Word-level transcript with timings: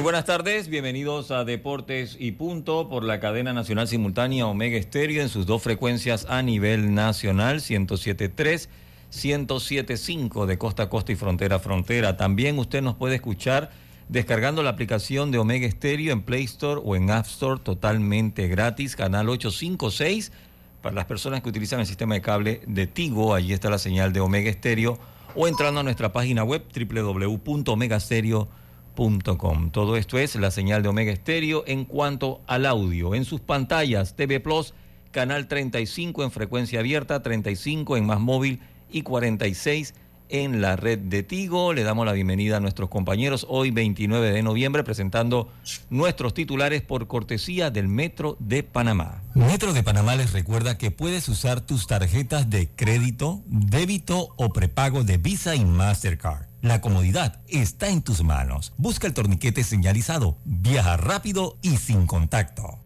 Muy 0.00 0.04
buenas 0.04 0.24
tardes, 0.24 0.68
bienvenidos 0.68 1.30
a 1.30 1.44
Deportes 1.44 2.16
y 2.18 2.32
Punto 2.32 2.88
por 2.88 3.04
la 3.04 3.20
cadena 3.20 3.52
nacional 3.52 3.86
simultánea 3.86 4.46
Omega 4.46 4.78
Estéreo 4.78 5.20
en 5.20 5.28
sus 5.28 5.44
dos 5.44 5.62
frecuencias 5.62 6.24
a 6.30 6.40
nivel 6.40 6.94
nacional, 6.94 7.60
107.3, 7.60 8.70
107.5 9.12 10.46
de 10.46 10.56
costa 10.56 10.84
a 10.84 10.88
costa 10.88 11.12
y 11.12 11.16
frontera 11.16 11.56
a 11.56 11.58
frontera. 11.58 12.16
También 12.16 12.58
usted 12.58 12.80
nos 12.80 12.94
puede 12.94 13.16
escuchar 13.16 13.72
descargando 14.08 14.62
la 14.62 14.70
aplicación 14.70 15.32
de 15.32 15.36
Omega 15.36 15.66
Estéreo 15.66 16.14
en 16.14 16.22
Play 16.22 16.44
Store 16.44 16.80
o 16.82 16.96
en 16.96 17.10
App 17.10 17.26
Store 17.26 17.60
totalmente 17.62 18.48
gratis, 18.48 18.96
canal 18.96 19.28
856 19.28 20.32
para 20.80 20.94
las 20.94 21.04
personas 21.04 21.42
que 21.42 21.50
utilizan 21.50 21.78
el 21.78 21.86
sistema 21.86 22.14
de 22.14 22.22
cable 22.22 22.62
de 22.66 22.86
Tigo, 22.86 23.34
allí 23.34 23.52
está 23.52 23.68
la 23.68 23.78
señal 23.78 24.14
de 24.14 24.20
Omega 24.20 24.48
Estéreo 24.48 24.98
o 25.34 25.46
entrando 25.46 25.80
a 25.80 25.82
nuestra 25.82 26.10
página 26.10 26.42
web 26.42 26.64
www.omegastereo.com 26.74 28.59
todo 29.72 29.96
esto 29.96 30.18
es 30.18 30.34
la 30.36 30.50
señal 30.50 30.82
de 30.82 30.90
Omega 30.90 31.10
Estéreo 31.10 31.64
en 31.66 31.86
cuanto 31.86 32.42
al 32.46 32.66
audio. 32.66 33.14
En 33.14 33.24
sus 33.24 33.40
pantallas, 33.40 34.14
TV 34.14 34.40
Plus, 34.40 34.74
canal 35.10 35.48
35 35.48 36.22
en 36.22 36.30
frecuencia 36.30 36.80
abierta, 36.80 37.22
35 37.22 37.96
en 37.96 38.04
más 38.04 38.20
móvil 38.20 38.60
y 38.90 39.00
46 39.00 39.94
en 40.28 40.60
la 40.60 40.76
red 40.76 40.98
de 40.98 41.22
Tigo. 41.22 41.72
Le 41.72 41.82
damos 41.82 42.04
la 42.04 42.12
bienvenida 42.12 42.58
a 42.58 42.60
nuestros 42.60 42.90
compañeros 42.90 43.46
hoy 43.48 43.70
29 43.70 44.32
de 44.32 44.42
noviembre 44.42 44.84
presentando 44.84 45.50
nuestros 45.88 46.34
titulares 46.34 46.82
por 46.82 47.06
cortesía 47.06 47.70
del 47.70 47.88
Metro 47.88 48.36
de 48.38 48.62
Panamá. 48.64 49.22
Metro 49.34 49.72
de 49.72 49.82
Panamá 49.82 50.14
les 50.14 50.32
recuerda 50.32 50.76
que 50.76 50.90
puedes 50.90 51.26
usar 51.30 51.62
tus 51.62 51.86
tarjetas 51.86 52.50
de 52.50 52.68
crédito, 52.68 53.40
débito 53.46 54.34
o 54.36 54.52
prepago 54.52 55.04
de 55.04 55.16
Visa 55.16 55.54
y 55.54 55.64
Mastercard 55.64 56.49
la 56.62 56.80
comodidad 56.80 57.40
está 57.48 57.88
en 57.88 58.02
tus 58.02 58.22
manos. 58.22 58.72
Busca 58.76 59.06
el 59.06 59.14
torniquete 59.14 59.64
señalizado. 59.64 60.36
Viaja 60.44 60.96
rápido 60.96 61.58
y 61.62 61.76
sin 61.76 62.06
contacto. 62.06 62.78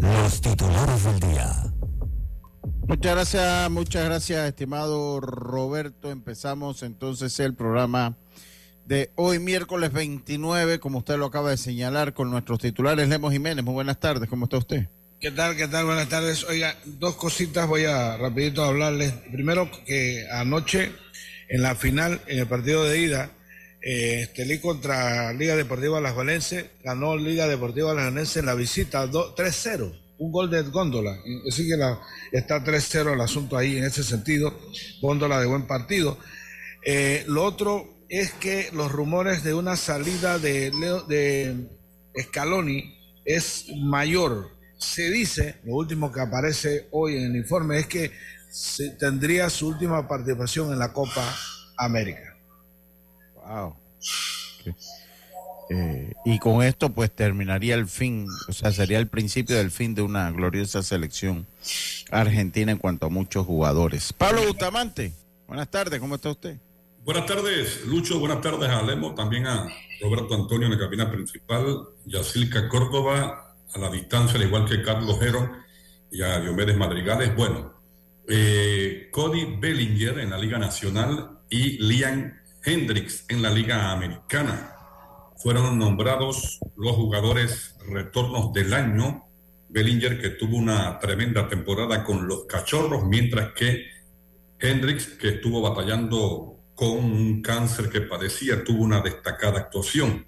Los 0.00 0.40
titulares 0.40 1.04
del 1.04 1.20
día. 1.20 1.52
Muchas 2.86 3.14
gracias, 3.14 3.70
muchas 3.70 4.04
gracias, 4.04 4.48
estimado 4.48 5.20
Roberto. 5.20 6.10
Empezamos 6.10 6.82
entonces 6.82 7.40
el 7.40 7.54
programa 7.54 8.16
de 8.84 9.10
hoy, 9.14 9.38
miércoles 9.38 9.90
29, 9.92 10.78
como 10.80 10.98
usted 10.98 11.16
lo 11.16 11.24
acaba 11.26 11.50
de 11.50 11.56
señalar, 11.56 12.12
con 12.12 12.30
nuestros 12.30 12.58
titulares. 12.58 13.08
Lemos 13.08 13.32
Jiménez, 13.32 13.64
muy 13.64 13.72
buenas 13.72 13.98
tardes, 13.98 14.28
¿cómo 14.28 14.44
está 14.44 14.58
usted? 14.58 14.88
¿Qué 15.18 15.30
tal? 15.30 15.56
¿Qué 15.56 15.66
tal? 15.68 15.86
Buenas 15.86 16.10
tardes. 16.10 16.44
Oiga, 16.44 16.76
dos 16.84 17.14
cositas 17.14 17.66
voy 17.66 17.86
a 17.86 18.18
rapidito 18.18 18.62
hablarles. 18.62 19.14
Primero 19.32 19.70
que 19.86 20.26
anoche 20.30 20.92
en 21.54 21.62
la 21.62 21.76
final, 21.76 22.20
en 22.26 22.40
el 22.40 22.48
partido 22.48 22.84
de 22.84 22.98
ida, 22.98 23.30
eh, 23.80 24.22
Estelí 24.22 24.58
contra 24.58 25.32
Liga 25.32 25.54
Deportiva 25.54 26.00
Las 26.00 26.16
Valencias, 26.16 26.64
ganó 26.82 27.16
Liga 27.16 27.46
Deportiva 27.46 27.94
Las 27.94 28.06
Valencias 28.06 28.38
en 28.38 28.46
la 28.46 28.56
visita 28.56 29.06
3-0, 29.06 29.96
un 30.18 30.32
gol 30.32 30.50
de 30.50 30.62
Góndola. 30.62 31.16
Así 31.48 31.68
que 31.68 31.74
está 32.32 32.64
3-0 32.64 33.14
el 33.14 33.20
asunto 33.20 33.56
ahí 33.56 33.76
en 33.76 33.84
ese 33.84 34.02
sentido. 34.02 34.52
Góndola 35.00 35.38
de 35.38 35.46
buen 35.46 35.68
partido. 35.68 36.18
Eh, 36.84 37.22
lo 37.28 37.44
otro 37.44 38.00
es 38.08 38.32
que 38.32 38.70
los 38.72 38.90
rumores 38.90 39.44
de 39.44 39.54
una 39.54 39.76
salida 39.76 40.40
de, 40.40 40.72
Leo, 40.72 41.02
de 41.02 41.68
Scaloni 42.20 42.98
es 43.24 43.66
mayor. 43.80 44.50
Se 44.76 45.08
dice, 45.08 45.60
lo 45.62 45.76
último 45.76 46.10
que 46.10 46.20
aparece 46.20 46.88
hoy 46.90 47.14
en 47.14 47.26
el 47.26 47.36
informe 47.36 47.78
es 47.78 47.86
que 47.86 48.10
tendría 48.98 49.50
su 49.50 49.68
última 49.68 50.06
participación 50.06 50.72
en 50.72 50.78
la 50.78 50.92
Copa 50.92 51.34
América. 51.76 52.36
Wow. 53.34 53.76
Eh, 55.70 56.12
y 56.26 56.38
con 56.38 56.62
esto 56.62 56.90
pues 56.90 57.10
terminaría 57.10 57.74
el 57.74 57.88
fin, 57.88 58.26
o 58.48 58.52
sea, 58.52 58.70
sería 58.70 58.98
el 58.98 59.08
principio 59.08 59.56
del 59.56 59.70
fin 59.70 59.94
de 59.94 60.02
una 60.02 60.30
gloriosa 60.30 60.82
selección 60.82 61.46
argentina 62.10 62.70
en 62.70 62.78
cuanto 62.78 63.06
a 63.06 63.08
muchos 63.08 63.46
jugadores. 63.46 64.12
Pablo 64.12 64.46
Bustamante, 64.46 65.12
buenas 65.48 65.70
tardes, 65.70 65.98
¿cómo 66.00 66.16
está 66.16 66.30
usted? 66.30 66.58
Buenas 67.02 67.26
tardes, 67.26 67.84
Lucho, 67.86 68.18
buenas 68.18 68.40
tardes 68.42 68.68
a 68.68 68.82
Lemo, 68.82 69.14
también 69.14 69.46
a 69.46 69.66
Roberto 70.02 70.34
Antonio 70.34 70.66
en 70.66 70.74
la 70.74 70.78
cabina 70.78 71.10
principal, 71.10 71.88
Yacilca 72.04 72.68
Córdoba 72.68 73.56
a 73.72 73.78
la 73.78 73.90
distancia, 73.90 74.36
al 74.38 74.46
igual 74.46 74.68
que 74.68 74.82
Carlos 74.82 75.18
Jero 75.18 75.50
y 76.10 76.22
a 76.22 76.40
Diomedes 76.40 76.76
Madrigales. 76.76 77.34
Bueno, 77.34 77.73
eh, 78.28 79.08
Cody 79.10 79.56
Bellinger 79.58 80.18
en 80.18 80.30
la 80.30 80.38
Liga 80.38 80.58
Nacional 80.58 81.40
y 81.50 81.78
Liam 81.78 82.34
Hendricks 82.64 83.24
en 83.28 83.42
la 83.42 83.50
Liga 83.50 83.92
Americana. 83.92 84.72
Fueron 85.36 85.78
nombrados 85.78 86.60
los 86.76 86.96
jugadores 86.96 87.76
retornos 87.86 88.52
del 88.52 88.72
año. 88.72 89.24
Bellinger 89.68 90.20
que 90.20 90.30
tuvo 90.30 90.56
una 90.56 90.98
tremenda 90.98 91.48
temporada 91.48 92.04
con 92.04 92.26
los 92.26 92.46
cachorros, 92.46 93.04
mientras 93.04 93.52
que 93.52 93.86
Hendricks 94.58 95.06
que 95.06 95.28
estuvo 95.28 95.60
batallando 95.60 96.60
con 96.74 96.90
un 96.90 97.42
cáncer 97.42 97.90
que 97.90 98.00
padecía, 98.00 98.64
tuvo 98.64 98.82
una 98.82 99.00
destacada 99.00 99.60
actuación. 99.60 100.26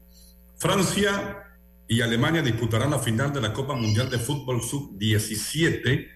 Francia 0.56 1.44
y 1.88 2.00
Alemania 2.00 2.42
disputarán 2.42 2.90
la 2.90 2.98
final 2.98 3.32
de 3.32 3.40
la 3.40 3.52
Copa 3.52 3.74
Mundial 3.74 4.10
de 4.10 4.18
Fútbol 4.18 4.62
Sub-17 4.62 6.15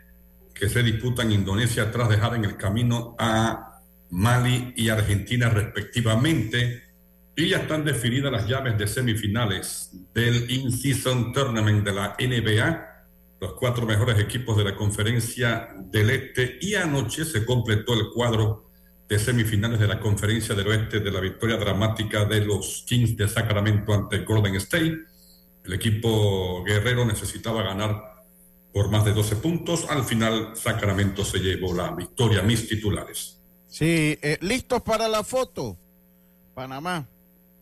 que 0.60 0.69
se 0.69 0.82
disputan 0.82 1.28
en 1.28 1.41
Indonesia 1.41 1.91
tras 1.91 2.10
dejar 2.10 2.34
en 2.34 2.44
el 2.44 2.59
camino 2.59 3.16
a 3.19 3.81
Mali 4.10 4.75
y 4.76 4.91
Argentina 4.91 5.48
respectivamente. 5.48 6.82
Y 7.34 7.48
ya 7.48 7.60
están 7.60 7.82
definidas 7.82 8.31
las 8.31 8.47
llaves 8.47 8.76
de 8.76 8.87
semifinales 8.87 9.91
del 10.12 10.50
In-Season 10.50 11.32
Tournament 11.32 11.82
de 11.82 11.93
la 11.94 12.15
NBA, 12.19 13.06
los 13.41 13.54
cuatro 13.54 13.87
mejores 13.87 14.19
equipos 14.19 14.59
de 14.59 14.65
la 14.65 14.76
conferencia 14.76 15.70
del 15.91 16.10
Este. 16.10 16.59
Y 16.60 16.75
anoche 16.75 17.25
se 17.25 17.47
completó 17.47 17.94
el 17.94 18.10
cuadro 18.12 18.69
de 19.09 19.19
semifinales 19.19 19.81
de 19.81 19.88
la 19.88 19.99
conferencia 19.99 20.54
del 20.54 20.69
Oeste 20.69 21.00
de 21.00 21.10
la 21.10 21.20
victoria 21.20 21.56
dramática 21.56 22.26
de 22.26 22.44
los 22.44 22.84
Kings 22.87 23.16
de 23.16 23.26
Sacramento 23.28 23.94
ante 23.94 24.19
Golden 24.19 24.56
State. 24.56 24.99
El 25.65 25.72
equipo 25.72 26.62
guerrero 26.65 27.06
necesitaba 27.06 27.62
ganar 27.62 28.09
por 28.72 28.91
más 28.91 29.04
de 29.04 29.12
12 29.12 29.36
puntos. 29.36 29.86
Al 29.88 30.04
final, 30.04 30.53
Sacramento 30.54 31.25
se 31.25 31.38
llevó 31.38 31.75
la 31.75 31.91
victoria. 31.92 32.42
Mis 32.42 32.69
titulares. 32.69 33.38
Sí, 33.66 34.19
eh, 34.22 34.38
listos 34.41 34.82
para 34.82 35.08
la 35.08 35.22
foto. 35.22 35.76
Panamá, 36.54 37.06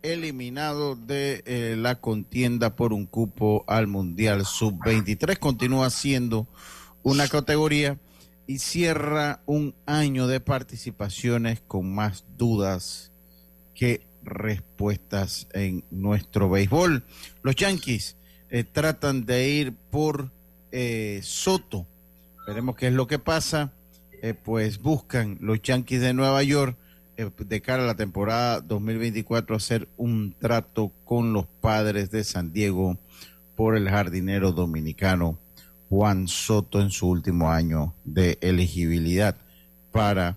eliminado 0.03 0.97
de 0.97 1.43
eh, 1.47 1.77
la 1.77 1.97
contienda 1.97 2.77
por 2.77 2.93
un 2.93 3.07
cupo 3.07 3.65
al 3.67 3.87
Mundial 3.87 4.45
Sub-23. 4.45 5.39
Continúa 5.39 5.91
siendo 5.91 6.47
una 7.03 7.29
categoría 7.29 7.99
y 8.47 8.59
cierra 8.59 9.43
un 9.47 9.75
año 9.87 10.27
de 10.27 10.41
participaciones 10.41 11.61
con 11.61 11.95
más 11.95 12.25
dudas 12.37 13.13
que 13.75 14.07
respuestas 14.23 15.47
en 15.53 15.85
nuestro 15.91 16.49
béisbol. 16.49 17.05
Los 17.43 17.57
Yankees 17.57 18.17
eh, 18.51 18.65
tratan 18.65 19.27
de 19.27 19.49
ir 19.49 19.75
por 19.91 20.33
eh, 20.73 21.21
Soto. 21.23 21.87
Veremos 22.47 22.77
qué 22.77 22.89
es 22.89 22.93
lo 22.93 23.07
que 23.07 23.19
pasa. 23.19 23.73
Eh, 24.23 24.35
pues 24.35 24.81
buscan 24.81 25.39
los 25.41 25.63
Yankees 25.63 26.01
de 26.01 26.13
Nueva 26.13 26.43
York 26.43 26.77
eh, 27.17 27.31
de 27.39 27.61
cara 27.61 27.85
a 27.85 27.87
la 27.87 27.95
temporada 27.95 28.61
2024 28.61 29.55
hacer 29.55 29.89
un 29.97 30.35
trato 30.39 30.93
con 31.05 31.33
los 31.33 31.47
padres 31.47 32.11
de 32.11 32.25
San 32.25 32.53
Diego 32.53 32.99
por 33.55 33.77
el 33.77 33.89
jardinero 33.89 34.53
dominicano 34.53 35.39
Juan 35.89 36.27
Soto 36.27 36.81
en 36.81 36.91
su 36.91 37.09
último 37.09 37.51
año 37.51 37.95
de 38.05 38.39
elegibilidad 38.41 39.37
para 39.93 40.37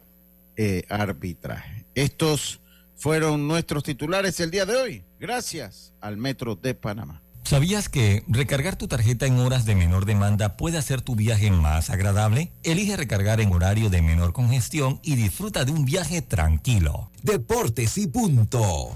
arbitraje. 0.89 1.85
Estos 1.95 2.59
fueron 2.95 3.47
nuestros 3.47 3.83
titulares 3.83 4.39
el 4.39 4.51
día 4.51 4.67
de 4.67 4.75
hoy. 4.75 5.03
Gracias 5.19 5.91
al 6.01 6.17
Metro 6.17 6.55
de 6.55 6.75
Panamá. 6.75 7.19
¿Sabías 7.43 7.89
que 7.89 8.23
recargar 8.27 8.77
tu 8.77 8.87
tarjeta 8.87 9.25
en 9.25 9.39
horas 9.39 9.65
de 9.65 9.75
menor 9.75 10.05
demanda 10.05 10.55
puede 10.55 10.77
hacer 10.77 11.01
tu 11.01 11.15
viaje 11.15 11.51
más 11.51 11.89
agradable? 11.89 12.51
Elige 12.63 12.95
recargar 12.95 13.41
en 13.41 13.51
horario 13.51 13.89
de 13.89 14.01
menor 14.01 14.31
congestión 14.31 14.99
y 15.03 15.15
disfruta 15.15 15.65
de 15.65 15.71
un 15.71 15.83
viaje 15.83 16.21
tranquilo. 16.21 17.09
Deportes 17.23 17.97
y 17.97 18.07
punto. 18.07 18.95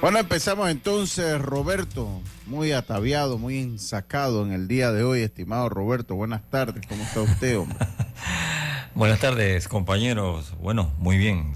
Bueno, 0.00 0.20
empezamos 0.20 0.70
entonces, 0.70 1.40
Roberto, 1.40 2.22
muy 2.46 2.70
ataviado, 2.70 3.38
muy 3.38 3.58
ensacado 3.58 4.46
en 4.46 4.52
el 4.52 4.68
día 4.68 4.92
de 4.92 5.02
hoy, 5.02 5.22
estimado 5.22 5.68
Roberto. 5.68 6.14
Buenas 6.14 6.42
tardes, 6.48 6.86
¿cómo 6.86 7.02
está 7.02 7.22
usted, 7.22 7.58
hombre? 7.58 7.78
Buenas 8.96 9.20
tardes, 9.20 9.68
compañeros. 9.68 10.54
Bueno, 10.60 10.90
muy 10.98 11.18
bien. 11.18 11.52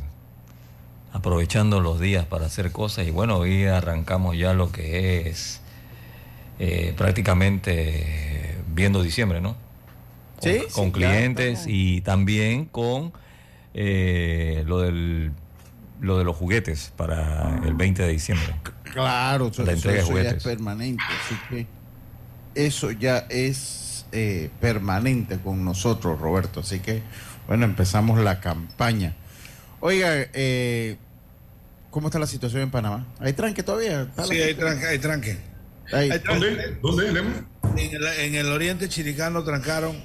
Aprovechando 1.12 1.81
los 1.81 1.98
días 1.98 2.25
para 2.26 2.46
hacer 2.46 2.70
cosas 2.70 3.06
y 3.06 3.10
bueno, 3.10 3.38
hoy 3.38 3.64
arrancamos 3.64 4.37
ya 4.37 4.52
lo 4.54 4.70
que 4.70 5.28
es 5.28 5.60
eh, 6.58 6.94
prácticamente 6.96 8.56
viendo 8.75 9.02
diciembre, 9.02 9.40
¿no? 9.40 9.56
Con, 10.40 10.50
Sí, 10.52 10.58
con 10.72 10.84
sí, 10.87 10.92
clientes 10.92 11.60
claro, 11.60 11.70
y 11.75 12.00
también 12.02 12.66
con 12.66 13.12
eh, 13.75 14.62
lo 14.66 14.81
del 14.81 15.32
lo 16.00 16.16
de 16.19 16.25
los 16.25 16.34
juguetes 16.36 16.93
para 16.96 17.60
el 17.66 17.75
20 17.75 18.02
de 18.02 18.08
diciembre. 18.10 18.54
Claro, 18.93 19.48
eso, 19.48 19.64
La 19.64 19.72
eso- 19.72 19.90
entrega 19.90 19.96
de 19.98 20.02
eso 20.04 20.12
ya 20.22 20.31
es 20.31 20.43
permanente, 20.44 21.02
así 21.25 21.34
que 21.50 21.66
eso 22.54 22.90
ya 22.93 23.26
es 23.28 24.06
eh, 24.12 24.50
permanente 24.60 25.38
con 25.38 25.64
nosotros, 25.64 26.19
Roberto. 26.20 26.60
Así 26.60 26.81
que, 26.81 27.02
bueno, 27.46 27.64
empezamos 27.64 28.19
la 28.20 28.40
campaña. 28.40 29.14
Oiga, 29.81 30.08
eh, 30.34 30.96
¿cómo 31.90 32.08
está 32.08 32.19
la 32.19 32.26
situación 32.26 32.62
en 32.62 32.70
Panamá? 32.70 33.06
¿Hay 33.19 33.32
tranque 33.32 33.62
todavía? 33.62 34.02
¿Está 34.02 34.25
Sí, 34.25 34.40
hay 34.40 34.54
tranque. 34.54 34.87
Hay 34.87 34.98
tranque. 34.98 35.38
Hay-. 35.92 36.10
¿Dónde? 36.25 36.78
¿Dónde? 36.82 37.08
En 37.08 37.94
el, 37.94 38.06
en 38.06 38.34
el 38.34 38.46
oriente 38.52 38.88
chiricano 38.88 39.42
trancaron. 39.42 39.96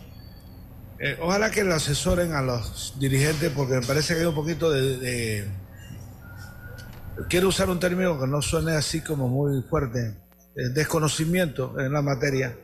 Eh, 0.99 1.17
ojalá 1.21 1.51
que 1.51 1.63
le 1.63 1.73
asesoren 1.73 2.31
a 2.33 2.41
los 2.41 2.95
dirigentes 2.99 3.51
porque 3.51 3.73
me 3.75 3.81
parece 3.85 4.13
que 4.13 4.21
hay 4.21 4.25
un 4.25 4.35
poquito 4.35 4.71
de, 4.71 4.97
de- 4.97 5.47
Quiero 7.29 7.47
usar 7.49 7.69
un 7.69 7.79
término 7.79 8.19
que 8.19 8.27
no 8.27 8.41
suene 8.41 8.73
así 8.73 9.01
como 9.01 9.27
muy 9.27 9.61
fuerte. 9.69 10.15
eh, 10.57 10.69
desconocimiento 10.73 11.77
en 11.79 11.91
la 11.93 12.01
materia. 12.01 12.55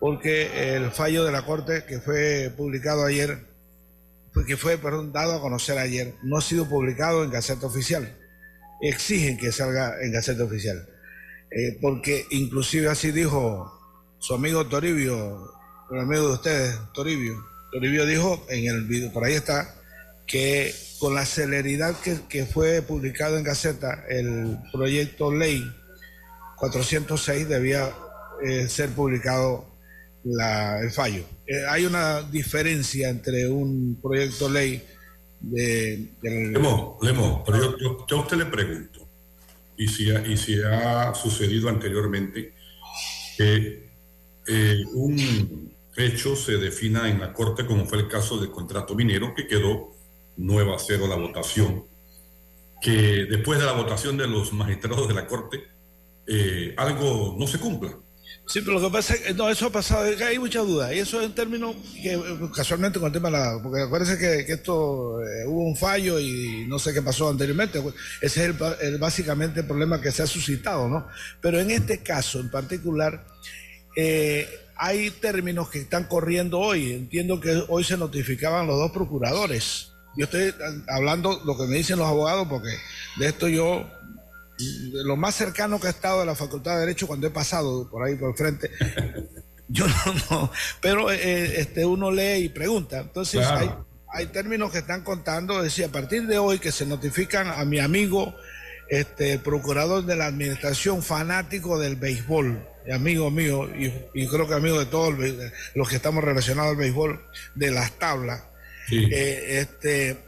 Porque 0.00 0.74
el 0.76 0.90
fallo 0.90 1.24
de 1.24 1.32
la 1.32 1.42
Corte 1.42 1.84
que 1.84 2.00
fue 2.00 2.52
publicado 2.56 3.04
ayer, 3.04 3.46
que 4.46 4.56
fue 4.56 4.78
perdón, 4.78 5.12
dado 5.12 5.34
a 5.34 5.40
conocer 5.40 5.78
ayer, 5.78 6.14
no 6.22 6.38
ha 6.38 6.40
sido 6.40 6.68
publicado 6.68 7.22
en 7.22 7.30
Gaceta 7.30 7.66
Oficial. 7.66 8.18
Exigen 8.80 9.36
que 9.36 9.52
salga 9.52 10.02
en 10.02 10.12
Gaceta 10.12 10.44
Oficial. 10.44 10.88
Eh, 11.50 11.78
porque 11.80 12.26
inclusive 12.30 12.88
así 12.88 13.12
dijo 13.12 13.78
su 14.18 14.34
amigo 14.34 14.66
Toribio, 14.66 15.52
el 15.90 16.00
amigo 16.00 16.28
de 16.28 16.34
ustedes, 16.34 16.78
Toribio. 16.94 17.44
Toribio 17.70 18.06
dijo 18.06 18.44
en 18.48 18.66
el 18.66 18.84
video, 18.84 19.12
por 19.12 19.24
ahí 19.24 19.34
está, 19.34 19.74
que 20.26 20.74
con 20.98 21.14
la 21.14 21.26
celeridad 21.26 21.94
que, 22.00 22.46
fue 22.46 22.80
publicado 22.80 23.36
en 23.36 23.44
Gaceta, 23.44 24.04
el 24.08 24.58
proyecto 24.72 25.32
ley 25.32 25.62
406 26.56 27.48
debía 27.48 27.90
eh, 28.42 28.68
ser 28.68 28.90
publicado 28.90 29.71
la- 30.24 30.80
el 30.80 30.90
fallo. 30.90 31.24
Eh, 31.46 31.64
hay 31.68 31.84
una 31.86 32.22
diferencia 32.22 33.08
entre 33.08 33.48
un 33.48 33.98
proyecto 34.00 34.48
ley 34.48 34.82
de, 35.40 36.08
del- 36.22 36.52
Lemo, 36.52 36.98
Lemo, 37.02 37.42
pero 37.44 37.58
yo, 37.58 37.78
yo- 37.78 38.06
yo 38.08 38.16
a 38.18 38.20
usted 38.20 38.36
le 38.36 38.46
pregunto, 38.46 39.06
y 39.76 39.88
si 39.88 40.10
ha, 40.10 40.24
y 40.26 40.36
si 40.36 40.56
ha 40.62 41.12
sucedido 41.14 41.68
anteriormente 41.68 42.52
que 43.36 43.90
eh, 44.46 44.84
un 44.94 45.72
hecho 45.96 46.36
se 46.36 46.56
defina 46.58 47.08
en 47.08 47.20
la 47.20 47.32
Corte, 47.32 47.64
como 47.66 47.86
fue 47.86 47.98
el 47.98 48.08
caso 48.08 48.38
del 48.38 48.50
contrato 48.50 48.94
minero, 48.94 49.34
que 49.34 49.46
quedó 49.46 49.92
9 50.36 50.74
a 50.74 50.78
0 50.78 51.06
la 51.08 51.16
votación, 51.16 51.84
que 52.80 53.26
después 53.30 53.58
de 53.60 53.66
la 53.66 53.72
votación 53.72 54.16
de 54.16 54.26
los 54.26 54.52
magistrados 54.52 55.06
de 55.08 55.14
la 55.14 55.26
Corte, 55.26 55.60
eh, 56.26 56.74
algo 56.76 57.36
no 57.38 57.46
se 57.46 57.58
cumpla. 57.58 57.96
Sí, 58.46 58.60
pero 58.60 58.78
lo 58.78 58.88
que 58.88 58.92
pasa 58.92 59.14
es 59.14 59.20
que 59.20 59.34
no, 59.34 59.48
eso 59.48 59.66
ha 59.66 59.70
pasado, 59.70 60.04
hay 60.04 60.38
mucha 60.38 60.60
duda. 60.60 60.92
Y 60.92 60.98
eso 60.98 61.20
es 61.20 61.26
en 61.26 61.34
términos 61.34 61.76
que 62.02 62.14
eh, 62.14 62.50
casualmente 62.54 62.98
con 62.98 63.06
el 63.06 63.12
tema 63.12 63.30
de 63.30 63.38
la. 63.38 63.60
Porque 63.62 63.82
acuérdense 63.82 64.18
que, 64.18 64.44
que 64.44 64.52
esto 64.54 65.22
eh, 65.22 65.46
hubo 65.46 65.64
un 65.64 65.76
fallo 65.76 66.18
y 66.18 66.66
no 66.66 66.78
sé 66.78 66.92
qué 66.92 67.00
pasó 67.00 67.28
anteriormente. 67.28 67.82
Ese 68.20 68.44
es 68.44 68.54
el, 68.80 68.98
básicamente 68.98 69.60
el 69.60 69.66
problema 69.66 70.00
que 70.00 70.10
se 70.10 70.22
ha 70.22 70.26
suscitado, 70.26 70.88
¿no? 70.88 71.06
Pero 71.40 71.60
en 71.60 71.70
este 71.70 72.02
caso 72.02 72.40
en 72.40 72.50
particular, 72.50 73.24
eh, 73.96 74.48
hay 74.76 75.10
términos 75.10 75.68
que 75.68 75.78
están 75.78 76.04
corriendo 76.04 76.58
hoy. 76.58 76.92
Entiendo 76.92 77.40
que 77.40 77.62
hoy 77.68 77.84
se 77.84 77.96
notificaban 77.96 78.66
los 78.66 78.76
dos 78.76 78.90
procuradores. 78.90 79.92
Yo 80.16 80.24
estoy 80.24 80.52
hablando 80.88 81.40
lo 81.46 81.56
que 81.56 81.66
me 81.68 81.76
dicen 81.76 81.98
los 81.98 82.08
abogados, 82.08 82.46
porque 82.50 82.76
de 83.16 83.28
esto 83.28 83.48
yo 83.48 83.88
lo 84.92 85.16
más 85.16 85.34
cercano 85.34 85.80
que 85.80 85.86
he 85.88 85.90
estado 85.90 86.20
de 86.20 86.26
la 86.26 86.34
Facultad 86.34 86.74
de 86.74 86.80
Derecho 86.80 87.06
cuando 87.06 87.26
he 87.26 87.30
pasado 87.30 87.88
por 87.90 88.04
ahí 88.06 88.14
por 88.16 88.30
el 88.30 88.36
frente. 88.36 88.70
Yo 89.68 89.86
no, 89.86 89.94
no, 90.30 90.52
pero 90.80 91.10
eh, 91.10 91.60
este, 91.60 91.86
uno 91.86 92.10
lee 92.10 92.44
y 92.44 92.48
pregunta. 92.50 93.00
Entonces 93.00 93.40
Claro. 93.40 93.86
hay, 94.12 94.20
hay 94.22 94.26
términos 94.26 94.70
que 94.70 94.78
están 94.78 95.02
contando, 95.02 95.56
es 95.58 95.64
decir, 95.64 95.84
a 95.86 95.88
partir 95.88 96.26
de 96.26 96.36
hoy 96.38 96.58
que 96.58 96.72
se 96.72 96.84
notifican 96.84 97.48
a 97.48 97.64
mi 97.64 97.78
amigo, 97.78 98.34
este, 98.90 99.32
el 99.32 99.38
procurador 99.40 100.04
de 100.04 100.16
la 100.16 100.26
administración 100.26 101.02
fanático 101.02 101.78
del 101.78 101.96
béisbol, 101.96 102.68
amigo 102.92 103.30
mío, 103.30 103.66
y, 103.74 103.86
y 104.12 104.26
creo 104.28 104.46
que 104.46 104.54
amigo 104.54 104.78
de 104.78 104.86
todos 104.86 105.16
los- 105.18 105.32
los 105.74 105.88
que 105.88 105.96
estamos 105.96 106.22
relacionados 106.22 106.72
al 106.72 106.76
béisbol, 106.76 107.24
de 107.54 107.70
las 107.70 107.92
tablas. 107.92 108.42
Sí. 108.88 109.08
Eh, 109.10 109.60
este, 109.60 110.18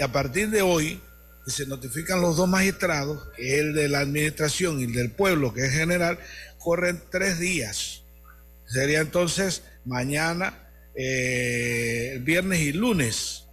a 0.00 0.08
partir 0.08 0.50
de 0.50 0.62
hoy 0.62 1.00
se 1.46 1.66
notifican 1.66 2.20
los 2.20 2.36
dos 2.36 2.48
magistrados, 2.48 3.28
el 3.38 3.74
de 3.74 3.88
la 3.88 4.00
administración 4.00 4.80
y 4.80 4.84
el 4.84 4.92
del 4.92 5.10
pueblo, 5.10 5.52
que 5.52 5.66
es 5.66 5.72
general, 5.72 6.18
corren 6.58 7.02
tres 7.10 7.38
días. 7.38 8.02
Sería 8.66 9.00
entonces 9.00 9.62
mañana, 9.84 10.68
eh, 10.94 12.18
viernes 12.22 12.60
y 12.60 12.72
lunes. 12.72 13.44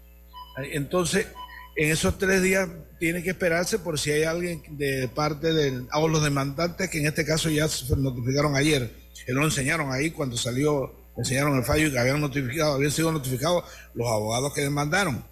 Entonces, 0.71 1.27
en 1.75 1.91
esos 1.91 2.17
tres 2.17 2.41
días 2.41 2.69
tiene 2.99 3.23
que 3.23 3.29
esperarse 3.29 3.79
por 3.79 3.97
si 3.97 4.11
hay 4.11 4.23
alguien 4.23 4.61
de 4.77 5.07
parte 5.07 5.53
del, 5.53 5.87
o 5.93 6.07
los 6.07 6.23
demandantes, 6.23 6.89
que 6.89 6.99
en 6.99 7.07
este 7.07 7.25
caso 7.25 7.49
ya 7.49 7.67
se 7.67 7.95
notificaron 7.95 8.55
ayer, 8.55 8.91
que 9.25 9.33
lo 9.33 9.43
enseñaron 9.43 9.91
ahí 9.91 10.11
cuando 10.11 10.37
salió, 10.37 10.93
enseñaron 11.17 11.57
el 11.57 11.63
fallo 11.63 11.87
y 11.87 11.97
habían 11.97 12.21
notificado, 12.21 12.73
habían 12.73 12.91
sido 12.91 13.11
notificados 13.11 13.63
los 13.93 14.07
abogados 14.07 14.53
que 14.53 14.61
demandaron. 14.61 15.23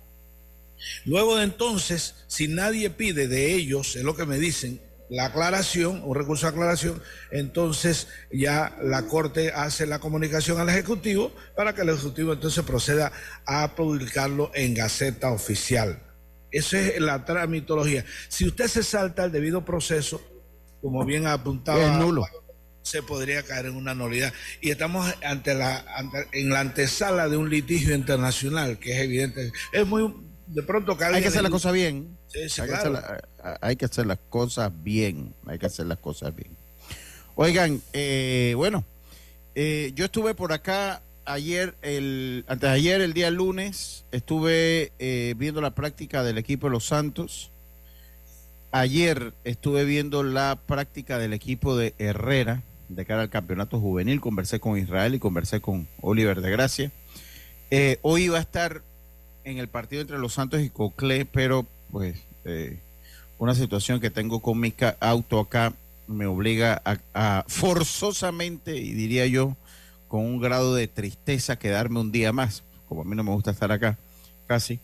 Luego 1.05 1.37
de 1.37 1.43
entonces, 1.43 2.15
si 2.27 2.47
nadie 2.47 2.89
pide 2.89 3.27
de 3.27 3.53
ellos, 3.53 3.95
es 3.95 4.03
lo 4.03 4.15
que 4.15 4.25
me 4.25 4.37
dicen, 4.37 4.81
la 5.09 5.27
aclaración, 5.27 6.01
un 6.03 6.15
recurso 6.15 6.45
de 6.47 6.51
aclaración, 6.51 7.01
entonces 7.31 8.07
ya 8.31 8.77
la 8.83 9.03
Corte 9.07 9.51
hace 9.53 9.85
la 9.87 9.99
comunicación 9.99 10.59
al 10.59 10.67
Ejecutivo 10.69 11.31
para 11.55 11.73
que 11.73 11.81
el 11.81 11.89
Ejecutivo 11.89 12.33
entonces 12.33 12.63
proceda 12.65 13.11
a 13.45 13.73
publicarlo 13.75 14.51
en 14.53 14.73
Gaceta 14.73 15.31
Oficial. 15.31 16.03
Esa 16.51 16.79
es 16.79 16.99
la 16.99 17.23
tramitología. 17.25 18.03
Si 18.27 18.45
usted 18.47 18.67
se 18.67 18.83
salta 18.83 19.23
el 19.25 19.31
debido 19.31 19.63
proceso, 19.63 20.21
como 20.81 21.05
bien 21.05 21.25
apuntaba, 21.27 21.83
Es 21.83 21.91
nulo. 21.99 22.25
se 22.81 23.01
podría 23.01 23.43
caer 23.43 23.67
en 23.67 23.75
una 23.75 23.93
nulidad. 23.93 24.33
Y 24.61 24.71
estamos 24.71 25.13
ante 25.23 25.53
la, 25.53 25.85
ante- 25.95 26.27
en 26.33 26.49
la 26.49 26.59
antesala 26.61 27.27
de 27.29 27.37
un 27.37 27.49
litigio 27.49 27.95
internacional, 27.95 28.77
que 28.77 28.91
es 28.93 29.01
evidente. 29.03 29.51
Es 29.73 29.85
muy, 29.87 30.13
de 30.47 30.63
pronto 30.63 30.97
Hay 30.99 31.21
que 31.21 31.27
hacer 31.27 31.43
las 31.43 31.51
cosas 31.51 31.73
bien. 31.73 32.17
Sí, 32.27 32.49
sí, 32.49 32.61
hay, 32.61 32.67
claro. 32.67 32.91
que 32.91 32.97
hacer 32.97 33.21
la- 33.43 33.57
hay 33.61 33.75
que 33.75 33.85
hacer 33.85 34.05
las 34.05 34.19
cosas 34.29 34.71
bien. 34.83 35.33
Hay 35.45 35.59
que 35.59 35.65
hacer 35.65 35.85
las 35.85 35.97
cosas 35.99 36.35
bien. 36.35 36.49
Oigan, 37.35 37.81
eh, 37.93 38.53
bueno, 38.55 38.83
eh, 39.55 39.91
yo 39.95 40.05
estuve 40.05 40.33
por 40.33 40.53
acá 40.53 41.01
ayer, 41.25 41.75
el, 41.81 42.45
antes 42.47 42.69
de 42.69 42.75
ayer, 42.75 43.01
el 43.01 43.13
día 43.13 43.29
lunes, 43.29 44.05
estuve 44.11 44.91
eh, 44.99 45.35
viendo 45.37 45.61
la 45.61 45.71
práctica 45.71 46.23
del 46.23 46.37
equipo 46.37 46.67
de 46.67 46.71
los 46.71 46.85
Santos. 46.85 47.51
Ayer 48.71 49.33
estuve 49.43 49.85
viendo 49.85 50.23
la 50.23 50.59
práctica 50.65 51.17
del 51.19 51.33
equipo 51.33 51.77
de 51.77 51.93
Herrera 51.99 52.61
de 52.89 53.05
cara 53.05 53.21
al 53.23 53.29
campeonato 53.29 53.79
juvenil. 53.79 54.21
Conversé 54.21 54.59
con 54.59 54.77
Israel 54.77 55.15
y 55.15 55.19
conversé 55.19 55.61
con 55.61 55.87
Oliver 56.01 56.41
de 56.41 56.51
Gracia. 56.51 56.91
Eh, 57.71 57.99
hoy 58.01 58.23
iba 58.23 58.37
a 58.37 58.41
estar 58.41 58.81
en 59.51 59.57
el 59.57 59.67
partido 59.67 60.01
entre 60.01 60.19
los 60.19 60.33
Santos 60.33 60.61
y 60.61 60.69
Coclé, 60.69 61.25
pero 61.25 61.65
pues 61.91 62.17
eh, 62.45 62.79
una 63.37 63.55
situación 63.55 63.99
que 63.99 64.09
tengo 64.09 64.41
con 64.41 64.59
mi 64.59 64.73
auto 64.99 65.39
acá 65.39 65.73
me 66.07 66.25
obliga 66.25 66.81
a, 66.85 66.97
a 67.13 67.45
forzosamente, 67.47 68.77
y 68.77 68.93
diría 68.93 69.25
yo, 69.27 69.55
con 70.07 70.21
un 70.21 70.39
grado 70.39 70.75
de 70.75 70.87
tristeza, 70.87 71.59
quedarme 71.59 71.99
un 71.99 72.11
día 72.11 72.31
más, 72.31 72.63
como 72.87 73.01
a 73.01 73.03
mí 73.05 73.15
no 73.15 73.23
me 73.23 73.31
gusta 73.31 73.51
estar 73.51 73.71
acá, 73.71 73.97
casi. 74.47 74.79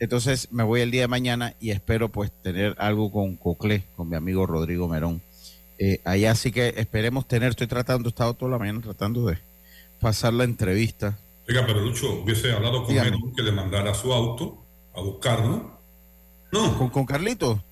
Entonces 0.00 0.48
me 0.52 0.62
voy 0.62 0.80
el 0.80 0.90
día 0.90 1.02
de 1.02 1.08
mañana 1.08 1.54
y 1.60 1.70
espero 1.70 2.08
pues 2.08 2.30
tener 2.42 2.76
algo 2.78 3.10
con 3.10 3.36
Coclé, 3.36 3.82
con 3.96 4.08
mi 4.08 4.16
amigo 4.16 4.46
Rodrigo 4.46 4.88
Merón. 4.88 5.20
Eh, 5.78 6.00
allá 6.04 6.34
sí 6.34 6.52
que 6.52 6.74
esperemos 6.76 7.26
tener, 7.26 7.50
estoy 7.50 7.66
tratando, 7.66 8.08
he 8.08 8.10
estado 8.10 8.34
toda 8.34 8.52
la 8.52 8.58
mañana 8.58 8.80
tratando 8.80 9.26
de 9.26 9.38
pasar 10.00 10.32
la 10.32 10.44
entrevista. 10.44 11.18
Oiga, 11.48 11.64
pero 11.66 11.80
Lucho, 11.80 12.20
hubiese 12.22 12.52
hablado 12.52 12.82
con 12.84 12.88
Dígame. 12.92 13.10
Merón 13.12 13.32
que 13.34 13.42
le 13.42 13.52
mandara 13.52 13.94
su 13.94 14.12
auto 14.12 14.64
a 14.94 15.00
buscarlo. 15.00 15.78
No, 16.52 16.78
¿Con, 16.78 16.90
con 16.90 17.06
Carlito? 17.06 17.62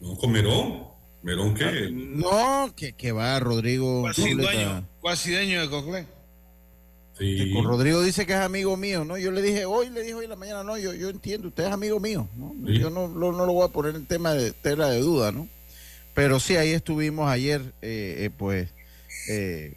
no 0.00 0.16
con 0.16 0.30
Merón. 0.32 0.84
Melón 1.22 1.54
qué? 1.54 1.64
Ah, 1.64 1.88
no, 1.90 2.74
que, 2.76 2.92
que 2.92 3.10
va, 3.12 3.38
Rodrigo. 3.40 4.02
Cuasi 4.02 4.22
Zuleta. 4.30 4.52
dueño, 4.52 4.88
cuasi 5.00 5.32
dueño 5.32 5.60
de 5.62 5.70
Coclé. 5.70 6.06
Sí. 7.18 7.50
Con 7.54 7.64
Rodrigo 7.64 8.02
dice 8.02 8.26
que 8.26 8.34
es 8.34 8.38
amigo 8.38 8.76
mío, 8.76 9.04
¿no? 9.04 9.16
Yo 9.16 9.30
le 9.32 9.40
dije 9.42 9.64
hoy, 9.64 9.88
le 9.88 10.02
dije 10.02 10.14
hoy 10.14 10.24
en 10.24 10.30
la 10.30 10.36
mañana, 10.36 10.62
no, 10.62 10.76
yo, 10.76 10.92
yo 10.92 11.08
entiendo, 11.08 11.48
usted 11.48 11.64
es 11.64 11.72
amigo 11.72 11.98
mío, 11.98 12.28
¿no? 12.36 12.54
Sí. 12.66 12.78
Yo 12.78 12.90
no, 12.90 13.08
lo- 13.08 13.32
no 13.32 13.46
lo 13.46 13.54
voy 13.54 13.64
a 13.64 13.72
poner 13.72 13.96
en 13.96 14.04
tema 14.06 14.34
de 14.34 14.52
tela 14.52 14.88
de 14.90 15.00
duda, 15.00 15.32
¿no? 15.32 15.48
Pero 16.14 16.38
sí, 16.38 16.56
ahí 16.56 16.70
estuvimos 16.70 17.28
ayer, 17.28 17.62
eh, 17.82 18.16
eh, 18.26 18.30
pues, 18.36 18.68
eh, 19.30 19.74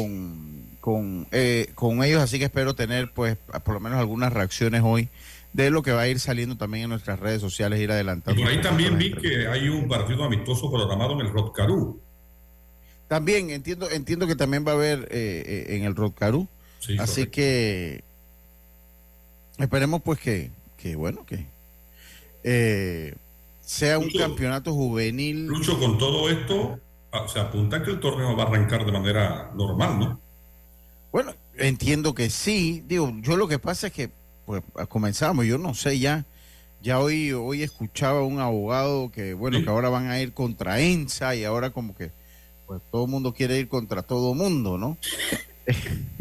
con, 0.00 0.62
con, 0.80 1.26
eh, 1.32 1.70
con 1.74 2.02
ellos, 2.04 2.22
así 2.22 2.38
que 2.38 2.44
espero 2.46 2.74
tener, 2.74 3.10
pues, 3.12 3.36
por 3.64 3.74
lo 3.74 3.80
menos 3.80 3.98
algunas 3.98 4.32
reacciones 4.32 4.82
hoy 4.84 5.08
de 5.52 5.70
lo 5.70 5.82
que 5.82 5.92
va 5.92 6.02
a 6.02 6.08
ir 6.08 6.18
saliendo 6.18 6.56
también 6.56 6.84
en 6.84 6.90
nuestras 6.90 7.20
redes 7.20 7.40
sociales, 7.40 7.78
ir 7.80 7.88
Y 7.88 7.92
adelantando. 7.92 8.40
por 8.42 8.50
ahí 8.50 8.60
también 8.60 8.98
vi 8.98 9.12
que 9.12 9.46
hay 9.46 9.68
un 9.68 9.86
partido 9.88 10.24
amistoso 10.24 10.70
programado 10.70 11.12
en 11.14 11.20
el 11.26 11.32
Rotcarú. 11.32 12.00
También 13.06 13.50
entiendo, 13.50 13.88
entiendo 13.90 14.26
que 14.26 14.34
también 14.34 14.66
va 14.66 14.72
a 14.72 14.74
haber 14.74 15.00
eh, 15.10 15.66
eh, 15.68 15.76
en 15.76 15.84
el 15.84 15.94
Rotcarú. 15.94 16.48
Sí, 16.80 16.96
Así 16.98 17.12
correcto. 17.26 17.32
que 17.36 18.04
esperemos 19.58 20.02
pues 20.02 20.18
que, 20.18 20.50
que 20.76 20.96
bueno, 20.96 21.24
que 21.24 21.46
eh, 22.42 23.14
sea 23.60 23.98
un 23.98 24.10
campeonato 24.10 24.72
juvenil. 24.74 25.46
Lucho, 25.46 25.78
con 25.78 25.98
todo 25.98 26.28
esto, 26.30 26.80
se 27.28 27.40
apunta 27.40 27.82
que 27.82 27.90
el 27.90 28.00
torneo 28.00 28.36
va 28.36 28.44
a 28.44 28.46
arrancar 28.48 28.84
de 28.84 28.92
manera 28.92 29.50
normal, 29.54 29.98
¿no? 29.98 30.20
Bueno, 31.12 31.32
entiendo 31.56 32.14
que 32.14 32.30
sí. 32.30 32.82
Digo, 32.86 33.12
yo 33.20 33.36
lo 33.36 33.48
que 33.48 33.58
pasa 33.58 33.86
es 33.88 33.92
que 33.92 34.10
pues 34.46 34.62
comenzamos, 34.88 35.46
yo 35.46 35.58
no 35.58 35.74
sé 35.74 35.98
ya. 35.98 36.24
Ya 36.82 37.00
hoy, 37.00 37.32
hoy 37.32 37.62
escuchaba 37.62 38.20
a 38.20 38.24
un 38.24 38.40
abogado 38.40 39.10
que, 39.10 39.32
bueno, 39.32 39.56
Sí. 39.58 39.64
que 39.64 39.70
ahora 39.70 39.88
van 39.88 40.08
a 40.10 40.20
ir 40.20 40.34
contra 40.34 40.80
ENSA 40.80 41.34
y 41.34 41.44
ahora 41.44 41.70
como 41.70 41.96
que, 41.96 42.10
pues 42.66 42.82
todo 42.90 43.04
el 43.06 43.10
mundo 43.10 43.32
quiere 43.32 43.58
ir 43.58 43.68
contra 43.68 44.02
todo 44.02 44.32
el 44.32 44.38
mundo, 44.38 44.76
¿no? 44.76 44.98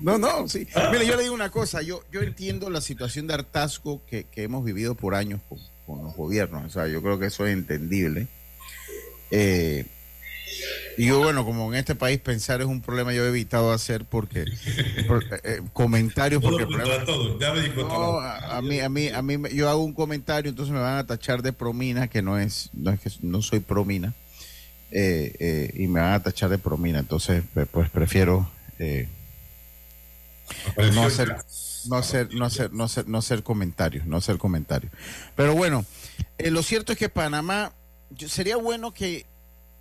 No, 0.00 0.16
no, 0.16 0.48
sí. 0.48 0.66
Mire, 0.92 1.06
yo 1.06 1.16
le 1.16 1.24
digo 1.24 1.34
una 1.34 1.50
cosa, 1.50 1.82
yo, 1.82 2.02
yo 2.12 2.22
entiendo 2.22 2.70
la 2.70 2.80
situación 2.80 3.26
de 3.26 3.34
hartazgo 3.34 4.00
que, 4.06 4.24
que 4.24 4.44
hemos 4.44 4.64
vivido 4.64 4.94
por 4.94 5.14
años 5.14 5.40
con, 5.48 5.58
con 5.88 6.04
los 6.04 6.14
gobiernos, 6.14 6.64
o 6.66 6.68
sea, 6.70 6.86
yo 6.86 7.02
creo 7.02 7.18
que 7.18 7.26
eso 7.26 7.44
es 7.46 7.52
entendible. 7.54 8.28
Eh, 9.32 9.86
y 10.96 11.06
yo, 11.06 11.20
bueno, 11.20 11.44
como 11.44 11.72
en 11.72 11.78
este 11.78 11.94
país 11.94 12.18
pensar 12.20 12.60
es 12.60 12.66
un 12.66 12.80
problema, 12.80 13.12
yo 13.12 13.24
he 13.24 13.28
evitado 13.28 13.72
hacer 13.72 14.04
porque 14.04 14.44
por- 15.06 15.24
eh, 15.30 15.40
eh, 15.44 15.60
comentarios, 15.72 16.42
porque 16.42 16.62
el 16.64 16.68
problema- 16.68 17.04
no, 17.76 18.18
a, 18.20 18.58
a 18.58 18.62
mí, 18.62 18.80
a 18.80 18.88
mí, 18.88 19.08
a 19.08 19.22
mí, 19.22 19.36
yo 19.54 19.68
hago 19.70 19.82
un 19.84 19.94
comentario, 19.94 20.50
entonces 20.50 20.72
me 20.74 20.80
van 20.80 20.98
a 20.98 21.06
tachar 21.06 21.42
de 21.42 21.52
promina, 21.52 22.08
que 22.08 22.20
no 22.22 22.38
es, 22.38 22.68
no 22.74 22.90
es 22.90 23.00
que 23.00 23.10
no 23.22 23.40
soy 23.42 23.60
promina, 23.60 24.12
eh, 24.90 25.32
eh, 25.38 25.70
y 25.74 25.86
me 25.86 26.00
van 26.00 26.12
a 26.14 26.22
tachar 26.22 26.50
de 26.50 26.58
promina, 26.58 26.98
entonces, 26.98 27.42
pues, 27.54 27.66
pues 27.70 27.88
prefiero 27.90 28.50
eh, 28.78 29.08
no 30.94 31.04
hacer. 31.06 31.28
No 31.88 31.96
hacer, 31.96 32.34
no 32.34 32.44
hacer, 32.44 32.72
no 32.72 32.84
hacer, 32.84 33.08
no 33.08 33.18
hacer 33.18 33.42
comentarios, 33.42 34.06
no 34.06 34.16
hacer 34.16 34.38
comentarios. 34.38 34.92
Pero 35.36 35.54
bueno, 35.54 35.84
eh, 36.38 36.50
lo 36.50 36.62
cierto 36.62 36.92
es 36.92 36.98
que 36.98 37.08
Panamá, 37.08 37.72
yo- 38.10 38.28
sería 38.28 38.56
bueno 38.56 38.92
que 38.92 39.26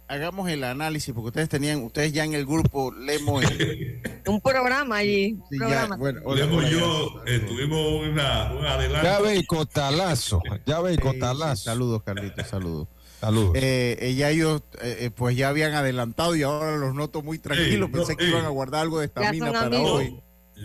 hagamos 0.09 0.49
el 0.49 0.63
análisis, 0.63 1.13
porque 1.13 1.27
ustedes 1.27 1.49
tenían, 1.49 1.83
ustedes 1.83 2.13
ya 2.13 2.23
en 2.23 2.33
el 2.33 2.45
grupo 2.45 2.91
Lemo, 2.93 3.39
Un 4.27 4.41
programa 4.41 4.97
allí. 4.97 5.33
un 5.33 5.43
sí, 5.49 5.57
ya, 5.59 5.87
bueno, 5.97 6.21
hola, 6.25 6.45
Lemo 6.45 6.61
y 6.61 6.65
ya. 6.65 6.71
yo 6.71 7.23
eh, 7.25 7.39
tuvimos 7.39 8.03
una, 8.03 8.53
un 8.53 8.65
adelanto. 8.65 9.07
Llave 9.07 9.35
y 9.35 9.45
cotalazo. 9.45 10.41
Llave 10.65 10.93
y 10.93 10.95
sí, 10.95 11.01
cotalazo. 11.01 11.63
saludos, 11.63 12.03
Carlitos, 12.03 12.47
saludos. 12.47 12.87
Saludos. 13.19 13.53
Eh, 13.55 13.97
eh, 13.99 14.13
ya 14.15 14.29
ellos, 14.29 14.61
eh, 14.81 14.97
eh, 15.01 15.09
pues 15.09 15.35
ya 15.35 15.49
habían 15.49 15.73
adelantado 15.73 16.35
y 16.35 16.43
ahora 16.43 16.77
los 16.77 16.93
noto 16.93 17.21
muy 17.23 17.39
tranquilos. 17.39 17.87
Ey, 17.89 17.93
Pensé 17.93 18.11
no, 18.13 18.17
que 18.17 18.23
ey. 18.25 18.29
iban 18.29 18.45
a 18.45 18.49
guardar 18.49 18.81
algo 18.81 18.99
de 18.99 19.07
estamina 19.07 19.51
para 19.51 19.65
amigos. 19.65 19.91
hoy. 19.91 20.19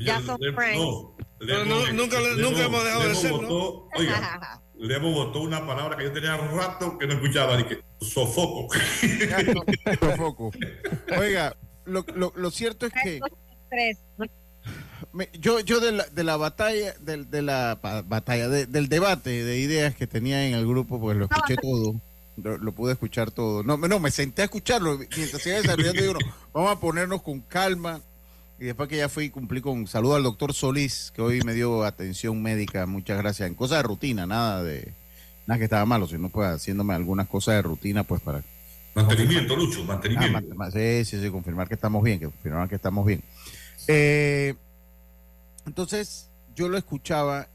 Ya 0.04 0.20
son 0.22 0.38
friends. 0.54 0.78
no, 0.78 1.16
No, 1.46 1.64
no, 1.64 1.92
nunca 1.92 2.20
le- 2.20 2.36
nunca 2.36 2.64
hemos 2.64 2.84
dejado 2.84 3.08
de 3.08 3.14
ser, 3.14 3.30
¿no? 3.32 3.38
votó- 3.40 3.88
Oiga, 3.96 4.60
Lemo 4.78 5.12
votó 5.12 5.40
una 5.40 5.64
palabra 5.66 5.96
que 5.96 6.04
yo 6.04 6.12
tenía 6.12 6.36
rato 6.36 6.98
que 6.98 7.06
no 7.06 7.14
escuchaba, 7.14 7.60
y 7.60 7.64
que 7.64 7.80
sofoco. 8.00 8.74
Sofoco. 10.00 10.50
Oiga, 11.18 11.56
lo, 11.84 12.04
lo- 12.14 12.32
lo 12.36 12.50
cierto 12.50 12.86
es 12.86 12.92
que 12.92 13.20
Tres. 13.70 13.98
me- 15.12 15.28
yo, 15.34 15.60
yo 15.60 15.80
de 15.80 15.92
la, 15.92 16.04
de 16.06 16.24
la 16.24 16.36
batalla, 16.36 16.94
del, 17.00 17.30
de 17.30 17.42
la 17.42 17.78
pa- 17.80 18.02
batalla, 18.02 18.48
de- 18.48 18.66
del 18.66 18.88
debate 18.88 19.30
de 19.44 19.58
ideas 19.58 19.94
que 19.94 20.06
tenía 20.06 20.46
en 20.46 20.54
el 20.54 20.66
grupo, 20.66 21.00
pues 21.00 21.16
lo 21.16 21.24
escuché 21.26 21.56
todo. 21.56 21.94
Lo, 22.36 22.56
lo 22.58 22.72
pude 22.72 22.92
escuchar 22.94 23.30
todo. 23.30 23.62
No, 23.62 23.76
me- 23.76 23.88
no, 23.88 23.98
me 24.00 24.10
senté 24.10 24.42
a 24.42 24.46
escucharlo 24.46 24.98
mientras 24.98 25.42
se 25.42 25.50
iba 25.50 25.58
desarrollando. 25.58 26.00
Digo, 26.02 26.14
no, 26.14 26.20
vamos 26.52 26.72
a 26.76 26.80
ponernos 26.80 27.22
con 27.22 27.40
calma. 27.40 28.00
Y 28.58 28.64
después 28.66 28.88
que 28.88 28.96
ya 28.96 29.08
fui, 29.08 29.30
cumplí 29.30 29.60
con 29.60 29.86
saludo 29.88 30.14
al 30.14 30.22
doctor 30.22 30.54
Solís, 30.54 31.12
que 31.14 31.20
hoy 31.22 31.40
me 31.42 31.52
dio 31.54 31.84
atención 31.84 32.40
médica. 32.40 32.86
Muchas 32.86 33.18
gracias. 33.18 33.48
En 33.48 33.54
cosas 33.54 33.78
de 33.78 33.82
rutina, 33.82 34.26
nada 34.26 34.62
de 34.62 34.92
nada 35.46 35.58
que 35.58 35.64
estaba 35.64 35.84
malo, 35.84 36.06
sino 36.06 36.28
pues 36.28 36.48
haciéndome 36.48 36.94
algunas 36.94 37.26
cosas 37.28 37.56
de 37.56 37.62
rutina, 37.62 38.04
pues 38.04 38.20
para 38.22 38.42
Mantenimiento, 38.94 39.56
Lucho, 39.56 39.80
Ah, 39.82 39.86
mantenimiento. 39.86 40.54
ma- 40.54 40.66
ma- 40.66 40.70
sí, 40.70 41.04
sí, 41.06 41.20
sí, 41.20 41.30
confirmar 41.30 41.66
que 41.66 41.74
estamos 41.74 42.02
bien, 42.04 42.18
que 42.20 42.26
confirmar 42.26 42.68
que 42.68 42.74
estamos 42.76 43.06
bien. 43.06 43.22
Eh, 43.88 44.54
entonces, 45.66 46.28
yo 46.54 46.68
lo 46.68 46.76
escuchaba 46.76 47.48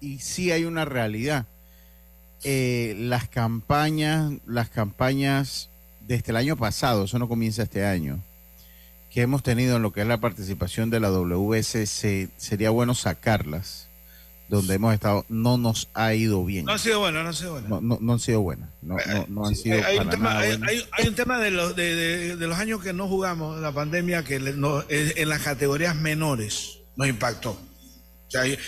y 0.00 0.20
sí 0.20 0.52
hay 0.52 0.64
una 0.64 0.84
realidad. 0.84 1.44
Eh, 2.44 2.94
las 2.98 3.28
campañas, 3.28 4.32
las 4.46 4.68
campañas 4.70 5.70
desde 6.00 6.30
el 6.30 6.36
año 6.36 6.56
pasado, 6.56 7.04
eso 7.04 7.18
no 7.18 7.26
comienza 7.28 7.64
este 7.64 7.84
año, 7.84 8.20
que 9.16 9.22
hemos 9.22 9.42
tenido 9.42 9.76
en 9.76 9.82
lo 9.82 9.94
que 9.94 10.02
es 10.02 10.06
la 10.06 10.20
participación 10.20 10.90
de 10.90 11.00
la 11.00 11.08
WSC, 11.10 12.28
sería 12.36 12.68
bueno 12.68 12.94
sacarlas, 12.94 13.88
donde 14.50 14.74
hemos 14.74 14.92
estado, 14.92 15.24
no 15.30 15.56
nos 15.56 15.88
ha 15.94 16.12
ido 16.12 16.44
bien. 16.44 16.66
No 16.66 16.72
ha 16.72 16.78
sido 16.78 17.00
bueno, 17.00 17.22
no 17.22 17.30
ha 17.30 17.32
sido 17.32 17.52
bueno. 17.52 17.66
No, 17.66 17.80
no, 17.80 17.98
no 17.98 18.12
han 18.12 18.18
sido 18.18 18.42
buenas, 18.42 18.68
no, 18.82 18.96
no, 19.06 19.24
no 19.28 19.46
han 19.46 19.56
sido 19.56 19.78
Eh, 19.78 19.84
hay, 19.86 19.96
un 19.96 20.10
tema, 20.10 20.28
nada 20.34 20.40
hay, 20.40 20.48
buenas. 20.58 20.68
hay- 20.68 20.86
hay 20.92 21.08
un 21.08 21.14
tema 21.14 21.38
de 21.38 21.50
los, 21.50 21.74
de, 21.74 21.94
de- 21.94 22.36
de 22.36 22.46
los 22.46 22.58
años 22.58 22.82
que 22.82 22.92
no 22.92 23.08
jugamos, 23.08 23.58
la 23.58 23.72
pandemia, 23.72 24.22
que 24.22 24.38
le- 24.38 24.52
no- 24.52 24.84
en 24.90 25.28
las 25.30 25.40
categorías 25.40 25.96
menores 25.96 26.80
nos 26.94 27.08
impactó. 27.08 27.52
O 27.52 28.30
sea, 28.30 28.42
hay, 28.42 28.58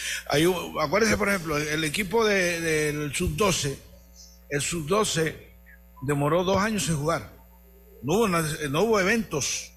acuérdense, 0.81 1.19
por 1.19 1.29
ejemplo, 1.29 1.59
el 1.59 1.85
equipo 1.85 2.25
de- 2.25 2.59
del 2.63 3.15
sub-12, 3.15 3.77
el 4.49 4.63
sub-12 4.63 5.35
demoró 6.07 6.43
dos 6.43 6.57
años 6.57 6.89
en 6.89 6.97
jugar. 6.97 7.33
No 8.03 8.15
hubo, 8.15 8.29
no 8.29 8.83
hubo 8.85 8.99
eventos, 8.99 9.73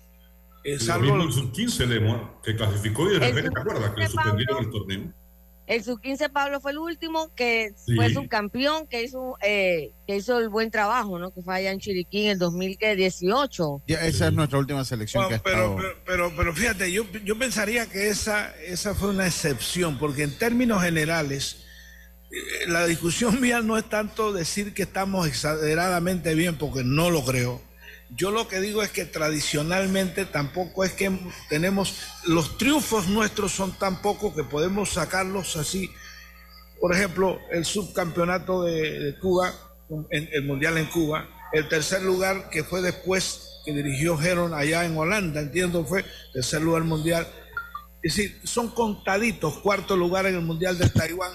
mismo 0.63 1.23
el 1.23 1.31
sub-15 1.31 1.87
Lemo, 1.87 2.41
que 2.43 2.55
clasificó 2.55 3.09
y 3.09 3.13
de 3.13 3.19
repente, 3.19 3.49
¿te 3.51 3.59
acuerdas? 3.59 3.91
Que 3.91 4.01
lo 4.01 4.07
sub-15 4.07 4.11
suspendieron 4.11 4.55
Pablo. 4.57 4.67
el 4.67 4.71
torneo. 4.71 5.13
El 5.67 5.83
sub-15 5.83 6.31
Pablo 6.33 6.59
fue 6.59 6.71
el 6.71 6.79
último 6.79 7.33
que 7.33 7.71
Sí. 7.85 7.95
fue 7.95 8.13
subcampeón, 8.13 8.87
que 8.87 9.03
hizo, 9.03 9.37
eh, 9.41 9.93
que 10.05 10.17
hizo 10.17 10.37
el 10.39 10.49
buen 10.49 10.69
trabajo, 10.69 11.17
¿no? 11.17 11.31
Que 11.33 11.41
fue 11.41 11.55
allá 11.55 11.71
en 11.71 11.79
Chiriquí 11.79 12.25
en 12.25 12.31
el 12.31 12.39
2018. 12.39 13.81
Ya, 13.87 14.05
esa 14.05 14.27
es 14.27 14.33
nuestra 14.33 14.59
última 14.59 14.83
selección 14.83 15.27
que 15.29 15.35
ha 15.35 15.39
pero, 15.43 15.57
estado. 15.57 15.75
pero, 15.77 15.95
pero, 16.05 16.33
pero 16.35 16.53
fíjate, 16.53 16.91
yo, 16.91 17.05
yo 17.23 17.37
pensaría 17.37 17.85
que 17.89 18.09
esa, 18.09 18.53
esa 18.65 18.95
fue 18.95 19.09
una 19.09 19.27
excepción, 19.27 19.97
porque 19.97 20.23
en 20.23 20.37
términos 20.37 20.81
generales, 20.83 21.63
eh, 22.31 22.67
la 22.67 22.85
discusión 22.85 23.39
mía 23.41 23.61
no 23.61 23.77
es 23.77 23.85
tanto 23.87 24.33
decir 24.33 24.73
que 24.73 24.83
estamos 24.83 25.25
exageradamente 25.27 26.33
bien, 26.35 26.57
porque 26.57 26.83
no 26.83 27.09
lo 27.11 27.23
creo. 27.23 27.61
Yo 28.13 28.31
lo 28.31 28.47
que 28.47 28.59
digo 28.59 28.83
es 28.83 28.91
que 28.91 29.05
tradicionalmente 29.05 30.25
tampoco 30.25 30.83
es 30.83 30.91
que 30.91 31.17
tenemos, 31.49 31.95
los 32.25 32.57
triunfos 32.57 33.07
nuestros 33.07 33.53
son 33.53 33.71
tan 33.77 34.01
pocos 34.01 34.35
que 34.35 34.43
podemos 34.43 34.89
sacarlos 34.93 35.55
así. 35.55 35.89
Por 36.79 36.93
ejemplo, 36.93 37.39
el 37.51 37.63
subcampeonato 37.63 38.63
de, 38.63 39.15
Cuba, 39.21 39.53
en- 40.09 40.29
el 40.33 40.43
mundial 40.43 40.77
en 40.77 40.87
Cuba, 40.87 41.29
el 41.53 41.69
tercer 41.69 42.01
lugar 42.01 42.49
que 42.49 42.63
fue 42.63 42.81
después 42.81 43.61
que 43.65 43.73
dirigió 43.73 44.19
Heron 44.21 44.53
allá 44.53 44.83
en 44.85 44.97
Holanda, 44.97 45.39
entiendo 45.39 45.85
fue 45.85 46.03
tercer 46.33 46.61
lugar 46.61 46.83
mundial. 46.83 47.27
Es 48.03 48.15
decir, 48.15 48.41
son 48.43 48.69
contaditos, 48.71 49.59
cuarto 49.59 49.95
lugar 49.95 50.25
en 50.25 50.35
el 50.35 50.41
mundial 50.41 50.77
de 50.77 50.89
Taiwán. 50.89 51.31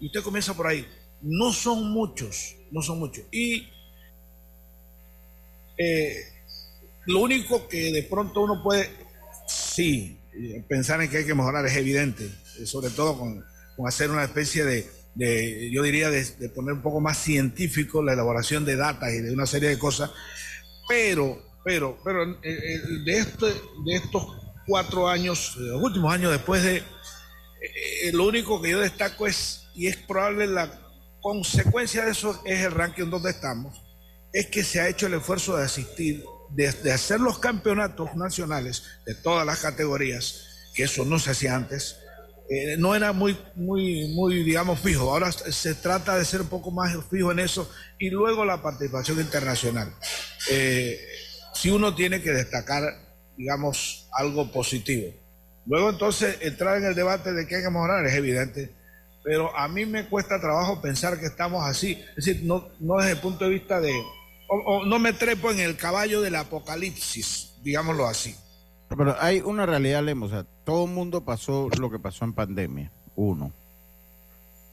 Y 0.00 0.06
usted 0.06 0.22
comienza 0.22 0.54
por 0.54 0.66
ahí. 0.66 0.86
No 1.22 1.52
son 1.52 1.90
muchos, 1.92 2.56
no 2.72 2.82
son 2.82 2.98
muchos. 2.98 3.24
Y 3.32 3.68
eh, 5.78 6.24
lo 7.06 7.20
único 7.20 7.68
que 7.68 7.92
de 7.92 8.02
pronto 8.02 8.42
uno 8.42 8.62
puede, 8.62 8.90
sí, 9.46 10.18
pensar 10.68 11.00
en 11.00 11.08
que 11.08 11.18
hay 11.18 11.24
que 11.24 11.34
mejorar 11.34 11.64
es 11.66 11.76
evidente, 11.76 12.24
eh, 12.58 12.66
sobre 12.66 12.90
todo 12.90 13.18
con, 13.18 13.44
hacer 13.86 14.10
una 14.10 14.24
especie 14.24 14.64
de, 14.64 15.70
yo 15.72 15.82
diría, 15.84 16.10
de, 16.10 16.24
poner 16.48 16.74
un 16.74 16.82
poco 16.82 17.00
más 17.00 17.16
científico 17.16 18.02
la 18.02 18.12
elaboración 18.12 18.64
de 18.64 18.74
datos 18.74 19.08
y 19.08 19.20
de 19.20 19.32
una 19.32 19.46
serie 19.46 19.68
de 19.68 19.78
cosas, 19.78 20.10
pero, 20.88 21.40
pero, 21.64 21.96
pero 22.04 22.24
eh, 22.42 22.80
de, 23.04 23.18
este, 23.18 23.46
de 23.46 23.94
estos 23.94 24.26
cuatro 24.66 25.08
años, 25.08 25.54
los 25.56 25.80
últimos 25.80 26.12
años 26.12 26.32
después 26.32 26.62
de, 26.64 26.82
lo 28.12 28.26
único 28.26 28.60
que 28.60 28.70
yo 28.70 28.80
destaco 28.80 29.28
es, 29.28 29.68
y 29.74 29.86
es 29.86 29.96
probable 29.96 30.48
la 30.48 30.70
consecuencia 31.20 32.04
de 32.04 32.10
eso 32.10 32.42
es 32.44 32.64
el 32.64 32.72
ranking 32.72 33.10
donde 33.10 33.30
estamos, 33.30 33.87
es 34.32 34.46
que 34.46 34.64
se 34.64 34.80
ha 34.80 34.88
hecho 34.88 35.06
el 35.06 35.14
esfuerzo 35.14 35.56
de 35.56 35.64
asistir, 35.64 36.24
de, 36.50 36.70
de 36.72 36.92
hacer 36.92 37.20
los 37.20 37.38
campeonatos 37.38 38.14
nacionales 38.16 38.82
de 39.06 39.14
todas 39.14 39.46
las 39.46 39.60
categorías, 39.60 40.44
que 40.74 40.84
eso 40.84 41.04
no 41.04 41.18
se 41.18 41.30
hacía 41.30 41.54
antes, 41.54 41.96
eh, 42.50 42.76
no 42.78 42.94
era 42.94 43.12
muy, 43.12 43.36
muy, 43.54 44.08
muy, 44.14 44.42
digamos, 44.42 44.80
fijo. 44.80 45.10
Ahora 45.10 45.30
se 45.30 45.74
trata 45.74 46.16
de 46.16 46.24
ser 46.24 46.40
un 46.40 46.48
poco 46.48 46.70
más 46.70 46.96
fijo 47.10 47.30
en 47.30 47.40
eso 47.40 47.70
y 47.98 48.08
luego 48.08 48.44
la 48.44 48.62
participación 48.62 49.20
internacional. 49.20 49.92
Eh, 50.50 50.98
si 51.52 51.70
uno 51.70 51.94
tiene 51.94 52.22
que 52.22 52.30
destacar, 52.30 52.84
digamos, 53.36 54.08
algo 54.12 54.50
positivo. 54.50 55.12
Luego 55.66 55.90
entonces 55.90 56.38
entrar 56.40 56.78
en 56.78 56.84
el 56.84 56.94
debate 56.94 57.32
de 57.32 57.46
que 57.46 57.56
hay 57.56 57.62
que 57.62 57.68
mejorar 57.68 58.06
es 58.06 58.14
evidente, 58.14 58.74
pero 59.22 59.54
a 59.54 59.68
mí 59.68 59.84
me 59.84 60.08
cuesta 60.08 60.40
trabajo 60.40 60.80
pensar 60.80 61.20
que 61.20 61.26
estamos 61.26 61.66
así. 61.66 62.02
Es 62.16 62.24
decir, 62.24 62.44
no, 62.44 62.70
no 62.80 62.96
desde 62.96 63.12
el 63.12 63.18
punto 63.18 63.44
de 63.44 63.50
vista 63.50 63.78
de... 63.78 63.92
o 64.48 64.84
no 64.86 64.98
me 64.98 65.12
trepo 65.12 65.50
en 65.50 65.60
el 65.60 65.76
caballo 65.76 66.20
del 66.20 66.36
apocalipsis, 66.36 67.52
digámoslo 67.62 68.06
así. 68.06 68.34
Pero 68.88 69.14
hay 69.20 69.40
una 69.40 69.66
realidad, 69.66 70.02
Lemo. 70.02 70.26
O 70.26 70.28
sea, 70.30 70.44
todo 70.64 70.86
el 70.86 70.90
mundo 70.90 71.22
pasó 71.24 71.68
lo 71.78 71.90
que 71.90 71.98
pasó 71.98 72.24
en 72.24 72.32
pandemia. 72.32 72.90
Uno. 73.16 73.52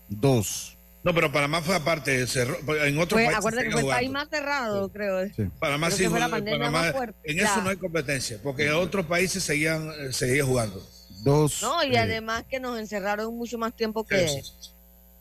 Dos. 0.08 0.78
No, 1.04 1.14
pero 1.14 1.32
Panamá 1.32 1.62
fue 1.62 1.76
aparte. 1.76 2.26
Cerró, 2.26 2.56
en 2.84 2.98
otros 2.98 3.22
Pues, 3.22 3.26
países. 3.26 3.36
acuérdate 3.38 3.66
que 3.66 3.72
fue 3.72 3.82
el 3.82 3.88
país 3.88 4.10
más 4.12 4.28
cerrado, 4.30 4.90
creo. 4.90 5.28
Sí. 5.36 5.44
Panamá 5.60 5.88
Creo 5.88 5.98
sí 5.98 6.08
fue 6.08 6.20
la 6.20 6.30
Panamá- 6.30 6.72
más 6.72 6.92
fuerte, 6.94 7.32
En 7.32 7.38
ya. 7.38 7.44
eso 7.46 7.62
no 7.62 7.70
hay 7.70 7.76
competencia, 7.78 8.40
porque 8.42 8.72
otros 8.72 9.06
países 9.06 9.44
seguían, 9.44 9.90
eh, 10.00 10.12
seguían 10.14 10.48
jugando. 10.48 10.82
Dos. 11.24 11.62
No, 11.62 11.84
y 11.84 11.96
eh, 11.96 12.00
además 12.00 12.46
que 12.50 12.60
nos 12.60 12.80
encerraron 12.80 13.36
mucho 13.36 13.58
más 13.58 13.76
tiempo 13.76 14.04
que, 14.06 14.42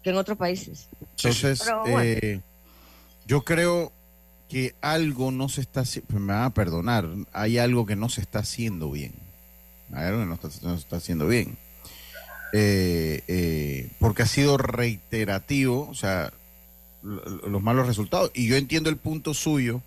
que 0.02 0.11
en 0.11 0.16
otros 0.16 0.38
países. 0.38 0.88
Entonces, 1.16 1.62
Pero 1.64 1.80
bueno. 1.82 2.00
eh, 2.02 2.40
yo 3.26 3.42
creo 3.44 3.92
que 4.54 4.76
algo 4.82 5.32
no 5.32 5.49
se 5.49 5.62
está 5.62 5.80
haci- 5.82 6.04
me 6.11 6.32
van 6.32 6.44
a 6.44 6.54
perdonar, 6.54 7.08
hay 7.32 7.58
algo 7.58 7.87
que 7.87 7.96
no 7.96 8.08
se 8.08 8.20
está 8.20 8.38
haciendo 8.38 8.88
bien. 8.88 9.12
Hay 9.92 10.04
algo 10.04 10.20
que 10.20 10.26
no, 10.26 10.34
está- 10.34 10.49
no 10.62 10.75
se 10.76 10.82
está 10.84 10.96
haciendo 10.99 11.26
bien. 11.26 11.58
Eh, 12.52 13.23
eh, 13.26 13.90
porque 13.99 14.23
ha 14.23 14.26
sido 14.26 14.56
reiterativo, 14.56 15.88
o 15.90 15.94
sea, 15.94 16.32
lo- 17.02 17.25
lo- 17.28 17.49
los 17.49 17.62
malos 17.62 17.88
resultados. 17.88 18.30
Y 18.32 18.46
yo 18.46 18.54
entiendo 18.54 18.90
el 18.90 18.96
punto 18.96 19.34
suyo, 19.34 19.82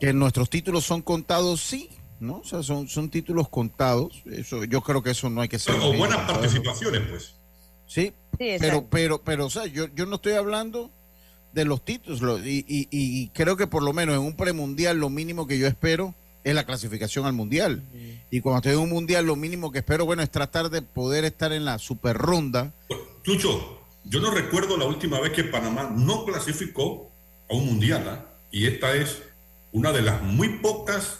que 0.00 0.14
nuestros 0.14 0.48
títulos 0.48 0.84
son 0.84 1.02
contados, 1.02 1.60
sí, 1.60 1.90
¿no? 2.20 2.38
O 2.38 2.44
sea, 2.44 2.62
son, 2.62 2.88
son 2.88 3.10
títulos 3.10 3.50
contados. 3.50 4.22
Eso, 4.32 4.64
yo 4.64 4.80
creo 4.80 5.02
que 5.02 5.10
eso 5.10 5.28
no 5.28 5.42
hay 5.42 5.48
que 5.48 5.58
ser. 5.58 5.74
O 5.74 5.92
buenas 5.92 6.20
participaciones, 6.30 7.02
pues. 7.10 7.34
Sí, 7.86 8.14
Sí, 8.38 8.56
pero, 8.60 8.86
pero, 8.88 9.22
pero, 9.22 9.44
o 9.46 9.50
sea, 9.50 9.66
yo, 9.66 9.88
yo 9.94 10.06
no 10.06 10.16
estoy 10.16 10.32
hablando 10.34 10.90
de 11.52 11.64
los 11.64 11.84
títulos 11.84 12.20
lo- 12.20 12.38
y, 12.38 12.64
y- 12.68 12.88
y 12.90 13.28
creo 13.28 13.56
que 13.56 13.66
por 13.66 13.82
lo 13.82 13.92
menos 13.92 14.14
en 14.14 14.20
un 14.22 14.34
premundial 14.36 14.98
lo 14.98 15.08
mínimo 15.10 15.46
que 15.46 15.58
yo 15.58 15.66
espero 15.66 16.14
es 16.44 16.54
la 16.54 16.64
clasificación 16.64 17.26
al 17.26 17.32
mundial. 17.32 17.82
Y 18.30 18.40
cuando 18.40 18.58
estoy 18.58 18.72
en 18.72 18.78
un 18.78 18.90
mundial 18.90 19.26
lo 19.26 19.36
mínimo 19.36 19.70
que 19.72 19.78
espero, 19.78 20.04
bueno, 20.04 20.22
es 20.22 20.30
tratar 20.30 20.70
de 20.70 20.82
poder 20.82 21.24
estar 21.24 21.52
en 21.52 21.64
la 21.64 21.78
super 21.78 22.16
ronda. 22.16 22.72
Chucho, 23.24 23.80
yo 24.04 24.20
no 24.20 24.30
recuerdo 24.30 24.76
la 24.76 24.84
última 24.86 25.20
vez 25.20 25.32
que 25.32 25.44
Panamá 25.44 25.90
no 25.94 26.24
clasificó 26.24 27.10
a 27.50 27.54
un 27.54 27.66
mundial, 27.66 28.04
¿ah? 28.08 28.24
y 28.50 28.66
esta 28.66 28.94
es 28.94 29.22
una 29.72 29.92
de 29.92 30.02
las 30.02 30.22
muy 30.22 30.48
pocas, 30.60 31.18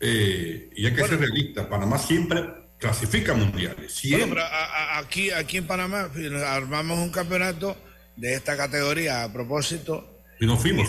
eh, 0.00 0.70
y 0.76 0.86
hay 0.86 0.94
que 0.94 1.06
ser 1.06 1.18
realista, 1.18 1.68
Panamá 1.68 1.98
siempre 1.98 2.44
clasifica 2.78 3.34
mundiales, 3.34 3.76
Bueno, 3.76 3.90
siempre. 3.90 4.28
pero 4.30 4.42
a- 4.42 4.48
a- 4.96 4.98
aquí, 4.98 5.30
aquí 5.30 5.56
en 5.58 5.66
Panamá 5.66 6.08
fíjate, 6.12 6.44
armamos 6.44 6.98
un 6.98 7.10
campeonato 7.10 7.76
de 8.16 8.34
esta 8.34 8.56
categoría 8.56 9.24
a 9.24 9.32
propósito 9.32 10.06
y 10.40 10.46
nos 10.46 10.60
fuimos. 10.60 10.88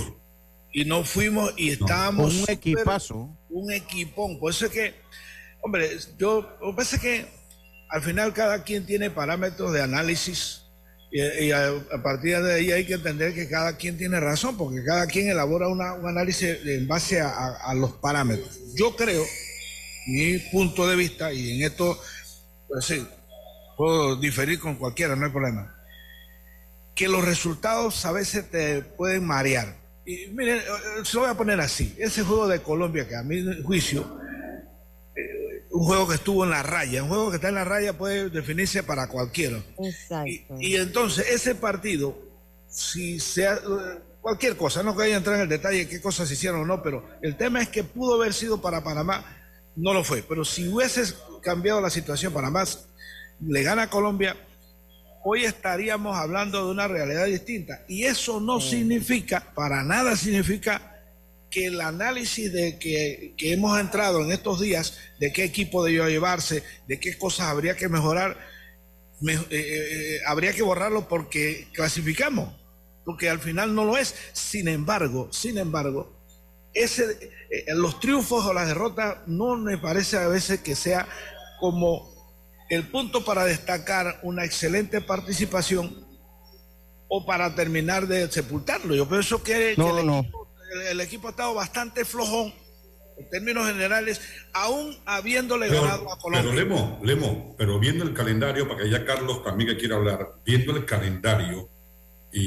y 0.74 0.86
no 0.86 1.04
fuimos 1.04 1.54
y 1.58 1.70
estábamos 1.72 2.34
un 2.36 2.46
equipazo. 2.50 3.36
un 3.50 3.72
equipón. 3.72 4.40
Por 4.40 4.52
eso 4.52 4.66
es 4.66 4.72
que, 4.72 4.94
hombre, 5.62 5.90
yo, 6.18 6.58
lo 6.62 6.72
que 6.72 6.76
pasa 6.78 6.96
es 6.98 7.02
que 7.02 7.26
al 7.90 8.02
final 8.02 8.34
cada 8.34 8.64
quien 8.64 8.86
tiene 8.86 9.10
parámetros 9.10 9.72
de 9.74 9.82
análisis 9.82 10.64
y, 11.12 11.22
y 11.22 11.52
a, 11.52 11.68
a 11.70 12.04
partir 12.04 12.38
de 12.42 12.54
ahí 12.54 12.72
hay 12.72 12.86
que 12.86 12.94
entender 12.96 13.34
que 13.34 13.48
cada 13.48 13.78
quien 13.78 13.98
tiene 13.98 14.20
razón, 14.20 14.58
porque 14.58 14.84
cada 14.84 15.08
quien 15.08 15.30
elabora 15.30 15.68
una- 15.70 15.94
un 15.94 16.06
análisis 16.08 16.58
en 16.66 16.86
base 16.88 17.22
a, 17.22 17.30
a- 17.30 17.72
a 17.72 17.74
los 17.74 17.94
parámetros. 17.94 18.60
Yo 18.76 18.94
creo, 18.96 19.24
mi 20.08 20.38
punto 20.52 20.86
de 20.88 20.96
vista, 20.98 21.32
y 21.34 21.58
en 21.62 21.64
esto, 21.66 21.98
pues 22.68 22.86
sí, 22.86 23.06
puedo 23.78 24.18
diferir 24.18 24.60
con 24.60 24.76
cualquiera, 24.76 25.16
no 25.16 25.26
hay 25.26 25.32
problema, 25.32 25.77
que 26.98 27.08
los 27.08 27.24
resultados 27.24 28.04
a 28.06 28.12
veces 28.12 28.50
te 28.50 28.82
pueden 28.82 29.24
marear. 29.24 29.78
Y 30.04 30.28
miren, 30.34 30.58
eh, 30.58 30.64
se 31.04 31.14
lo 31.16 31.22
voy 31.22 31.30
a 31.30 31.36
poner 31.36 31.62
así. 31.62 31.96
Ese 32.00 32.24
juego 32.24 32.48
de 32.48 32.60
Colombia, 32.62 33.08
que 33.08 33.16
a 33.16 33.22
mi 33.22 33.62
juicio, 33.62 34.20
eh, 35.16 35.64
un 35.70 35.86
juego 35.86 36.08
que 36.08 36.16
estuvo 36.16 36.44
en 36.44 36.50
la 36.50 36.64
raya, 36.64 37.04
un 37.04 37.10
juego 37.10 37.30
que 37.30 37.36
está 37.36 37.50
en 37.50 37.56
la 37.56 37.66
raya 37.66 37.96
puede 37.96 38.32
definirse 38.32 38.82
para 38.82 39.08
cualquiera. 39.10 39.62
Y, 39.80 39.88
Exacto. 39.88 40.56
y 40.60 40.76
entonces 40.76 41.28
ese 41.30 41.54
partido, 41.54 42.18
si 42.68 43.20
sea 43.20 43.54
eh, 43.54 44.00
cualquier 44.20 44.58
cosa, 44.58 44.82
no 44.82 44.98
que 44.98 45.04
haya 45.04 45.18
entrar 45.18 45.36
en 45.36 45.44
el 45.44 45.50
detalle 45.50 45.80
de 45.80 45.88
qué 45.88 46.02
cosas 46.02 46.28
se 46.28 46.34
hicieron 46.34 46.62
o 46.62 46.66
no, 46.66 46.82
pero 46.82 47.08
el 47.22 47.38
tema 47.38 47.62
es 47.62 47.70
que 47.70 47.84
pudo 47.84 48.16
haber 48.16 48.34
sido 48.34 48.60
para 48.60 48.84
Panamá, 48.84 49.24
no 49.76 49.94
lo 49.94 50.04
fue. 50.04 50.24
Pero 50.24 50.44
si 50.44 50.68
hubieses 50.68 51.16
cambiado 51.44 51.80
la 51.80 51.92
situación, 51.92 52.34
Panamá 52.34 52.64
le 53.40 53.62
gana 53.62 53.84
a 53.84 53.90
Colombia, 53.92 54.36
hoy 55.30 55.44
estaríamos 55.44 56.16
hablando 56.18 56.64
de 56.66 56.72
una 56.72 56.88
realidad 56.88 57.26
distinta. 57.26 57.84
Y 57.90 58.06
eso 58.06 58.40
no 58.40 58.62
significa, 58.62 59.44
para 59.54 59.84
nada 59.84 60.16
significa 60.16 60.94
que 61.50 61.66
el 61.66 61.82
análisis 61.82 62.52
de 62.54 62.80
que, 62.80 63.34
que 63.38 63.52
hemos 63.52 63.78
entrado 63.78 64.24
en 64.24 64.32
estos 64.32 64.62
días, 64.62 64.98
de 65.20 65.34
qué 65.34 65.44
equipo 65.44 65.84
debió 65.84 66.08
llevarse, 66.08 66.64
de 66.88 66.98
qué 67.02 67.18
cosas 67.18 67.48
habría 67.48 67.76
que 67.76 67.90
mejorar, 67.90 68.38
me- 69.20 69.34
eh, 69.34 69.40
eh, 69.50 70.20
habría 70.26 70.54
que 70.54 70.62
borrarlo 70.64 71.10
porque 71.10 71.68
clasificamos, 71.74 72.54
porque 73.04 73.30
al 73.30 73.40
final 73.40 73.76
no 73.76 73.84
lo 73.84 73.98
es. 73.98 74.16
Sin 74.32 74.70
embargo, 74.70 75.28
sin 75.34 75.58
embargo, 75.58 76.14
ese, 76.74 77.04
eh, 77.52 77.66
los 77.76 78.00
triunfos 78.00 78.46
o 78.46 78.54
las 78.54 78.68
derrotas 78.68 79.28
no 79.28 79.58
me 79.58 79.78
parece 79.78 80.16
a 80.16 80.30
veces 80.30 80.62
que 80.62 80.76
sea 80.76 81.06
como 81.60 82.16
el 82.70 82.88
punto 82.88 83.24
para 83.24 83.46
destacar 83.46 84.20
una 84.24 84.44
excelente 84.46 85.02
participación 85.02 86.06
o 87.08 87.26
para 87.26 87.56
terminar 87.56 88.08
de 88.08 88.30
sepultarlo. 88.30 88.94
Yo 88.96 89.08
pienso 89.08 89.42
que, 89.42 89.72
el, 89.72 89.78
no. 89.78 90.20
Equipo, 90.20 90.48
el- 90.74 90.88
el 90.88 91.02
equipo 91.02 91.28
ha 91.28 91.32
estado 91.32 91.54
bastante 91.54 92.04
flojón 92.04 92.54
en 93.18 93.30
términos 93.30 93.68
generales, 93.68 94.22
aún 94.54 94.96
habiéndole 95.06 95.70
ganado 95.70 96.04
a 96.12 96.18
Pero, 96.18 96.18
Colombia. 96.20 96.52
pero 96.52 96.54
Lemo, 96.64 97.00
Lemo, 97.04 97.56
pero 97.58 97.80
viendo 97.80 98.04
el 98.04 98.14
calendario, 98.14 98.68
para 98.68 98.84
que 98.84 98.90
ya 98.92 99.06
Carlos 99.06 99.44
también 99.44 99.70
que 99.72 99.78
quiera 99.78 99.96
hablar, 99.96 100.36
viendo 100.46 100.76
el 100.76 100.86
calendario, 100.86 101.68
y, 102.32 102.42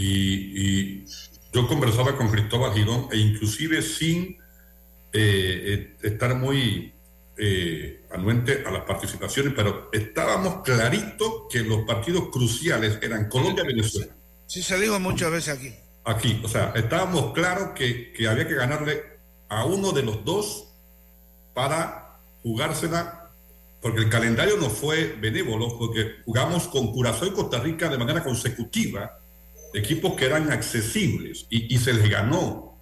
y 1.03 1.05
yo 1.53 1.67
conversaba 1.67 2.17
con 2.17 2.31
Cristóbal 2.31 2.73
Girón, 2.75 3.09
e 3.11 3.17
inclusive 3.17 3.83
sin 3.83 4.39
eh, 5.13 5.17
eh, 5.93 5.97
estar 6.03 6.37
muy 6.37 6.95
eh, 7.37 8.03
anuente 8.11 8.65
a 8.67 8.71
las 8.71 8.83
participaciones, 8.85 9.53
pero 9.55 9.89
estábamos 9.93 10.63
clarito 10.63 11.49
que 11.49 11.61
los 11.61 11.85
partidos 11.87 12.29
cruciales 12.31 12.99
eran 13.03 13.29
Colombia-Venezuela. 13.29 14.15
Sí, 14.47 14.63
se 14.63 14.79
dijo 14.79 14.99
muchas 15.01 15.31
veces 15.31 15.57
aquí. 15.57 15.73
Aquí, 16.05 16.41
o 16.45 16.49
sea, 16.49 16.73
estábamos 16.75 17.33
claros 17.33 17.71
que, 17.75 18.13
que 18.13 18.29
había 18.29 18.47
que 18.47 18.55
ganarle 18.55 19.03
a 19.49 19.65
uno 19.65 19.93
de 19.93 20.03
los 20.03 20.25
dos 20.25 20.69
para 21.55 22.19
jugársela, 22.43 23.31
porque 23.81 24.01
el 24.01 24.11
calendario 24.11 24.57
no 24.57 24.69
fue 24.69 25.17
benévolo, 25.21 25.79
porque 25.79 26.17
jugamos 26.25 26.69
con 26.69 26.93
Curazao 26.93 27.29
y 27.29 27.33
Costa 27.33 27.59
Rica 27.61 27.89
de 27.89 27.99
manera 27.99 28.23
consecutiva, 28.23 29.19
equipos 29.73 30.15
que 30.15 30.27
eran 30.27 30.51
accesibles 30.53 31.47
y, 31.49 31.75
y 31.75 31.79
se 31.79 31.93
les 31.93 32.11
ganó. 32.11 32.79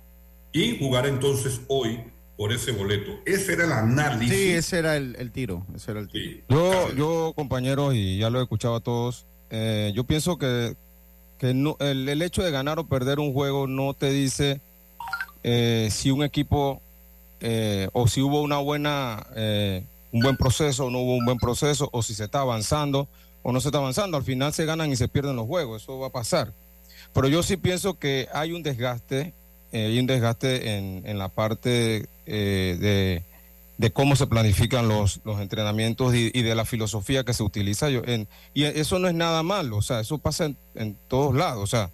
Y 0.53 0.79
jugar 0.79 1.07
entonces 1.07 1.61
hoy 1.69 2.03
por 2.39 2.53
ese 2.53 2.71
boleto. 2.71 3.11
Ese 3.27 3.55
era 3.55 3.65
el 3.65 3.73
análisis. 3.73 4.35
Sí, 4.35 4.51
ese 4.53 4.79
era 4.79 4.97
el, 4.97 5.17
el 5.19 5.33
tiro. 5.33 5.67
Ese 5.75 5.91
era 5.91 6.01
el 6.01 6.09
tiro. 6.09 6.25
Sí. 6.31 6.45
Yo, 6.49 6.93
yo, 6.95 7.33
compañeros, 7.35 7.95
y 7.95 8.17
ya 8.17 8.31
lo 8.31 8.39
he 8.39 8.43
escuchado 8.43 8.77
a 8.77 8.81
todos, 8.81 9.27
eh, 9.51 9.93
yo 9.95 10.05
pienso 10.05 10.39
que, 10.39 10.77
que 11.39 11.53
no, 11.53 11.77
el, 11.81 12.09
el 12.09 12.23
hecho 12.23 12.45
de 12.45 12.53
ganar 12.53 12.79
o 12.79 12.87
perder 12.87 13.19
un 13.19 13.33
juego 13.33 13.67
no 13.67 13.93
te 13.93 14.11
dice 14.13 14.61
eh, 15.43 15.89
si 15.91 16.13
un 16.13 16.23
equipo 16.23 16.81
eh, 17.41 17.89
o 17.93 18.07
si 18.07 18.21
hubo 18.23 18.41
una 18.41 18.59
buena, 18.59 19.27
eh, 19.35 19.83
un 20.13 20.21
buen 20.21 20.37
proceso 20.37 20.87
o 20.87 20.91
no 20.91 21.01
hubo 21.01 21.17
un 21.17 21.25
buen 21.25 21.39
proceso, 21.39 21.89
o 21.93 22.03
si 22.03 22.15
se 22.15 22.25
está 22.25 22.41
avanzando 22.41 23.09
o 23.43 23.51
no 23.51 23.61
se 23.61 23.69
está 23.69 23.79
avanzando. 23.79 24.17
Al 24.17 24.23
final 24.23 24.53
se 24.53 24.65
ganan 24.65 24.93
y 24.93 24.97
se 24.97 25.09
pierden 25.09 25.35
los 25.35 25.47
juegos, 25.47 25.83
eso 25.83 25.99
va 25.99 26.07
a 26.07 26.11
pasar. 26.11 26.53
Pero 27.13 27.27
yo 27.27 27.43
sí 27.43 27.57
pienso 27.57 27.99
que 27.99 28.29
hay 28.33 28.53
un 28.53 28.63
desgaste, 28.63 29.33
eh, 29.73 29.87
hay 29.87 29.99
un 29.99 30.07
desgaste 30.07 30.77
en, 30.77 31.03
en 31.05 31.19
la 31.19 31.29
parte 31.29 32.07
eh, 32.29 32.77
de, 32.79 33.23
de 33.79 33.93
cómo 33.93 34.17
se 34.17 34.27
planifican 34.27 34.89
los, 34.89 35.21
los 35.25 35.41
entrenamientos 35.41 36.15
y, 36.15 36.31
y 36.33 36.43
de 36.43 36.55
la 36.55 36.65
filosofía 36.65 37.25
que 37.25 37.35
se 37.35 37.43
utiliza. 37.43 37.91
Yo, 37.91 38.03
en, 38.05 38.29
y 38.55 38.65
eso 38.65 38.99
no 38.99 39.09
es 39.09 39.15
nada 39.15 39.43
malo, 39.43 39.79
o 39.79 39.83
sea, 39.83 40.01
eso 40.01 40.19
pasa 40.19 40.45
en, 40.47 40.57
en 40.75 40.97
todos 41.09 41.35
lados. 41.35 41.63
O 41.63 41.67
sea, 41.67 41.91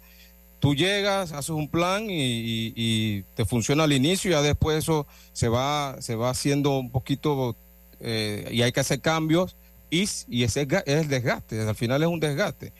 tú 0.59 0.73
llegas, 0.73 1.31
haces 1.31 1.51
un 1.51 1.69
plan 1.69 2.07
y, 2.09 3.21
te 3.35 3.45
funciona 3.45 3.83
al 3.83 3.93
inicio 3.93 4.31
y 4.31 4.33
ya 4.33 4.41
después 4.41 4.79
eso 4.79 5.05
se 5.31 5.47
va, 5.47 5.95
se 5.99 6.15
va 6.15 6.31
haciendo 6.31 6.79
un 6.79 6.89
poquito 6.89 7.55
eh, 7.99 8.49
y 8.51 8.63
hay 8.63 8.71
que 8.71 8.79
hacer 8.79 8.99
cambios 8.99 9.55
y, 9.91 10.09
y 10.27 10.43
ese 10.43 10.67
es 10.85 10.95
el 10.95 11.07
desgaste, 11.07 11.61
al 11.61 11.75
final 11.75 12.01
es 12.01 12.09
un 12.09 12.19
desgaste. 12.19 12.73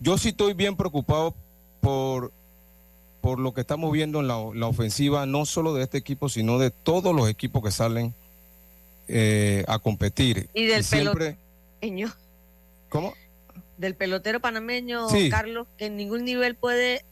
Yo 0.00 0.16
sí 0.16 0.30
estoy 0.30 0.54
bien 0.54 0.74
preocupado 0.74 1.34
por, 1.82 2.32
por 3.22 3.38
lo 3.38 3.54
que 3.54 3.62
estamos 3.62 3.90
viendo 3.92 4.20
en 4.20 4.26
la, 4.28 4.66
ofensiva, 4.66 5.24
no 5.26 5.46
solo 5.46 5.72
de 5.72 5.84
este 5.84 5.96
equipo, 5.96 6.28
sino 6.28 6.58
de 6.58 6.70
todos 6.70 7.14
los 7.14 7.30
equipos 7.30 7.62
que 7.62 7.70
salen 7.70 8.12
eh, 9.06 9.64
a 9.68 9.78
competir. 9.78 10.50
Y 10.52 10.66
del 10.66 10.84
peloteño. 10.84 12.12
¿Cómo? 12.88 13.14
Del 13.78 13.94
pelotero 13.94 14.40
panameño, 14.40 15.06
Carlos, 15.30 15.68
que 15.78 15.86
en 15.86 15.96
ningún 15.96 16.24
nivel 16.24 16.56
puede 16.56 17.04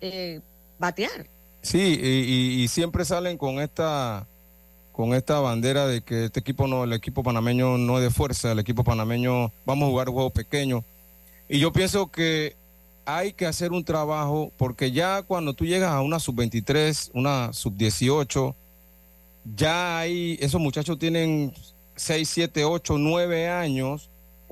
eh, 0.00 0.40
batear. 0.78 1.26
Sí, 1.62 1.98
y, 2.00 2.68
siempre 2.68 3.04
salen 3.04 3.36
con 3.36 3.60
esta 3.60 4.26
con 4.92 5.14
esta 5.14 5.40
bandera 5.40 5.88
de 5.88 6.02
que 6.02 6.26
este 6.26 6.38
equipo 6.38 6.68
no, 6.68 6.84
el 6.84 6.92
equipo 6.92 7.24
panameño 7.24 7.78
no 7.78 7.98
es 7.98 8.04
de 8.04 8.10
fuerza, 8.10 8.52
el 8.52 8.60
equipo 8.60 8.84
panameño 8.84 9.50
vamos 9.66 9.88
a 9.88 9.90
jugar 9.90 10.08
juegos 10.08 10.32
pequeños. 10.32 10.84
Y 11.48 11.58
yo 11.58 11.72
pienso 11.72 12.12
que 12.12 12.54
hay 13.06 13.32
que 13.32 13.46
hacer 13.46 13.72
un 13.72 13.84
trabajo 13.84 14.52
porque 14.56 14.92
ya 14.92 15.22
cuando 15.22 15.54
tú 15.54 15.64
llegas 15.66 15.90
a 15.90 16.00
una 16.00 16.18
sub-23, 16.18 17.10
una 17.14 17.52
sub-18, 17.52 18.54
ya 19.56 19.98
hay, 19.98 20.38
esos 20.40 20.60
muchachos 20.60 20.98
tienen 20.98 21.52
6, 21.96 22.28
7, 22.28 22.64
8, 22.64 22.98
9 22.98 23.48
años 23.48 24.08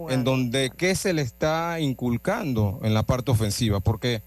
en 0.09 0.25
donde 0.25 0.73
qué 0.77 0.95
se 0.95 1.13
le 1.13 1.23
está 1.23 1.79
inculcando 1.81 2.81
en 2.83 2.95
la 2.95 3.03
parte 3.03 3.31
ofensiva, 3.31 3.81
porque 3.81 4.23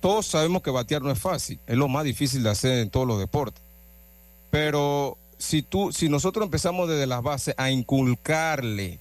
todos 0.00 0.26
sabemos 0.26 0.62
que 0.62 0.70
batear 0.70 1.02
no 1.02 1.10
es 1.10 1.18
fácil, 1.18 1.58
es 1.66 1.76
lo 1.76 1.88
más 1.88 2.04
difícil 2.04 2.42
de 2.42 2.50
hacer 2.50 2.78
en 2.78 2.90
todos 2.90 3.06
los 3.06 3.18
deportes. 3.18 3.62
Pero 4.50 5.16
si 5.38 5.62
tú, 5.62 5.92
si 5.92 6.08
nosotros 6.08 6.44
empezamos 6.44 6.88
desde 6.88 7.06
las 7.06 7.22
bases 7.22 7.54
a 7.56 7.70
inculcarle 7.70 8.98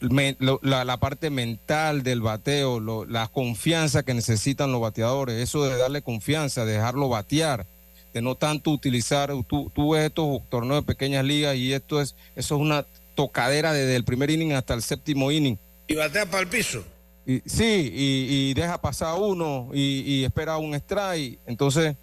la, 0.00 0.96
parte 0.98 1.30
mental 1.30 2.02
del 2.02 2.20
bateo, 2.20 2.80
la 3.06 3.28
confianza 3.28 4.02
que 4.02 4.14
necesitan 4.14 4.72
los 4.72 4.80
bateadores, 4.80 5.36
eso 5.42 5.64
de 5.64 5.76
darle 5.76 6.02
confianza, 6.02 6.64
dejarlo 6.64 7.08
batear, 7.08 7.66
de 8.12 8.22
no 8.22 8.34
tanto 8.34 8.70
utilizar, 8.70 9.32
tú, 9.46 9.70
tú 9.74 9.90
ves 9.90 10.06
estos 10.06 10.40
torneos 10.48 10.82
de 10.82 10.86
pequeñas 10.86 11.24
ligas 11.24 11.56
y 11.56 11.72
esto 11.72 12.00
es, 12.00 12.14
eso 12.34 12.54
es 12.56 12.60
una 12.60 12.86
tocadera 13.14 13.72
desde 13.72 13.96
el 13.96 14.04
primer 14.04 14.30
inning 14.30 14.52
hasta 14.52 14.74
el 14.74 14.82
séptimo 14.82 15.32
inning. 15.32 15.58
Y 15.88 15.94
batea 15.96 16.26
para 16.26 16.42
el 16.42 16.48
piso. 16.48 16.84
Y, 17.26 17.42
sí, 17.44 17.90
y, 17.92 18.54
deja 18.54 18.80
pasar 18.80 19.18
uno 19.18 19.70
y, 19.74 20.22
espera 20.22 20.58
un 20.58 20.74
strike. 20.74 21.40
Entonces, 21.46 21.96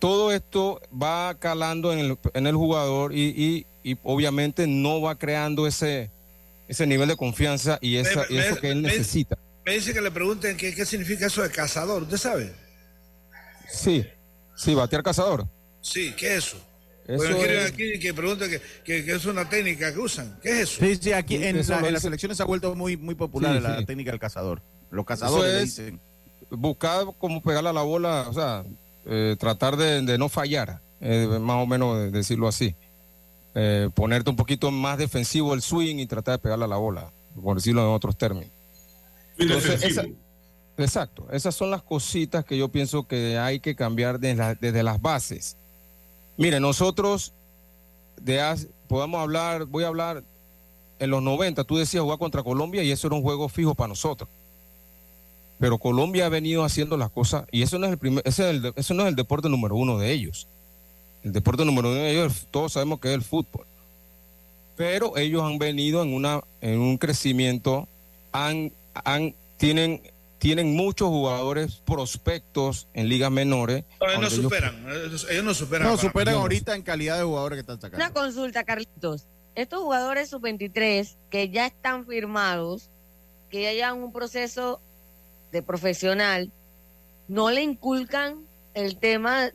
todo 0.00 0.32
esto 0.32 0.80
va 0.90 1.36
calando 1.38 1.92
en 1.92 2.00
el, 2.00 2.18
en 2.34 2.46
el 2.48 2.56
jugador 2.56 3.14
y, 3.14 3.64
obviamente 4.02 4.66
no 4.66 5.00
va 5.00 5.14
creando 5.14 5.66
ese, 5.66 6.10
ese 6.68 6.86
nivel 6.86 7.08
de 7.08 7.16
confianza 7.16 7.78
y, 7.80 7.96
esa, 7.96 8.24
eso 8.24 8.56
que 8.60 8.70
él 8.70 8.82
necesita. 8.82 9.36
Me 9.64 9.74
dice 9.74 9.92
que 9.92 10.00
le 10.00 10.10
pregunten 10.10 10.56
qué, 10.56 10.74
qué 10.74 10.86
significa 10.86 11.26
eso 11.26 11.42
de 11.42 11.50
cazador, 11.50 12.02
¿usted 12.02 12.16
sabe? 12.16 12.52
Sí, 13.68 14.06
sí, 14.56 14.74
batear 14.74 15.02
cazador. 15.02 15.46
Sí, 15.80 16.14
¿qué 16.16 16.36
es 16.36 16.46
eso? 16.46 16.68
Eso 17.06 17.24
aquí 17.66 17.98
que 17.98 18.12
pregunta 18.12 18.46
que, 18.48 18.60
que, 18.84 19.12
es 19.12 19.24
una 19.24 19.48
técnica 19.48 19.92
que 19.94 19.98
usan. 19.98 20.38
¿Qué 20.42 20.50
es 20.50 20.56
eso? 20.58 20.84
Sí, 20.84 20.96
sí, 20.96 21.12
aquí 21.12 21.36
en, 21.36 21.56
las 21.56 22.04
elecciones 22.04 22.36
se 22.36 22.42
ha 22.42 22.46
vuelto 22.46 22.74
muy, 22.74 22.98
muy 22.98 23.14
popular 23.14 23.60
la 23.62 23.82
técnica 23.86 24.10
del 24.10 24.20
cazador. 24.20 24.60
Los 24.90 25.06
cazadores 25.06 25.62
dicen. 25.62 26.00
Buscar 26.50 27.04
cómo 27.18 27.42
pegarle 27.42 27.70
a 27.70 27.72
la 27.72 27.82
bola, 27.82 28.26
o 28.28 28.32
sea, 28.32 28.64
eh, 29.06 29.36
tratar 29.38 29.76
de, 29.76 30.18
no 30.18 30.28
fallar, 30.28 30.80
eh, 31.00 31.26
más 31.40 31.56
o 31.56 31.66
menos 31.66 32.12
decirlo 32.12 32.46
así. 32.46 32.74
Eh, 33.54 33.88
ponerte 33.94 34.30
un 34.30 34.36
poquito 34.36 34.70
más 34.70 34.98
defensivo 34.98 35.54
el 35.54 35.62
swing 35.62 35.96
y 35.96 36.06
tratar 36.06 36.36
de 36.36 36.38
pegarle 36.38 36.66
a 36.66 36.68
la 36.68 36.76
bola, 36.76 37.10
por 37.42 37.56
decirlo 37.56 37.82
en 37.82 37.88
otros 37.88 38.16
términos. 38.16 38.50
exacto, 40.76 41.26
esas 41.32 41.54
son 41.54 41.70
las 41.70 41.82
cositas 41.82 42.44
que 42.44 42.56
yo 42.56 42.68
pienso 42.68 43.06
que 43.06 43.38
hay 43.38 43.60
que 43.60 43.74
cambiar 43.74 44.20
desde 44.20 44.82
las 44.82 45.00
bases 45.00 45.56
Mire, 46.38 46.60
nosotros 46.60 47.32
de 48.20 48.40
podemos 48.86 49.20
hablar, 49.20 49.66
voy 49.66 49.82
a 49.82 49.88
hablar 49.88 50.22
en 51.00 51.10
los 51.10 51.20
90, 51.20 51.64
tú 51.64 51.76
decías 51.76 52.02
jugar 52.02 52.18
contra 52.18 52.44
Colombia 52.44 52.84
y 52.84 52.92
eso 52.92 53.08
era 53.08 53.16
un 53.16 53.22
juego 53.22 53.48
fijo 53.48 53.74
para 53.74 53.88
nosotros. 53.88 54.30
Pero 55.58 55.78
Colombia 55.78 56.26
ha 56.26 56.28
venido 56.28 56.64
haciendo 56.64 56.96
las 56.96 57.10
cosas 57.10 57.44
y 57.50 57.62
eso 57.62 57.80
no 57.80 57.86
es 57.86 57.92
el 57.92 57.98
primer, 57.98 58.22
ese 58.24 58.94
no 58.94 59.02
es 59.02 59.08
el 59.08 59.16
deporte 59.16 59.48
número 59.48 59.74
uno 59.74 59.98
de 59.98 60.12
ellos. 60.12 60.46
El 61.28 61.34
deporte 61.34 61.62
número 61.62 61.90
uno 61.90 61.98
de 61.98 62.10
ellos, 62.10 62.46
todos 62.50 62.72
sabemos 62.72 63.00
que 63.00 63.08
es 63.08 63.14
el 63.14 63.20
fútbol. 63.20 63.66
Pero 64.78 65.18
ellos 65.18 65.42
han 65.42 65.58
venido 65.58 66.02
en 66.02 66.14
una, 66.14 66.40
en 66.62 66.80
un 66.80 66.96
crecimiento, 66.96 67.86
han, 68.32 68.72
han, 68.94 69.34
tienen 69.58 70.00
tienen 70.38 70.74
muchos 70.74 71.08
jugadores 71.08 71.82
prospectos 71.84 72.88
en 72.94 73.10
ligas 73.10 73.30
menores. 73.30 73.84
ellos 74.00 74.20
no 74.22 74.30
superan, 74.30 74.86
ellos, 74.88 75.44
no 75.44 75.52
superan. 75.52 75.88
No, 75.88 75.98
superan 75.98 76.34
ahorita 76.36 76.74
en 76.74 76.80
calidad 76.80 77.18
de 77.18 77.24
jugadores 77.24 77.56
que 77.56 77.60
están 77.60 77.78
sacando. 77.78 78.02
Una 78.02 78.14
consulta, 78.14 78.64
Carlitos. 78.64 79.26
Estos 79.54 79.82
jugadores 79.82 80.30
sub-23 80.30 81.14
que 81.28 81.50
ya 81.50 81.66
están 81.66 82.06
firmados, 82.06 82.88
que 83.50 83.64
ya 83.64 83.72
llevan 83.74 84.02
un 84.02 84.14
proceso 84.14 84.80
de 85.52 85.62
profesional, 85.62 86.50
no 87.26 87.50
le 87.50 87.60
inculcan 87.60 88.46
el 88.72 88.96
tema 88.96 89.50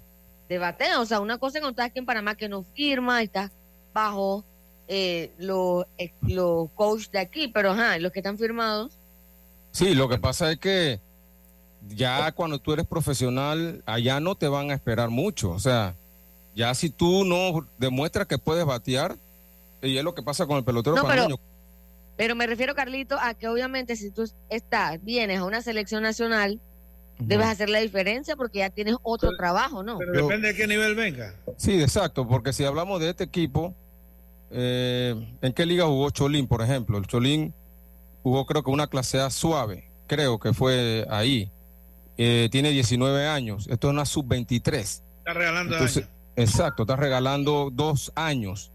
de 0.49 0.58
bateo. 0.58 1.01
O 1.01 1.06
sea, 1.06 1.19
una 1.19 1.38
cosa 1.38 1.60
que 1.60 1.67
estás 1.67 1.88
aquí 1.88 1.99
en 1.99 2.06
Panamá 2.06 2.36
que 2.36 2.49
no 2.49 2.63
firma, 2.63 3.21
está 3.21 3.51
bajo 3.93 4.43
eh, 4.88 5.32
los, 5.38 5.86
eh, 5.97 6.12
los 6.21 6.69
coaches 6.71 7.12
de 7.12 7.19
aquí, 7.19 7.47
pero 7.47 7.71
ajá, 7.71 7.97
los 7.99 8.12
que 8.12 8.19
están 8.19 8.38
firmados 8.38 8.97
Sí, 9.73 9.95
lo 9.95 10.08
que 10.08 10.19
pasa 10.19 10.51
es 10.51 10.60
que 10.60 10.99
ya 11.89 12.32
cuando 12.32 12.60
tú 12.60 12.73
eres 12.73 12.86
profesional, 12.86 13.82
allá 13.88 14.19
no 14.19 14.36
te 14.36 14.47
van 14.47 14.69
a 14.69 14.75
esperar 14.75 15.10
mucho. 15.10 15.49
O 15.49 15.60
sea, 15.60 15.95
ya 16.56 16.73
si 16.75 16.91
tú 16.91 17.25
no 17.25 17.67
demuestras 17.79 18.27
que 18.27 18.38
puedes 18.38 18.65
batear, 18.65 19.17
y 19.82 19.97
es 19.97 20.03
lo 20.03 20.13
que 20.13 20.21
pasa 20.21 20.45
con 20.45 20.58
el 20.58 20.63
pelotero 20.63 20.95
no, 20.95 21.08
pero, 21.08 21.27
pero, 22.15 22.36
me 22.36 22.45
refiero, 22.45 22.75
Carlito, 22.75 23.17
a 23.19 23.34
que 23.34 23.47
obviamente 23.47 23.95
si 23.95 24.12
tú 24.12 24.29
estás, 24.49 25.03
vienes 25.03 25.39
a 25.39 25.43
una 25.43 25.63
selección 25.63 26.03
nacional, 26.03 26.62
debes 27.19 27.47
hacer 27.47 27.69
la 27.69 27.80
diferencia 27.80 28.36
porque 28.36 28.60
ya 28.60 28.69
tienes 28.69 28.95
otro 29.04 29.32
trabajo, 29.38 29.84
¿no? 29.84 29.97
Pero 29.97 30.13
depende 30.13 30.49
de 30.49 30.56
qué 30.56 30.67
nivel 30.67 30.95
venga. 30.95 31.34
Sí, 31.58 31.82
exacto, 31.82 32.28
porque 32.28 32.54
si 32.54 32.63
hablamos 32.65 32.99
de 32.99 33.10
este 33.10 33.23
equipo, 33.23 33.73
eh, 34.52 35.15
¿en 35.41 35.54
qué 35.54 35.65
liga 35.65 35.86
jugó 35.86 36.10
Cholín, 36.10 36.47
por 36.47 36.62
ejemplo? 36.62 36.97
El 36.97 37.08
Cholín 37.08 37.54
jugó 38.23 38.45
creo 38.45 38.63
que 38.63 38.71
una 38.71 38.88
clase 38.88 39.19
A 39.19 39.30
suave, 39.30 39.89
creo 40.08 40.39
que 40.39 40.54
fue 40.54 41.06
ahí. 41.10 41.52
Eh, 42.17 42.49
tiene 42.52 42.69
19 42.69 43.28
años, 43.28 43.67
esto 43.69 43.88
es 43.88 43.93
una 43.93 44.06
sub-23. 44.06 44.80
Está 44.80 45.34
regalando 45.34 45.76
años. 45.78 46.04
Exacto, 46.36 46.84
está 46.84 46.95
regalando 46.95 47.69
dos 47.71 48.12
años. 48.15 48.71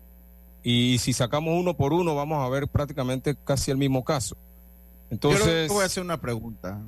Y 0.63 0.99
si 0.99 1.13
sacamos 1.13 1.55
uno 1.59 1.77
por 1.77 1.93
uno, 1.93 2.15
vamos 2.15 2.45
a 2.45 2.49
ver 2.49 2.69
prácticamente 2.69 3.37
casi 3.45 3.71
el 3.71 3.77
mismo 3.77 4.05
caso. 4.05 4.37
Entonces. 5.11 5.69
Yo 5.69 5.75
voy 5.75 5.83
a 5.83 5.87
hacer 5.87 6.03
una 6.03 6.21
pregunta. 6.21 6.81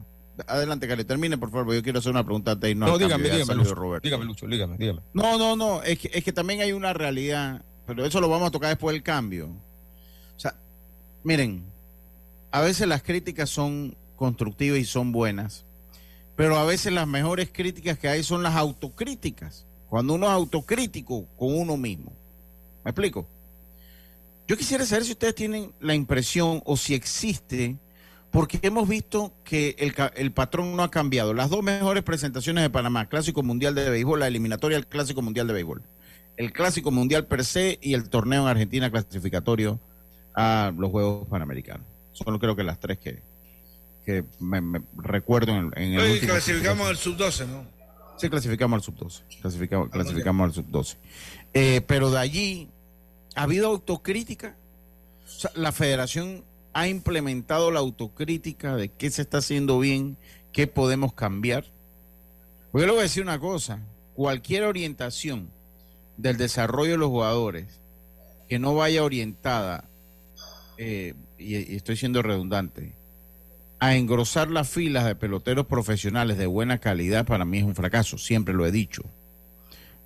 Adelante, 0.46 0.88
Cali, 0.88 1.04
termine, 1.04 1.38
por 1.38 1.50
favor. 1.50 1.74
Yo 1.74 1.82
quiero 1.82 1.98
hacer 1.98 2.10
una 2.10 2.24
pregunta 2.24 2.54
No, 2.54 2.98
dígame, 2.98 3.30
dígame, 3.30 3.54
Lucho, 3.54 4.00
dígame, 4.02 4.24
Lucho, 4.24 4.46
dígame, 4.46 4.76
dígame. 4.76 5.00
No, 5.12 5.38
no, 5.38 5.56
no. 5.56 5.82
Es 5.82 5.98
que, 5.98 6.10
es 6.12 6.24
que 6.24 6.32
también 6.32 6.60
hay 6.60 6.72
una 6.72 6.92
realidad, 6.92 7.62
pero 7.86 8.04
eso 8.04 8.20
lo 8.20 8.28
vamos 8.28 8.48
a 8.48 8.50
tocar 8.50 8.70
después 8.70 8.94
del 8.94 9.02
cambio. 9.02 9.46
O 10.36 10.40
sea, 10.40 10.54
miren, 11.22 11.64
a 12.50 12.60
veces 12.60 12.86
las 12.86 13.02
críticas 13.02 13.50
son 13.50 13.96
constructivas 14.16 14.78
y 14.78 14.84
son 14.84 15.12
buenas, 15.12 15.64
pero 16.36 16.56
a 16.56 16.64
veces 16.64 16.92
las 16.92 17.06
mejores 17.06 17.50
críticas 17.52 17.98
que 17.98 18.08
hay 18.08 18.22
son 18.22 18.42
las 18.42 18.54
autocríticas, 18.56 19.66
cuando 19.88 20.14
uno 20.14 20.26
es 20.26 20.32
autocrítico 20.32 21.26
con 21.36 21.54
uno 21.54 21.76
mismo. 21.76 22.12
¿Me 22.84 22.90
explico? 22.90 23.26
Yo 24.48 24.56
quisiera 24.56 24.84
saber 24.84 25.04
si 25.04 25.12
ustedes 25.12 25.34
tienen 25.34 25.72
la 25.80 25.94
impresión 25.94 26.60
o 26.64 26.76
si 26.76 26.94
existe, 26.94 27.76
porque 28.30 28.60
hemos 28.62 28.88
visto 28.88 29.32
que 29.44 29.74
el, 29.78 29.94
el, 30.14 30.32
patrón 30.32 30.76
no 30.76 30.82
ha 30.82 30.90
cambiado. 30.90 31.34
Las 31.34 31.50
dos 31.50 31.62
mejores 31.62 32.04
presentaciones 32.04 32.62
de 32.62 32.70
Panamá, 32.70 33.08
Clásico 33.08 33.42
Mundial 33.42 33.74
de 33.74 33.90
Béisbol, 33.90 34.20
la 34.20 34.28
eliminatoria 34.28 34.76
del 34.76 34.86
Clásico 34.86 35.20
Mundial 35.22 35.46
de 35.46 35.54
Béisbol, 35.54 35.82
el 36.36 36.52
Clásico 36.52 36.90
Mundial 36.90 37.26
per 37.26 37.44
se 37.44 37.78
y 37.82 37.94
el 37.94 38.08
torneo 38.08 38.42
en 38.42 38.48
Argentina 38.48 38.90
clasificatorio 38.90 39.80
a 40.34 40.72
los 40.76 40.90
Juegos 40.90 41.26
Panamericanos. 41.28 41.86
Son 42.12 42.38
creo 42.38 42.54
que 42.54 42.62
las 42.62 42.78
tres 42.78 42.98
que, 42.98 43.20
que 44.04 44.24
me, 44.38 44.80
recuerdo 44.96 45.52
en, 45.52 45.72
en 45.76 45.94
el 45.94 46.00
Hoy 46.00 46.20
clasificamos 46.20 46.88
al 46.88 46.96
sub-12, 46.96 47.48
¿no? 47.48 47.80
Sí, 48.16 48.28
clasificamos 48.28 48.76
al 48.76 48.82
sub-12. 48.82 49.22
Clasificamos, 49.40 49.88
ah, 49.88 49.92
clasificamos 49.92 50.44
al 50.44 50.52
sub-12. 50.52 50.96
Eh, 51.54 51.80
pero 51.86 52.10
de 52.10 52.18
allí, 52.18 52.68
¿ha 53.34 53.44
habido 53.44 53.68
autocrítica? 53.68 54.56
O 55.24 55.28
sea, 55.28 55.50
la 55.54 55.72
federación 55.72 56.44
ha 56.72 56.88
implementado 56.88 57.70
la 57.70 57.80
autocrítica 57.80 58.76
de 58.76 58.88
qué 58.88 59.10
se 59.10 59.22
está 59.22 59.38
haciendo 59.38 59.78
bien, 59.78 60.16
¿qué 60.52 60.66
podemos 60.66 61.12
cambiar? 61.12 61.64
Porque 62.70 62.82
yo 62.82 62.86
le 62.86 62.92
voy 62.92 63.00
a 63.00 63.04
decir 63.04 63.22
una 63.22 63.40
cosa, 63.40 63.80
cualquier 64.14 64.64
orientación 64.64 65.50
del 66.16 66.36
desarrollo 66.36 66.92
de 66.92 66.98
los 66.98 67.08
jugadores 67.08 67.80
que 68.48 68.58
no 68.58 68.74
vaya 68.74 69.04
orientada, 69.04 69.84
eh, 70.76 71.14
y, 71.38 71.56
y 71.56 71.76
estoy 71.76 71.96
siendo 71.96 72.22
redundante, 72.22 72.94
a 73.80 73.96
engrosar 73.96 74.50
las 74.50 74.68
filas 74.68 75.06
de 75.06 75.14
peloteros 75.14 75.66
profesionales 75.66 76.36
de 76.36 76.46
buena 76.46 76.78
calidad, 76.78 77.24
para 77.24 77.44
mí 77.44 77.58
es 77.58 77.64
un 77.64 77.74
fracaso, 77.74 78.18
siempre 78.18 78.54
lo 78.54 78.66
he 78.66 78.70
dicho. 78.70 79.02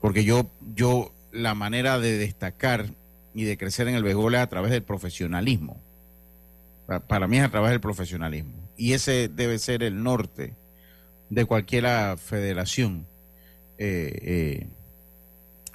Porque 0.01 0.25
yo, 0.25 0.47
yo, 0.75 1.13
la 1.33 1.55
manera 1.55 1.99
de 1.99 2.17
destacar 2.17 2.91
y 3.35 3.45
de 3.45 3.57
crecer 3.59 3.89
en 3.89 3.97
el 3.97 4.05
béisbol 4.05 4.35
es 4.35 4.41
a 4.41 4.47
través 4.49 4.71
del 4.71 4.83
profesionalismo. 4.83 5.81
Pa- 6.87 7.01
Para 7.01 7.27
mí 7.29 7.39
es 7.39 7.45
a 7.45 7.49
través 7.51 7.71
del 7.71 7.81
profesionalismo. 7.81 8.53
Y 8.77 8.93
ese 8.93 9.29
debe 9.29 9.59
ser 9.59 9.83
el 9.83 10.03
norte 10.03 10.55
de 11.31 11.45
cualquier 11.45 11.87
federación. 12.19 13.07
Eh, 13.79 14.19
eh, 14.23 14.67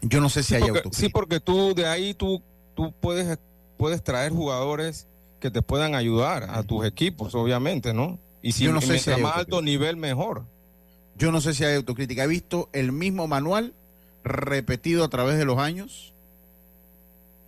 yo 0.02 0.22
no 0.22 0.30
sé 0.30 0.44
si 0.44 0.56
hay 0.56 0.62
Porque- 0.62 0.78
autocrítica. 0.80 1.02
sí, 1.08 1.10
porque 1.12 1.40
tú 1.40 1.74
de 1.76 1.88
ahí 1.88 2.14
tú, 2.14 2.42
tú 2.76 2.94
puedes, 3.00 3.38
puedes 3.78 4.04
traer 4.04 4.32
jugadores 4.32 5.08
que 5.40 5.50
te 5.52 5.62
puedan 5.62 5.96
ayudar 5.96 6.48
a 6.50 6.64
tus 6.64 6.86
equipos, 6.86 7.34
obviamente, 7.36 7.94
¿no? 7.94 8.20
Y 8.42 8.52
si 8.54 8.66
Yo 8.66 8.74
no 8.74 8.82
sé 8.82 9.00
si 9.00 9.10
más 9.22 9.38
alto 9.38 9.62
nivel, 9.62 9.98
mejor. 9.98 10.44
Yo 11.18 11.32
no 11.32 11.42
sé 11.42 11.54
si 11.54 11.66
hay 11.66 11.76
autocrítica. 11.76 12.24
He 12.24 12.28
visto 12.28 12.70
el 12.72 12.92
mismo 12.94 13.28
manual 13.28 13.74
repetido 14.24 15.04
a 15.04 15.10
través 15.10 15.38
de 15.38 15.44
los 15.46 15.58
años. 15.58 16.14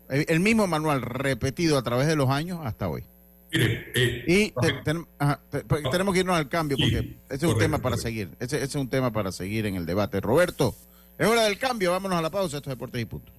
El 0.09 0.41
mismo 0.41 0.67
manual 0.67 1.01
repetido 1.01 1.77
a 1.77 1.81
través 1.83 2.07
de 2.07 2.17
los 2.17 2.29
años 2.29 2.59
hasta 2.65 2.89
hoy. 2.89 3.03
Mire, 3.51 3.91
eh, 3.93 4.23
Y 4.27 4.51
te- 4.61 4.73
ten- 4.83 5.05
ajá, 5.19 5.41
te- 5.49 5.63
porque 5.65 5.89
tenemos 5.89 6.13
que 6.13 6.19
irnos 6.21 6.35
al 6.37 6.47
cambio 6.49 6.77
porque 6.77 7.01
Sí, 7.01 7.17
ese 7.29 7.45
es 7.47 7.53
un 7.53 7.59
tema 7.59 7.77
para 7.79 7.95
correcto. 7.97 8.03
seguir. 8.07 8.29
Ese, 8.39 8.55
ese 8.57 8.65
es 8.65 8.75
un 8.75 8.89
tema 8.89 9.11
para 9.11 9.31
seguir 9.31 9.65
en 9.65 9.75
el 9.75 9.85
debate. 9.85 10.21
Roberto, 10.21 10.75
es 11.17 11.27
hora 11.27 11.43
del 11.43 11.57
cambio. 11.57 11.91
Vámonos 11.91 12.17
a 12.17 12.21
la 12.21 12.29
pausa. 12.31 12.57
Esto 12.57 12.69
es 12.69 12.75
Deportes 12.77 13.01
y 13.01 13.05
Punto. 13.05 13.31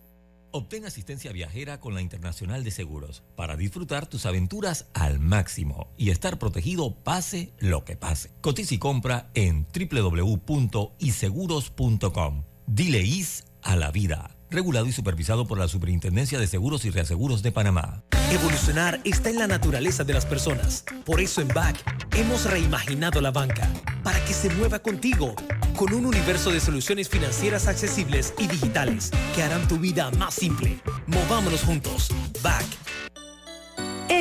Obtén 0.54 0.84
asistencia 0.84 1.32
viajera 1.32 1.80
con 1.80 1.94
la 1.94 2.02
Internacional 2.02 2.62
de 2.62 2.70
Seguros 2.70 3.22
para 3.36 3.56
disfrutar 3.56 4.06
tus 4.06 4.26
aventuras 4.26 4.84
al 4.92 5.18
máximo 5.18 5.88
y 5.96 6.10
estar 6.10 6.38
protegido 6.38 6.94
pase 6.94 7.54
lo 7.58 7.86
que 7.86 7.96
pase. 7.96 8.30
Cotiza 8.42 8.74
y 8.74 8.78
compra 8.78 9.30
en 9.32 9.66
www.iseguros.com. 9.72 12.42
Dile 12.66 13.00
is 13.00 13.44
a 13.62 13.76
la 13.76 13.90
vida. 13.90 14.36
Regulado 14.50 14.84
y 14.86 14.92
supervisado 14.92 15.46
por 15.46 15.58
la 15.58 15.68
Superintendencia 15.68 16.38
de 16.38 16.46
Seguros 16.46 16.84
y 16.84 16.90
Reaseguros 16.90 17.42
de 17.42 17.52
Panamá. 17.52 18.02
Evolucionar 18.32 18.98
está 19.04 19.28
en 19.28 19.38
la 19.38 19.46
naturaleza 19.46 20.04
de 20.04 20.14
las 20.14 20.24
personas. 20.24 20.86
Por 21.04 21.20
eso 21.20 21.42
en 21.42 21.48
BAC 21.48 21.76
hemos 22.16 22.50
reimaginado 22.50 23.20
la 23.20 23.30
banca 23.30 23.68
para 24.02 24.24
que 24.24 24.32
se 24.32 24.48
mueva 24.48 24.78
contigo, 24.78 25.34
con 25.76 25.92
un 25.92 26.06
universo 26.06 26.50
de 26.50 26.58
soluciones 26.58 27.10
financieras 27.10 27.68
accesibles 27.68 28.32
y 28.38 28.46
digitales 28.46 29.10
que 29.34 29.42
harán 29.42 29.68
tu 29.68 29.76
vida 29.76 30.10
más 30.12 30.32
simple. 30.32 30.80
Movámonos 31.06 31.62
juntos. 31.62 32.08
BAC. 32.42 32.64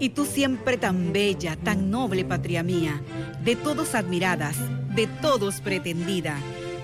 Y 0.00 0.08
tú 0.08 0.24
siempre 0.24 0.78
tan 0.78 1.12
bella, 1.12 1.56
tan 1.56 1.90
noble, 1.90 2.24
patria 2.24 2.62
mía, 2.62 3.02
de 3.44 3.54
todos 3.54 3.94
admiradas, 3.94 4.56
de 4.94 5.06
todos 5.06 5.60
pretendida, 5.60 6.38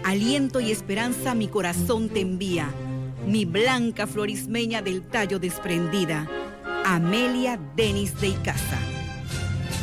aliento 0.04 0.60
y 0.60 0.70
esperanza 0.70 1.34
mi 1.34 1.48
corazón 1.48 2.10
te 2.10 2.20
envía, 2.20 2.70
mi 3.26 3.46
blanca 3.46 4.06
florismeña 4.06 4.82
del 4.82 5.02
tallo 5.02 5.38
desprendida, 5.38 6.28
Amelia 6.84 7.58
Denis 7.74 8.20
de 8.20 8.28
Icaza. 8.28 8.78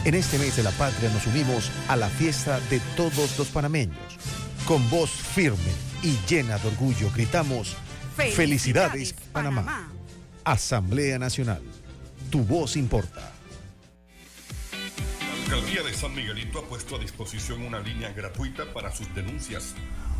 En 0.05 0.13
este 0.13 0.37
mes 0.37 0.55
de 0.55 0.63
la 0.63 0.71
patria 0.71 1.09
nos 1.09 1.25
unimos 1.25 1.71
a 1.87 1.95
la 1.95 2.09
fiesta 2.09 2.59
de 2.69 2.79
todos 2.95 3.37
los 3.39 3.47
panameños. 3.47 3.97
Con 4.67 4.87
voz 4.91 5.09
firme 5.09 5.57
y 6.03 6.15
llena 6.29 6.59
de 6.59 6.67
orgullo 6.67 7.09
gritamos, 7.15 7.75
Felicidades, 8.15 9.15
Panamá. 9.31 9.89
Asamblea 10.43 11.17
Nacional. 11.17 11.72
Tu 12.33 12.43
voz 12.43 12.75
importa. 12.77 13.31
La 14.71 14.77
Alcaldía 15.43 15.83
de 15.83 15.93
San 15.93 16.15
Miguelito 16.15 16.57
ha 16.57 16.63
puesto 16.63 16.95
a 16.95 16.99
disposición 16.99 17.61
una 17.61 17.79
línea 17.79 18.11
gratuita 18.11 18.73
para 18.73 18.91
sus 18.91 19.13
denuncias. 19.13 19.75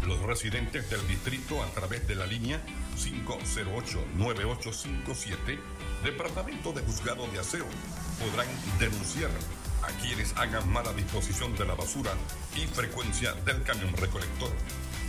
Los 0.06 0.20
residentes 0.20 0.88
del 0.92 1.08
distrito 1.08 1.64
a 1.64 1.72
través 1.72 2.08
de 2.08 2.14
la 2.14 2.28
línea 2.28 2.62
508-9857, 3.00 5.58
Departamento 6.04 6.72
de 6.72 6.84
Juzgado 6.84 7.26
de 7.32 7.40
Aseo, 7.40 7.66
podrán 8.20 8.46
denunciar 8.78 9.32
a 9.82 9.88
quienes 10.00 10.38
hagan 10.38 10.72
mala 10.72 10.94
disposición 10.94 11.56
de 11.56 11.66
la 11.66 11.74
basura 11.74 12.12
y 12.56 12.68
frecuencia 12.68 13.34
del 13.44 13.64
camión 13.64 13.92
recolector. 13.98 14.52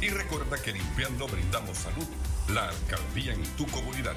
Y 0.00 0.08
recuerda 0.08 0.56
que 0.56 0.72
limpiando 0.72 1.26
brindamos 1.26 1.76
salud, 1.76 2.08
la 2.48 2.70
alcaldía 2.70 3.34
en 3.34 3.44
tu 3.56 3.66
comunidad. 3.66 4.16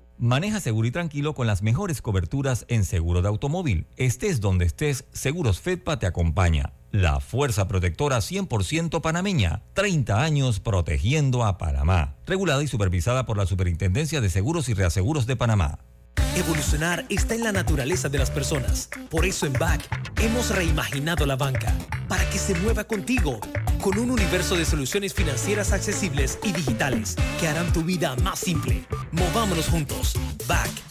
Maneja 0.21 0.59
seguro 0.59 0.87
y 0.87 0.91
tranquilo 0.91 1.33
con 1.33 1.47
las 1.47 1.63
mejores 1.63 1.99
coberturas 1.99 2.65
en 2.67 2.85
seguro 2.85 3.23
de 3.23 3.27
automóvil. 3.27 3.87
Estés 3.97 4.39
donde 4.39 4.65
estés, 4.65 5.05
Seguros 5.11 5.59
Fedpa 5.61 5.97
te 5.97 6.05
acompaña. 6.05 6.73
La 6.91 7.19
fuerza 7.19 7.67
protectora 7.67 8.17
100% 8.17 9.01
panameña. 9.01 9.63
30 9.73 10.21
años 10.21 10.59
protegiendo 10.59 11.43
a 11.43 11.57
Panamá. 11.57 12.17
Regulada 12.27 12.61
y 12.61 12.67
supervisada 12.67 13.25
por 13.25 13.35
la 13.35 13.47
Superintendencia 13.47 14.21
de 14.21 14.29
Seguros 14.29 14.69
y 14.69 14.75
Reaseguros 14.75 15.25
de 15.25 15.37
Panamá. 15.37 15.79
Evolucionar 16.35 17.05
está 17.09 17.35
en 17.35 17.43
la 17.43 17.51
naturaleza 17.51 18.09
de 18.09 18.17
las 18.17 18.31
personas. 18.31 18.89
Por 19.09 19.25
eso 19.25 19.45
en 19.45 19.53
BAC 19.53 19.87
hemos 20.21 20.49
reimaginado 20.49 21.25
la 21.25 21.35
banca 21.35 21.73
para 22.07 22.27
que 22.29 22.37
se 22.37 22.55
mueva 22.55 22.83
contigo 22.83 23.39
con 23.81 23.97
un 23.97 24.11
universo 24.11 24.55
de 24.55 24.65
soluciones 24.65 25.13
financieras 25.13 25.71
accesibles 25.71 26.39
y 26.43 26.51
digitales 26.51 27.15
que 27.39 27.47
harán 27.47 27.71
tu 27.73 27.83
vida 27.83 28.15
más 28.23 28.39
simple. 28.39 28.85
Movámonos 29.11 29.67
juntos. 29.67 30.15
BAC. 30.47 30.90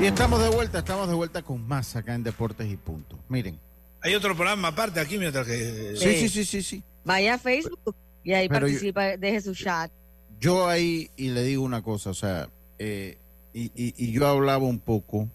Y 0.00 0.04
estamos 0.06 0.40
de 0.40 0.48
vuelta, 0.50 0.78
estamos 0.78 1.08
de 1.08 1.14
vuelta 1.14 1.42
con 1.42 1.66
más 1.66 1.96
acá 1.96 2.14
en 2.14 2.22
Deportes 2.22 2.70
y 2.70 2.76
Punto. 2.76 3.18
Miren. 3.28 3.58
Hay 4.00 4.14
otro 4.14 4.34
programa 4.36 4.68
aparte 4.68 5.00
aquí 5.00 5.18
mientras 5.18 5.46
que... 5.46 5.94
Sí, 5.96 6.14
sí, 6.20 6.28
sí, 6.28 6.44
sí, 6.44 6.62
sí. 6.62 6.82
Vaya 7.04 7.34
a 7.34 7.38
Facebook 7.38 7.96
y 8.22 8.32
ahí 8.32 8.48
Pero 8.48 8.66
participa, 8.66 9.16
deje 9.16 9.40
su 9.40 9.54
chat. 9.54 9.90
Yo 10.38 10.68
ahí, 10.68 11.10
y 11.16 11.30
le 11.30 11.42
digo 11.42 11.64
una 11.64 11.82
cosa, 11.82 12.10
o 12.10 12.14
sea, 12.14 12.48
eh, 12.78 13.18
y, 13.52 13.64
y- 13.74 13.94
y 13.96 14.12
yo 14.12 14.28
hablaba 14.28 14.64
un 14.64 14.78
poco, 14.78 15.28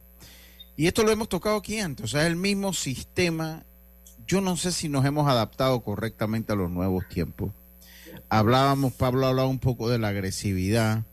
y 0.77 0.87
esto 0.87 1.03
lo 1.03 1.11
hemos 1.11 1.27
tocado 1.27 1.57
aquí 1.57 1.79
antes, 1.79 2.05
o 2.05 2.07
sea, 2.07 2.21
es 2.21 2.27
el 2.27 2.37
mismo 2.37 2.71
sistema, 2.71 3.65
yo 4.25 4.39
no 4.39 4.55
sé 4.55 4.71
si 4.71 4.87
nos 4.87 5.03
hemos 5.03 5.27
adaptado 5.27 5.81
correctamente 5.81 6.53
a 6.53 6.55
los 6.55 6.71
nuevos 6.71 7.05
tiempos. 7.09 7.51
Hablábamos, 8.29 8.93
Pablo 8.93 9.27
hablaba 9.27 9.49
un 9.49 9.59
poco 9.59 9.89
de 9.89 9.99
la 9.99 10.07
agresividad, 10.09 11.03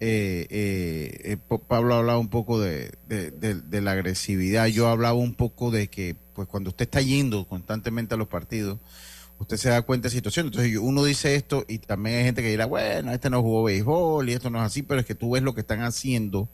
eh, 0.00 0.46
eh, 0.50 1.20
eh, 1.32 1.36
Pa- 1.48 1.58
Pablo 1.58 1.94
hablaba 1.94 2.18
un 2.18 2.28
poco 2.28 2.60
de, 2.60 2.92
de- 3.08 3.80
la 3.80 3.92
agresividad, 3.92 4.66
yo 4.66 4.88
hablaba 4.88 5.14
un 5.18 5.34
poco 5.34 5.70
de 5.70 5.88
que, 5.88 6.16
pues 6.34 6.46
cuando 6.48 6.70
usted 6.70 6.84
está 6.84 7.00
yendo 7.00 7.46
constantemente 7.48 8.14
a 8.14 8.18
los 8.18 8.28
partidos, 8.28 8.78
usted 9.38 9.56
se 9.56 9.68
da 9.70 9.82
cuenta 9.82 10.08
de 10.08 10.14
situaciones. 10.14 10.50
Entonces 10.50 10.72
yo- 10.72 10.82
uno 10.82 11.04
dice 11.04 11.34
esto 11.34 11.64
y 11.68 11.78
también 11.78 12.16
hay 12.18 12.24
gente 12.24 12.42
que 12.42 12.50
dirá, 12.50 12.66
bueno, 12.66 13.12
este 13.12 13.30
no 13.30 13.42
jugó 13.42 13.64
béisbol 13.64 14.28
y 14.28 14.32
esto 14.32 14.50
no 14.50 14.58
es 14.58 14.64
así, 14.64 14.82
pero 14.82 15.00
es 15.00 15.06
que 15.06 15.14
tú 15.14 15.30
ves 15.32 15.42
lo 15.42 15.54
que 15.54 15.60
están 15.62 15.82
haciendo 15.82 16.48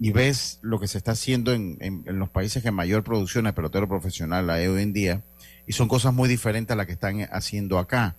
y 0.00 0.12
ves 0.12 0.58
lo 0.62 0.78
que 0.78 0.86
se 0.86 0.98
está 0.98 1.12
haciendo 1.12 1.52
en, 1.52 1.76
en- 1.80 2.04
en 2.06 2.18
los 2.20 2.28
países 2.28 2.62
que 2.62 2.70
mayor 2.70 3.02
producción 3.02 3.44
de 3.46 3.52
pelotero 3.52 3.88
profesional 3.88 4.48
hay 4.50 4.66
hoy 4.68 4.82
en 4.82 4.92
día 4.92 5.22
y 5.66 5.72
son 5.72 5.88
cosas 5.88 6.14
muy 6.14 6.28
diferentes 6.28 6.72
a 6.72 6.76
las 6.76 6.86
que 6.86 6.92
están 6.92 7.28
haciendo 7.32 7.78
acá. 7.78 8.16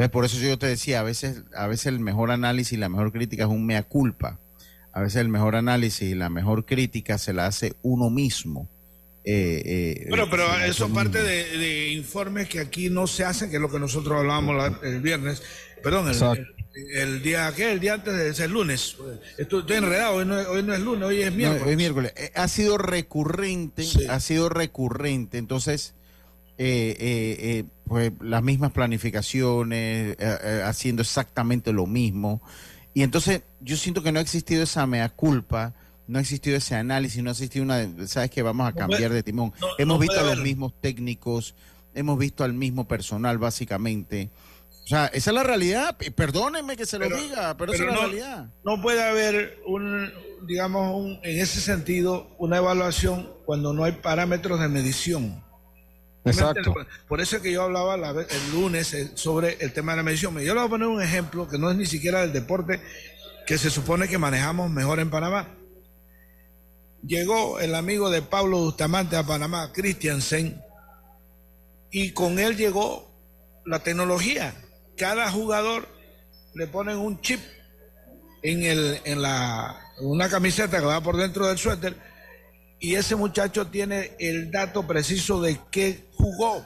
Entonces 0.00 0.12
por 0.12 0.24
eso 0.24 0.38
yo 0.38 0.58
te 0.58 0.66
decía, 0.66 1.00
a 1.00 1.02
veces, 1.02 1.42
a 1.54 1.66
veces 1.66 1.84
el 1.86 2.00
mejor 2.00 2.30
análisis 2.30 2.72
y 2.72 2.76
la 2.78 2.88
mejor 2.88 3.12
crítica 3.12 3.44
es 3.44 3.50
un 3.50 3.66
mea 3.66 3.82
culpa. 3.82 4.38
A 4.94 5.02
veces 5.02 5.16
el 5.20 5.28
mejor 5.28 5.56
análisis 5.56 6.08
y 6.10 6.14
la 6.14 6.30
mejor 6.30 6.64
crítica 6.64 7.18
se 7.18 7.34
la 7.34 7.44
hace 7.44 7.74
uno 7.82 8.08
mismo. 8.08 8.66
Eh, 9.24 9.60
eh, 9.62 10.06
Bueno, 10.08 10.28
pero 10.30 10.44
eso 10.64 10.86
uno 10.86 10.94
parte 10.94 11.22
de, 11.22 11.58
de 11.58 11.88
informes 11.88 12.48
que 12.48 12.60
aquí 12.60 12.88
no 12.88 13.06
se 13.06 13.24
hacen, 13.26 13.50
que 13.50 13.56
es 13.56 13.62
lo 13.62 13.70
que 13.70 13.78
nosotros 13.78 14.16
hablábamos 14.18 14.56
la- 14.56 14.88
el 14.88 15.02
viernes, 15.02 15.42
perdón, 15.82 16.08
el, 16.08 16.14
el- 16.16 16.96
el 16.96 17.22
día, 17.22 17.52
¿qué? 17.54 17.70
El 17.70 17.80
día 17.80 17.92
antes 17.92 18.14
de 18.16 18.32
ser 18.32 18.48
lunes. 18.48 18.96
Estoy, 19.36 19.60
estoy 19.60 19.76
enredado, 19.76 20.14
hoy 20.14 20.24
no, 20.24 20.40
es- 20.40 20.46
hoy 20.46 20.62
no 20.62 20.72
es 20.72 20.80
lunes, 20.80 21.04
hoy 21.04 21.20
es 21.20 21.30
No, 21.30 21.36
miércoles. 21.36 21.62
hoy 21.66 21.70
es 21.72 21.76
miércoles. 21.76 22.12
Eh, 22.16 22.32
ha 22.36 22.48
sido 22.48 22.78
recurrente, 22.78 23.84
ha 24.08 24.18
sido 24.20 24.48
recurrente. 24.48 25.36
Entonces, 25.36 25.92
eh, 26.62 26.94
eh, 27.00 27.36
eh, 27.40 27.64
pues 27.86 28.12
las 28.20 28.42
mismas 28.42 28.70
planificaciones, 28.72 30.12
eh, 30.12 30.16
eh, 30.18 30.62
haciendo 30.64 31.00
exactamente 31.02 31.72
lo 31.72 31.86
mismo. 31.86 32.42
Y 32.92 33.02
entonces 33.02 33.42
yo 33.60 33.76
siento 33.78 34.02
que 34.02 34.12
no 34.12 34.18
ha 34.18 34.22
existido 34.22 34.62
esa 34.62 34.86
mea 34.86 35.08
culpa, 35.08 35.72
no 36.06 36.18
ha 36.18 36.20
existido 36.20 36.56
ese 36.58 36.74
análisis, 36.74 37.22
no 37.22 37.30
ha 37.30 37.32
existido 37.32 37.64
una, 37.64 38.06
sabes 38.06 38.30
que 38.30 38.42
vamos 38.42 38.68
a 38.68 38.72
cambiar 38.74 39.10
de 39.12 39.22
timón. 39.22 39.52
no- 39.60 39.68
hemos 39.78 39.96
no 39.96 40.00
visto 40.00 40.20
a 40.20 40.22
los 40.34 40.38
mismos 40.44 40.74
técnicos, 40.80 41.54
hemos 41.94 42.18
visto 42.18 42.44
al 42.44 42.52
mismo 42.52 42.86
personal 42.86 43.38
básicamente. 43.38 44.28
O 44.84 44.86
sea, 44.86 45.06
esa 45.06 45.30
es 45.30 45.34
la 45.34 45.42
realidad. 45.44 45.96
Perdónenme 46.14 46.76
que 46.76 46.84
se 46.84 46.98
lo 46.98 47.08
diga, 47.08 47.56
pero, 47.56 47.72
esa 47.72 47.84
es 47.84 47.88
la 47.88 47.94
no- 47.94 48.00
realidad. 48.02 48.50
No 48.64 48.82
puede 48.82 49.02
haber 49.02 49.60
un, 49.66 50.10
digamos, 50.46 50.94
un- 50.94 51.20
en 51.22 51.38
ese 51.40 51.60
sentido, 51.60 52.28
una 52.38 52.58
evaluación 52.58 53.30
cuando 53.46 53.72
no 53.72 53.84
hay 53.84 53.92
parámetros 53.92 54.60
de 54.60 54.68
medición. 54.68 55.42
Exacto. 56.24 56.74
Por, 57.08 57.20
eso 57.20 57.36
es 57.36 57.42
que 57.42 57.52
yo 57.52 57.62
hablaba 57.62 57.96
la 57.96 58.10
el 58.10 58.52
lunes 58.52 58.92
eh, 58.92 59.12
sobre 59.14 59.56
el 59.60 59.72
tema 59.72 59.92
de 59.92 59.96
la 59.96 60.02
medición. 60.02 60.34
Yo 60.34 60.54
le 60.54 60.60
voy 60.60 60.66
a 60.66 60.70
poner 60.70 60.88
un 60.88 61.02
ejemplo 61.02 61.48
que 61.48 61.58
no 61.58 61.70
es 61.70 61.76
ni 61.76 61.86
siquiera 61.86 62.20
del 62.20 62.32
deporte 62.32 62.80
que 63.46 63.58
se 63.58 63.70
supone 63.70 64.06
que 64.06 64.18
manejamos 64.18 64.70
mejor 64.70 65.00
en 65.00 65.10
Panamá. 65.10 65.48
Llegó 67.06 67.58
el 67.58 67.74
amigo 67.74 68.10
de 68.10 68.20
Pablo 68.20 68.58
Bustamante 68.58 69.16
a 69.16 69.24
Panamá, 69.24 69.72
Christiansen, 69.72 70.62
y 71.90 72.12
con 72.12 72.38
él 72.38 72.56
llegó 72.56 73.10
la 73.64 73.78
tecnología. 73.82 74.54
Cada 74.96 75.30
jugador 75.30 75.88
le 76.54 76.66
ponen 76.66 76.98
un 76.98 77.20
chip 77.22 77.40
en, 78.42 78.62
el, 78.62 79.00
en 79.04 79.22
la, 79.22 79.80
una 80.00 80.28
camiseta 80.28 80.78
que 80.78 80.84
va 80.84 81.00
por 81.00 81.16
dentro 81.16 81.46
del 81.46 81.58
suéter 81.58 81.96
y 82.80 82.94
ese 82.94 83.14
muchacho 83.14 83.66
tiene 83.66 84.12
el 84.18 84.50
dato 84.50 84.86
preciso 84.86 85.40
de 85.40 85.58
qué 85.70 86.06
jugó, 86.16 86.64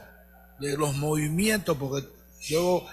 de 0.61 0.77
los 0.77 0.95
movimientos, 0.97 1.77
porque 1.77 2.07
yo, 2.41 2.87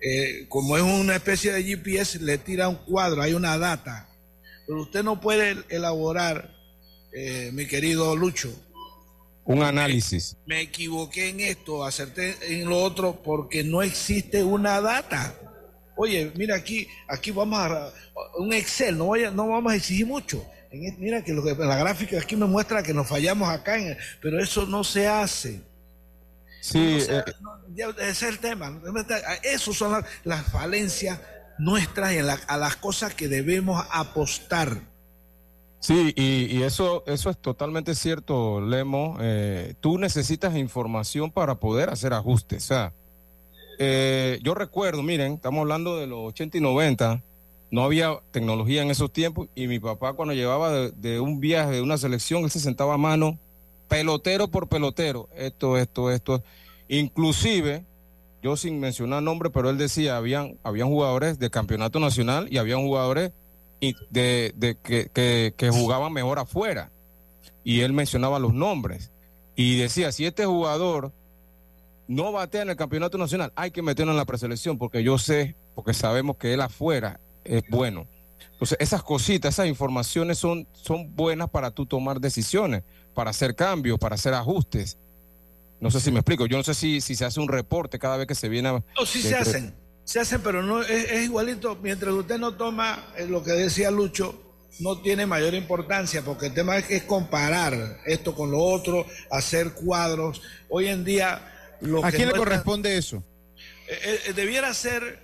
eh, 0.00 0.46
como 0.48 0.76
es 0.76 0.82
una 0.82 1.14
especie 1.14 1.52
de 1.52 1.62
GPS, 1.62 2.18
le 2.18 2.36
tira 2.38 2.68
un 2.68 2.76
cuadro, 2.76 3.22
hay 3.22 3.32
una 3.32 3.56
data. 3.56 4.08
Pero 4.66 4.82
usted 4.82 5.04
no 5.04 5.20
puede 5.20 5.56
elaborar, 5.68 6.50
eh, 7.12 7.50
mi 7.52 7.66
querido 7.66 8.16
Lucho, 8.16 8.52
Un 9.44 9.62
análisis. 9.62 10.36
me 10.46 10.62
equivoqué 10.62 11.28
en 11.28 11.40
esto, 11.40 11.84
acerté 11.84 12.34
en 12.60 12.68
lo 12.68 12.82
otro, 12.82 13.22
porque 13.22 13.62
no 13.62 13.82
existe 13.82 14.42
una 14.42 14.80
data. 14.80 15.34
Oye, 15.96 16.32
mira 16.34 16.56
aquí, 16.56 16.88
aquí 17.06 17.30
vamos 17.30 17.58
a 17.60 17.92
un 18.38 18.52
Excel, 18.52 18.98
no, 18.98 19.08
vaya, 19.08 19.30
no 19.30 19.46
vamos 19.48 19.72
a 19.72 19.76
exigir 19.76 20.06
mucho. 20.06 20.44
En 20.74 21.00
mira 21.00 21.22
que, 21.22 21.32
lo 21.32 21.42
que 21.44 21.54
la 21.54 21.76
gráfica 21.76 22.18
aquí 22.18 22.36
me 22.36 22.46
muestra 22.46 22.82
que 22.82 22.92
nos 22.94 23.06
fallamos 23.08 23.48
acá, 23.48 23.78
en- 23.78 23.96
pero 24.20 24.40
eso 24.42 24.66
no 24.66 24.82
se 24.84 25.06
hace. 25.06 25.62
Sí, 26.60 26.98
eh, 27.08 27.22
no, 27.40 27.90
ese 27.90 28.10
es 28.10 28.22
el 28.22 28.38
tema. 28.38 28.80
Esas 29.42 29.76
son 29.76 29.92
las, 29.92 30.04
las 30.24 30.44
falencias 30.50 31.20
nuestras 31.58 32.12
y 32.12 32.18
en 32.18 32.26
la- 32.26 32.40
a 32.48 32.56
las 32.56 32.76
cosas 32.76 33.14
que 33.14 33.28
debemos 33.28 33.84
apostar. 33.92 34.80
Sí, 35.78 36.14
y, 36.16 36.46
y 36.56 36.62
eso, 36.62 37.04
eso 37.06 37.28
es 37.28 37.36
totalmente 37.36 37.94
cierto, 37.94 38.60
Lemo. 38.62 39.18
Eh, 39.20 39.74
tú 39.80 39.98
necesitas 39.98 40.56
información 40.56 41.30
para 41.30 41.56
poder 41.56 41.90
hacer 41.90 42.14
ajustes. 42.14 42.64
O 42.64 42.66
sea, 42.68 42.92
eh, 43.78 44.38
yo 44.42 44.54
recuerdo, 44.54 45.02
miren, 45.02 45.34
estamos 45.34 45.60
hablando 45.60 45.98
de 45.98 46.06
los 46.06 46.20
80 46.28 46.56
y 46.56 46.60
90, 46.62 47.22
no 47.74 47.82
había 47.82 48.20
tecnología 48.30 48.82
en 48.82 48.90
esos 48.92 49.12
tiempos 49.12 49.48
y 49.56 49.66
mi 49.66 49.80
papá 49.80 50.12
cuando 50.12 50.32
llevaba 50.32 50.70
de, 50.70 51.18
un 51.18 51.40
viaje, 51.40 51.72
de 51.72 51.82
una 51.82 51.98
selección, 51.98 52.44
él 52.44 52.50
se 52.50 52.60
sentaba 52.60 52.94
a 52.94 52.98
mano, 52.98 53.36
pelotero 53.88 54.46
por 54.46 54.68
pelotero, 54.68 55.28
esto, 55.34 55.76
esto, 55.76 56.12
esto. 56.12 56.44
Inclusive, 56.88 57.84
yo 58.44 58.56
sin 58.56 58.78
mencionar 58.78 59.24
nombre, 59.24 59.50
pero 59.50 59.70
él 59.70 59.76
decía, 59.78 60.16
habían, 60.16 60.56
habían 60.62 60.86
jugadores 60.86 61.40
de 61.40 61.50
campeonato 61.50 61.98
nacional 61.98 62.46
y 62.48 62.58
habían 62.58 62.82
jugadores 62.82 63.32
de, 64.10 64.54
que- 65.12 65.52
que 65.56 65.70
jugaban 65.70 66.12
mejor 66.12 66.38
afuera. 66.38 66.92
y 67.64 67.80
él 67.80 67.92
mencionaba 67.92 68.38
los 68.38 68.54
nombres 68.54 69.10
y 69.56 69.76
decía, 69.78 70.12
si 70.12 70.26
este 70.26 70.44
jugador 70.46 71.12
no 72.06 72.30
batea 72.30 72.62
en 72.62 72.70
el 72.70 72.76
campeonato 72.76 73.18
nacional, 73.18 73.52
hay 73.56 73.72
que 73.72 73.82
meterlo 73.82 74.12
en 74.12 74.18
la 74.18 74.26
preselección 74.26 74.78
porque 74.78 75.02
yo 75.02 75.18
sé, 75.18 75.56
porque 75.74 75.92
sabemos 75.92 76.36
que 76.36 76.52
él 76.54 76.60
afuera 76.60 77.18
es 77.44 77.62
bueno. 77.68 78.06
Entonces, 78.52 78.78
esas 78.80 79.02
cositas, 79.02 79.54
esas 79.54 79.66
informaciones 79.66 80.38
son, 80.38 80.66
son 80.72 81.14
buenas 81.14 81.50
para 81.50 81.70
tú 81.70 81.86
tomar 81.86 82.20
decisiones, 82.20 82.82
para 83.14 83.30
hacer 83.30 83.54
cambios, 83.54 83.98
para 83.98 84.14
hacer 84.14 84.34
ajustes. 84.34 84.98
No 85.80 85.90
sé 85.90 86.00
si 86.00 86.10
me 86.10 86.20
explico. 86.20 86.46
Yo 86.46 86.56
no 86.56 86.62
sé 86.62 86.72
si, 86.74 87.00
si 87.00 87.14
se 87.14 87.24
hace 87.24 87.40
un 87.40 87.48
reporte 87.48 87.98
cada 87.98 88.16
vez 88.16 88.26
que 88.26 88.34
se 88.34 88.48
viene 88.48 88.68
a... 88.68 88.72
No, 88.72 89.06
sí 89.06 89.20
se 89.20 89.34
hacen. 89.34 89.74
Se 90.04 90.20
hacen, 90.20 90.40
pero 90.42 90.62
no 90.62 90.82
es, 90.82 91.10
es 91.10 91.24
igualito. 91.24 91.76
Mientras 91.82 92.14
usted 92.14 92.38
no 92.38 92.54
toma 92.54 93.12
eh, 93.16 93.26
lo 93.26 93.42
que 93.42 93.52
decía 93.52 93.90
Lucho, 93.90 94.40
no 94.80 95.00
tiene 95.00 95.26
mayor 95.26 95.54
importancia, 95.54 96.22
porque 96.22 96.46
el 96.46 96.54
tema 96.54 96.76
es 96.76 96.84
que 96.84 96.96
es 96.96 97.02
comparar 97.04 98.00
esto 98.06 98.34
con 98.34 98.50
lo 98.50 98.60
otro, 98.62 99.06
hacer 99.30 99.72
cuadros. 99.72 100.42
Hoy 100.68 100.88
en 100.88 101.04
día... 101.04 101.50
Lo 101.80 102.04
¿A 102.04 102.10
que 102.10 102.18
quién 102.18 102.28
le 102.28 102.34
no 102.34 102.38
corresponde 102.38 102.96
eso? 102.96 103.22
Eh, 103.88 104.20
eh, 104.28 104.32
debiera 104.32 104.72
ser, 104.72 105.20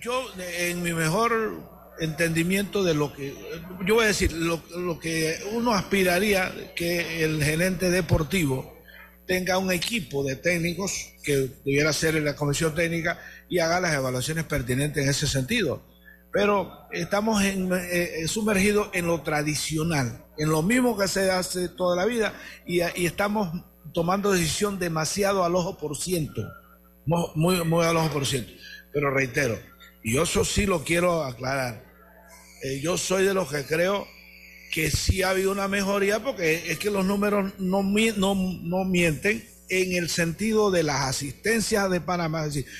yo 0.00 0.24
en 0.38 0.82
mi 0.82 0.92
mejor 0.92 1.60
entendimiento 2.00 2.84
de 2.84 2.94
lo 2.94 3.12
que, 3.12 3.34
yo 3.84 3.96
voy 3.96 4.04
a 4.04 4.08
decir, 4.08 4.32
lo, 4.32 4.62
lo 4.76 4.98
que 4.98 5.38
uno 5.52 5.74
aspiraría 5.74 6.52
que 6.76 7.24
el 7.24 7.42
gerente 7.42 7.90
deportivo 7.90 8.78
tenga 9.26 9.58
un 9.58 9.70
equipo 9.70 10.24
de 10.24 10.36
técnicos 10.36 11.12
que 11.22 11.50
debiera 11.64 11.92
ser 11.92 12.14
la 12.14 12.34
comisión 12.34 12.74
técnica 12.74 13.18
y 13.48 13.58
haga 13.58 13.80
las 13.80 13.94
evaluaciones 13.94 14.44
pertinentes 14.44 15.04
en 15.04 15.10
ese 15.10 15.26
sentido. 15.26 15.82
Pero 16.32 16.88
estamos 16.92 17.42
en, 17.42 17.72
eh, 17.72 18.22
eh, 18.22 18.28
sumergidos 18.28 18.88
en 18.92 19.06
lo 19.06 19.22
tradicional, 19.22 20.24
en 20.36 20.50
lo 20.50 20.62
mismo 20.62 20.96
que 20.96 21.08
se 21.08 21.30
hace 21.30 21.68
toda 21.68 21.96
la 21.96 22.06
vida 22.06 22.32
y, 22.66 22.80
estamos 22.80 23.50
tomando 23.92 24.32
decisión 24.32 24.78
demasiado 24.78 25.44
al 25.44 25.54
ojo 25.54 25.78
por 25.78 25.96
ciento 25.96 26.42
muy, 27.34 27.64
muy 27.64 27.84
al 27.84 27.96
ojo 27.96 28.10
por 28.10 28.26
ciento. 28.26 28.52
Pero 28.92 29.10
reitero, 29.10 29.58
y 30.02 30.14
yo 30.14 30.22
eso 30.22 30.44
sí 30.44 30.66
lo 30.66 30.84
quiero 30.84 31.24
aclarar, 31.24 31.84
eh, 32.62 32.80
yo 32.80 32.96
soy 32.98 33.24
de 33.24 33.34
los 33.34 33.50
que 33.50 33.64
creo 33.64 34.06
que 34.72 34.90
sí 34.90 35.22
ha 35.22 35.30
habido 35.30 35.50
una 35.52 35.68
mejoría 35.68 36.22
porque 36.22 36.70
es 36.70 36.78
que 36.78 36.90
los 36.90 37.04
números 37.04 37.52
no, 37.58 37.82
no, 37.82 38.34
no 38.34 38.84
mienten 38.84 39.44
en 39.70 39.92
el 39.92 40.08
sentido 40.08 40.70
de 40.70 40.82
las 40.82 41.02
asistencias 41.06 41.90
de 41.90 42.00
Panamá. 42.00 42.46
Es 42.46 42.54
decir, 42.54 42.70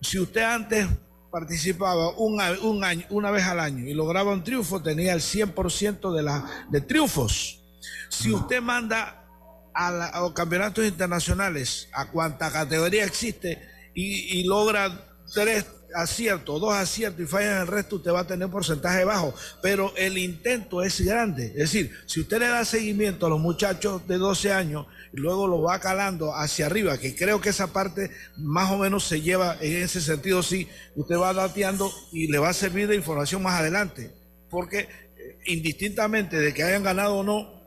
si 0.00 0.18
usted 0.18 0.42
antes 0.42 0.86
participaba 1.30 2.10
un, 2.16 2.40
año, 2.40 3.04
una 3.10 3.30
vez 3.30 3.44
al 3.44 3.60
año 3.60 3.86
y 3.88 3.92
lograba 3.94 4.32
un 4.32 4.44
triunfo, 4.44 4.82
tenía 4.82 5.12
el 5.12 5.20
100% 5.20 6.14
de, 6.14 6.22
la, 6.22 6.66
de 6.70 6.80
triunfos. 6.80 7.60
Si 8.08 8.30
usted 8.32 8.62
manda 8.62 9.26
a, 9.74 9.90
la- 9.90 10.06
a 10.06 10.20
los 10.20 10.32
campeonatos 10.32 10.84
internacionales, 10.86 11.88
a 11.92 12.10
cuanta 12.10 12.50
categoría 12.52 13.04
existe, 13.04 13.60
y, 13.94 14.38
y 14.40 14.44
logra 14.44 15.08
tres 15.34 15.66
aciertos, 15.94 16.60
dos 16.60 16.74
aciertos 16.74 17.20
y 17.20 17.26
falla 17.26 17.56
en 17.56 17.62
el 17.62 17.66
resto, 17.66 17.96
usted 17.96 18.12
va 18.12 18.20
a 18.20 18.26
tener 18.26 18.48
porcentaje 18.48 19.04
bajo. 19.04 19.34
Pero 19.62 19.92
el 19.96 20.18
intento 20.18 20.82
es 20.82 21.00
grande. 21.00 21.46
Es 21.48 21.70
decir, 21.70 21.92
si 22.06 22.20
usted 22.20 22.40
le 22.40 22.48
da 22.48 22.64
seguimiento 22.64 23.26
a 23.26 23.28
los 23.30 23.40
muchachos 23.40 24.06
de 24.06 24.18
12 24.18 24.52
años 24.52 24.86
y 25.12 25.18
luego 25.18 25.46
lo 25.46 25.62
va 25.62 25.78
calando 25.78 26.34
hacia 26.34 26.66
arriba, 26.66 26.98
que 26.98 27.14
creo 27.14 27.40
que 27.40 27.50
esa 27.50 27.72
parte 27.72 28.10
más 28.36 28.70
o 28.72 28.78
menos 28.78 29.04
se 29.04 29.20
lleva 29.20 29.56
en 29.60 29.82
ese 29.82 30.00
sentido, 30.00 30.42
sí, 30.42 30.68
usted 30.96 31.16
va 31.16 31.32
dateando 31.32 31.92
y 32.12 32.30
le 32.30 32.38
va 32.38 32.50
a 32.50 32.54
servir 32.54 32.88
de 32.88 32.96
información 32.96 33.42
más 33.42 33.60
adelante. 33.60 34.10
Porque 34.50 34.80
eh, 34.80 35.38
indistintamente 35.46 36.38
de 36.38 36.52
que 36.52 36.62
hayan 36.62 36.82
ganado 36.82 37.16
o 37.16 37.22
no, 37.22 37.62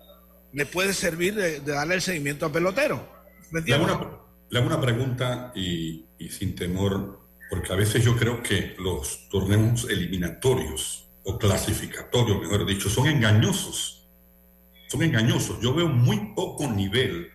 le 0.54 0.66
puede 0.66 0.94
servir 0.94 1.36
de, 1.36 1.60
darle 1.62 1.96
el 1.96 2.02
seguimiento 2.02 2.46
al 2.46 2.52
pelotero. 2.52 3.08
¿Me 3.52 3.60
entiendes? 3.60 3.98
le 4.50 4.60
hago 4.60 4.68
una 4.68 4.80
pregunta 4.80 5.52
y 5.56 6.06
sin 6.30 6.56
temor, 6.56 7.27
porque 7.50 7.74
a 7.74 7.76
veces 7.76 8.04
yo 8.04 8.16
creo 8.16 8.44
que 8.44 8.76
los 8.80 9.30
torneos 9.30 9.88
eliminatorios 9.90 11.10
o 11.24 11.38
clasificatorios, 11.38 12.40
mejor 12.42 12.66
dicho, 12.66 12.90
son 12.90 13.08
engañosos. 13.08 14.08
Son 14.90 15.04
engañosos. 15.04 15.60
Yo 15.62 15.74
veo 15.74 15.88
muy 15.88 16.34
poco 16.34 16.68
nivel 16.68 17.30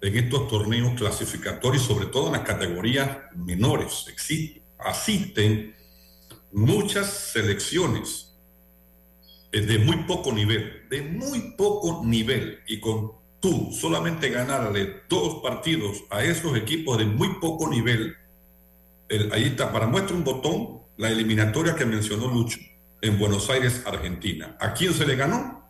en 0.00 0.16
estos 0.16 0.48
torneos 0.48 0.94
clasificatorios, 0.94 1.82
sobre 1.82 2.06
todo 2.06 2.26
en 2.26 2.32
las 2.32 2.42
categorías 2.42 3.18
menores. 3.34 4.06
Exi- 4.08 4.62
asisten 4.78 5.74
muchas 6.52 7.10
selecciones 7.32 8.30
de 9.52 9.78
muy 9.78 9.98
poco 10.04 10.32
nivel, 10.32 10.88
de 10.90 11.02
muy 11.02 11.54
poco 11.56 12.02
nivel, 12.04 12.60
y 12.66 12.80
con 12.80 13.12
tú 13.40 13.70
solamente 13.72 14.30
ganarle 14.30 15.02
dos 15.08 15.42
partidos 15.42 16.02
a 16.10 16.24
esos 16.24 16.56
equipos 16.56 16.98
de 16.98 17.04
muy 17.04 17.28
poco 17.40 17.68
nivel, 17.68 18.16
el- 19.14 19.32
ahí 19.32 19.44
está, 19.44 19.72
para 19.72 19.86
muestra 19.86 20.14
un 20.16 20.24
botón, 20.24 20.80
la 20.96 21.08
eliminatoria 21.10 21.74
que 21.74 21.84
mencionó 21.86 22.28
Lucho 22.28 22.58
en 23.02 23.18
Buenos 23.18 23.50
Aires, 23.50 23.82
Argentina. 23.86 24.56
¿A 24.60 24.72
quién 24.74 24.92
se 24.94 25.06
le 25.06 25.16
ganó? 25.16 25.68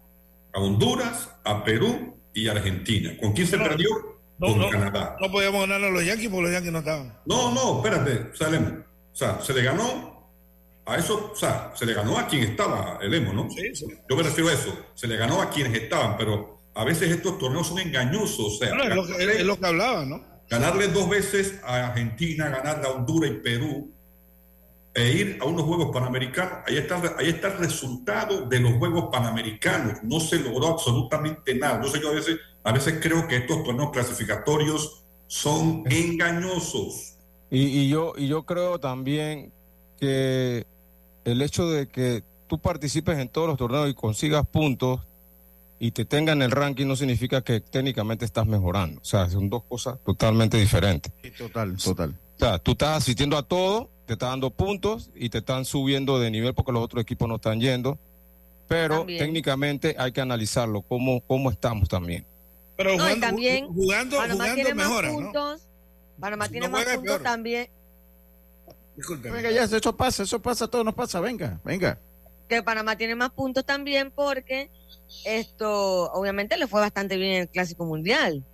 A 0.53 0.61
Honduras, 0.61 1.31
a 1.45 1.65
Perú 1.65 2.17
y 2.33 2.49
Argentina. 2.49 3.17
¿Con 3.21 3.33
quién 3.33 3.47
se 3.47 3.59
perdió? 3.59 3.89
No, 4.39 4.49
Con 4.49 4.59
no, 4.59 4.71
Canadá. 4.71 5.17
no 5.21 5.31
podíamos 5.31 5.61
ganar 5.61 5.83
a 5.85 5.91
los 5.91 6.05
Yankees 6.05 6.29
porque 6.29 6.43
los 6.43 6.53
Yankees 6.53 6.73
no 6.73 6.79
estaban. 6.81 7.19
No, 7.27 7.53
no, 7.53 7.77
espérate, 7.77 8.37
Salemo. 8.37 8.69
O 9.13 9.17
sea, 9.17 9.41
se 9.41 9.53
le 9.53 9.63
ganó 9.63 10.29
a 10.87 10.97
eso, 10.97 11.31
o 11.33 11.37
sea, 11.37 11.73
se 11.75 11.87
le 11.87 11.95
ganó 11.95 12.19
a 12.19 12.27
quien 12.27 12.43
estaba 12.43 12.99
el 13.01 13.15
emo, 13.15 13.33
¿no? 13.33 13.49
Yo 14.11 14.17
me 14.17 14.23
refiero 14.23 14.51
a 14.51 14.53
eso, 14.53 14.77
se 14.95 15.07
le 15.07 15.17
ganó 15.17 15.41
a 15.41 15.49
quienes 15.51 15.73
estaban, 15.81 16.17
pero 16.19 16.59
a 16.75 16.85
veces 16.85 17.11
estos 17.11 17.39
torneos 17.39 17.69
son 17.69 17.79
engañosos, 17.79 18.41
o 18.41 18.59
sea, 18.59 18.69
Bueno, 18.75 18.85
es, 18.85 18.95
lo 18.97 19.07
que, 19.17 19.25
es 19.25 19.45
lo 19.45 19.59
que 19.59 19.67
hablaba, 19.67 20.05
¿no? 20.05 20.21
Ganarle 20.49 20.89
dos 20.89 21.09
veces 21.09 21.61
a 21.65 21.89
Argentina, 21.89 22.49
ganarle 22.49 22.89
a 22.89 22.93
Honduras 22.93 23.31
y 23.31 23.35
Perú, 23.35 23.91
e 24.95 25.11
ir 25.11 25.39
a 25.41 25.45
unos 25.45 25.65
Juegos 25.65 25.91
Panamericanos, 25.93 26.59
ahí 26.67 26.77
está, 26.77 27.03
ahí 27.19 27.29
está 27.29 27.49
el 27.49 27.59
resultado 27.59 28.47
de 28.47 28.61
los 28.61 28.75
Juegos 28.75 29.09
Panamericanos, 29.11 30.03
no 30.05 30.21
se 30.21 30.39
logró 30.39 30.69
absolutamente 30.69 31.55
nada. 31.57 31.83
Yo 32.01 32.11
a 32.11 32.13
veces, 32.13 32.39
a 32.63 32.73
veces 32.73 33.01
creo 33.03 33.27
que 33.27 33.39
estos 33.39 33.65
torneos 33.65 33.91
clasificatorios 33.91 35.05
son 35.27 35.83
engañosos. 35.87 37.17
Y, 37.51 37.63
y 37.63 37.89
yo, 37.89 38.13
y 38.17 38.29
yo 38.29 38.45
creo 38.45 38.79
también 38.79 39.53
que 39.99 40.65
el 41.25 41.43
hecho 41.43 41.69
de 41.69 41.89
que 41.89 42.23
tú 42.47 42.61
participes 42.61 43.19
en 43.19 43.29
todos 43.29 43.49
los 43.49 43.57
torneos 43.57 43.91
y 43.91 43.95
consigas 43.95 44.47
puntos 44.47 45.01
y 45.79 45.91
te 45.91 46.05
tengan 46.05 46.41
el 46.43 46.51
ranking 46.51 46.87
no 46.87 46.97
significa 46.97 47.43
que 47.43 47.61
técnicamente 47.61 48.25
estás 48.25 48.47
mejorando. 48.47 49.01
O 49.01 49.05
sea, 49.05 49.29
son 49.29 49.51
dos 49.51 49.64
cosas 49.64 49.99
totalmente 50.05 50.57
diferentes. 50.57 51.12
Total, 51.37 51.77
total. 51.77 52.14
O 52.37 52.39
sea, 52.39 52.59
tú 52.59 52.72
estás 52.72 52.99
asistiendo 52.99 53.37
a 53.37 53.43
todo, 53.43 53.91
te 54.07 54.14
estás 54.14 54.31
dando 54.31 54.51
puntos 54.51 55.11
y 55.14 55.29
te 55.31 55.39
están 55.39 55.64
subiendo 55.64 56.18
de 56.20 56.31
nivel 56.31 56.55
porque 56.55 56.72
los 56.72 56.83
otros 56.83 57.03
equipos 57.03 57.29
no 57.29 57.37
están 57.37 57.61
yendo. 57.61 57.99
Pero 58.66 58.99
También. 59.01 59.18
técnicamente 59.18 59.95
hay 59.99 60.12
que 60.12 60.20
analizarlo, 60.22 60.83
cómo, 60.83 61.20
cómo 61.27 61.51
estamos 61.51 61.89
también. 61.89 62.25
Pero 62.77 62.91
No, 62.97 63.05
jugando, 63.05 63.27
también 63.27 63.66
jugando, 63.68 64.16
Panamá 64.16 64.35
jugando 64.45 64.55
tiene 64.55 64.75
más 64.75 65.03
puntos. 65.11 65.68
Panamá 66.18 66.49
tiene 66.49 66.66
no 66.66 66.72
más 66.72 66.85
puntos 66.85 67.03
peor. 67.05 67.22
también. 67.22 67.68
Disculpe. 68.97 69.31
Venga, 69.31 69.51
ya, 69.51 69.64
eso 69.64 69.97
pasa, 69.97 70.22
eso 70.22 70.41
pasa, 70.41 70.66
todo 70.68 70.83
nos 70.85 70.95
pasa, 70.95 71.20
venga, 71.20 71.61
venga. 71.64 71.99
que 72.49 72.62
Panamá 72.62 72.97
tiene 72.97 73.14
más 73.16 73.31
puntos 73.31 73.64
también 73.64 74.11
porque 74.11 74.70
esto 75.25 76.12
obviamente 76.12 76.57
le 76.57 76.67
fue 76.67 76.81
bastante 76.81 77.17
bien 77.17 77.33
en 77.33 77.43
el 77.43 77.49
Clásico 77.49 77.85
Mundial. 77.85 78.45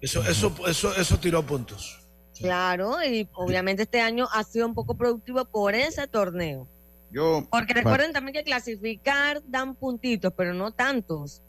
Eso, 0.00 0.22
eso, 0.22 0.54
eso, 0.66 0.94
eso 0.94 1.18
tiró 1.18 1.42
puntos. 1.42 2.00
Claro, 2.38 3.02
y 3.04 3.28
obviamente 3.34 3.84
este 3.84 4.00
año 4.00 4.28
ha 4.32 4.42
sido 4.44 4.66
un 4.66 4.74
poco 4.74 4.94
productivo 4.94 5.44
por 5.44 5.74
ese 5.74 6.06
torneo. 6.06 6.66
Yo, 7.10 7.46
Porque 7.50 7.74
recuerden 7.74 8.12
también 8.12 8.34
que 8.34 8.42
clasificar 8.42 9.40
dan 9.46 9.76
puntitos, 9.76 10.32
pero 10.36 10.52
no 10.52 10.72
tantos. 10.72 11.42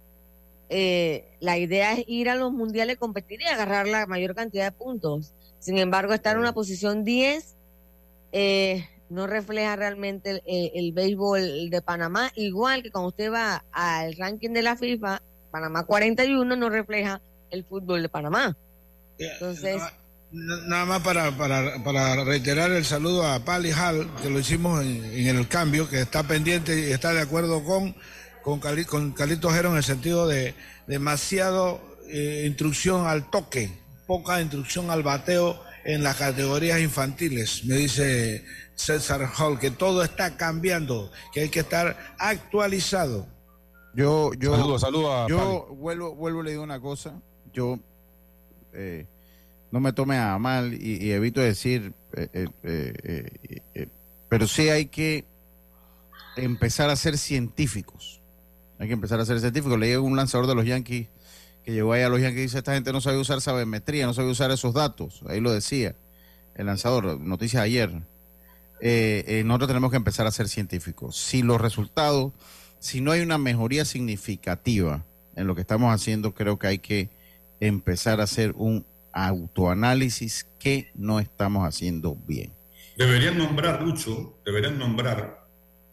Eh, 0.70 1.26
la 1.40 1.58
idea 1.58 1.94
es 1.94 2.06
ir 2.08 2.30
a 2.30 2.36
los 2.36 2.52
mundiales, 2.52 2.98
competir 2.98 3.42
y 3.42 3.46
agarrar 3.46 3.88
la 3.88 4.06
mayor 4.06 4.36
cantidad 4.36 4.66
de 4.66 4.72
puntos. 4.72 5.34
Sin 5.60 5.78
embargo, 5.80 6.14
estar 6.14 6.36
en 6.36 6.42
una 6.42 6.54
posición 6.54 7.04
10 7.04 7.56
eh, 8.32 8.88
no 9.10 9.28
refleja 9.28 9.76
realmente 9.76 10.32
el, 10.32 10.38
eh, 10.46 10.72
el 10.76 10.92
béisbol 10.94 11.70
de 11.70 11.82
Panamá. 11.82 12.32
Igual 12.36 12.84
que 12.84 12.92
cuando 12.92 13.10
usted 13.10 13.32
va 13.32 13.64
al 13.72 14.16
ranking 14.16 14.50
de 14.52 14.62
la 14.64 14.76
FIFA, 14.76 15.22
Panamá 15.52 15.84
41 15.86 16.56
no 16.56 16.70
refleja 16.70 17.22
el 17.52 17.64
fútbol 17.64 18.02
de 18.02 18.10
Panamá. 18.10 18.56
Entonces, 19.18 19.82
Nada 20.32 20.84
más 20.86 21.02
para, 21.02 21.32
para, 21.38 21.82
para 21.84 22.22
reiterar 22.26 22.70
el 22.72 22.84
saludo 22.84 23.26
a 23.26 23.40
Pali 23.46 23.72
Hall, 23.72 24.10
que 24.22 24.30
lo 24.30 24.40
hicimos 24.40 24.82
en, 24.84 25.06
en 25.06 25.38
el 25.38 25.48
cambio, 25.48 25.88
que 25.88 26.02
está 26.02 26.24
pendiente 26.24 26.78
y 26.78 26.92
está 26.92 27.14
de 27.14 27.22
acuerdo 27.22 27.64
con, 27.64 27.96
con, 28.44 28.60
Cali- 28.60 28.84
con 28.84 29.14
Calito 29.14 29.50
Jero 29.52 29.70
en 29.72 29.78
el 29.78 29.84
sentido 29.84 30.28
de 30.28 30.54
demasiado 30.88 31.80
eh, 32.10 32.44
instrucción 32.48 33.08
al 33.08 33.30
toque, 33.30 33.70
poca 34.08 34.42
instrucción 34.42 34.90
al 34.92 35.04
bateo 35.04 35.62
en 35.86 36.04
las 36.04 36.18
categorías 36.18 36.82
infantiles. 36.82 37.64
Me 37.66 37.76
dice 37.76 38.44
César 38.74 39.30
Hall 39.38 39.60
que 39.60 39.72
todo 39.72 40.04
está 40.04 40.36
cambiando, 40.36 41.12
que 41.34 41.42
hay 41.42 41.50
que 41.50 41.62
estar 41.62 42.16
actualizado. 42.18 43.28
Yo, 43.94 44.34
yo, 44.34 44.78
saludos 44.78 45.12
a 45.14 45.28
Yo 45.30 45.68
vuelvo, 45.78 46.14
vuelvo 46.16 46.44
le 46.44 46.52
digo 46.52 46.64
una 46.64 46.82
cosa. 46.82 47.22
Yo 47.54 47.80
eh, 48.74 49.06
no 49.72 49.80
me 49.80 49.94
tome 49.94 50.18
a 50.18 50.38
mal 50.38 50.74
y, 50.74 51.06
y 51.06 51.12
evito 51.12 51.40
decir, 51.40 51.94
eh, 52.18 52.28
eh, 52.34 52.50
eh, 52.64 53.62
eh, 53.74 53.88
pero 54.28 54.48
sí 54.48 54.68
hay 54.70 54.88
que 54.88 55.24
empezar 56.36 56.90
a 56.90 56.96
ser 56.96 57.18
científicos. 57.18 58.22
Hay 58.80 58.88
que 58.88 58.94
empezar 58.94 59.20
a 59.22 59.26
ser 59.26 59.40
científicos. 59.40 59.80
Le 59.80 59.88
llega 59.88 60.02
un 60.02 60.18
lanzador 60.18 60.48
de 60.48 60.56
los 60.56 60.66
Yankees 60.66 61.08
que 61.66 61.74
llegó 61.74 61.94
ahí 61.94 62.04
a 62.04 62.10
Yankees 62.10 62.38
y 62.38 62.42
dice, 62.44 62.58
esta 62.60 62.76
gente 62.76 62.94
no 62.94 63.02
sabe 63.02 63.18
usar 63.18 63.42
sabermetría, 63.42 64.06
no 64.06 64.14
sabe 64.14 64.30
usar 64.30 64.52
esos 64.52 64.74
datos. 64.74 65.24
Ahí 65.28 65.42
lo 65.42 65.52
decía 65.52 65.96
el 66.56 66.68
lanzador, 66.68 67.20
noticias 67.20 67.64
ayer. 67.64 67.92
Eh, 68.82 69.24
eh, 69.28 69.44
nosotros 69.44 69.70
tenemos 69.70 69.90
que 69.90 69.98
empezar 69.98 70.28
a 70.28 70.32
ser 70.32 70.48
científicos. 70.48 71.18
Si 71.18 71.42
los 71.42 71.60
resultados, 71.60 72.34
si 72.80 73.02
no 73.02 73.12
hay 73.12 73.22
una 73.22 73.40
mejoría 73.40 73.84
significativa 73.84 75.04
en 75.36 75.48
lo 75.48 75.56
que 75.56 75.62
estamos 75.62 75.94
haciendo, 75.94 76.36
creo 76.36 76.60
que 76.60 76.68
hay 76.68 76.78
que 76.78 77.10
empezar 77.60 78.22
a 78.22 78.26
hacer 78.26 78.54
un 78.56 78.86
autoanálisis 79.12 80.48
que 80.60 80.92
no 80.94 81.20
estamos 81.20 81.68
haciendo 81.68 82.16
bien. 82.28 82.54
Deberían 82.96 83.38
nombrar, 83.40 83.82
Lucho, 83.82 84.38
deberían 84.46 84.78
nombrar, 84.78 85.48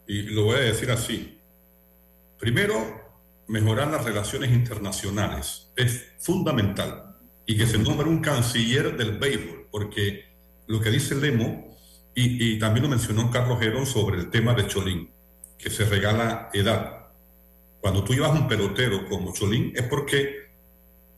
y 0.07 0.21
lo 0.21 0.45
voy 0.45 0.57
a 0.57 0.61
decir 0.61 0.91
así. 0.91 1.39
Primero, 2.37 3.02
mejorar 3.53 3.91
las 3.91 4.03
relaciones 4.03 4.51
internacionales. 4.51 5.71
Es 5.75 6.13
fundamental. 6.17 7.15
Y 7.45 7.55
que 7.55 7.67
se 7.67 7.77
nombre 7.77 8.09
un 8.09 8.19
canciller 8.19 8.97
del 8.97 9.19
béisbol, 9.19 9.67
porque 9.69 10.25
lo 10.65 10.81
que 10.81 10.89
dice 10.89 11.13
Lemo, 11.13 11.77
y, 12.15 12.55
y 12.55 12.59
también 12.59 12.83
lo 12.83 12.89
mencionó 12.89 13.29
Carlos 13.29 13.59
Gerón 13.59 13.85
sobre 13.85 14.17
el 14.17 14.31
tema 14.31 14.55
de 14.55 14.65
Cholín, 14.65 15.11
que 15.55 15.69
se 15.69 15.85
regala 15.85 16.49
edad. 16.51 17.09
Cuando 17.79 18.03
tú 18.03 18.13
llevas 18.13 18.31
un 18.31 18.47
pelotero 18.47 19.07
como 19.07 19.33
Cholín, 19.33 19.71
es 19.75 19.83
porque 19.83 20.47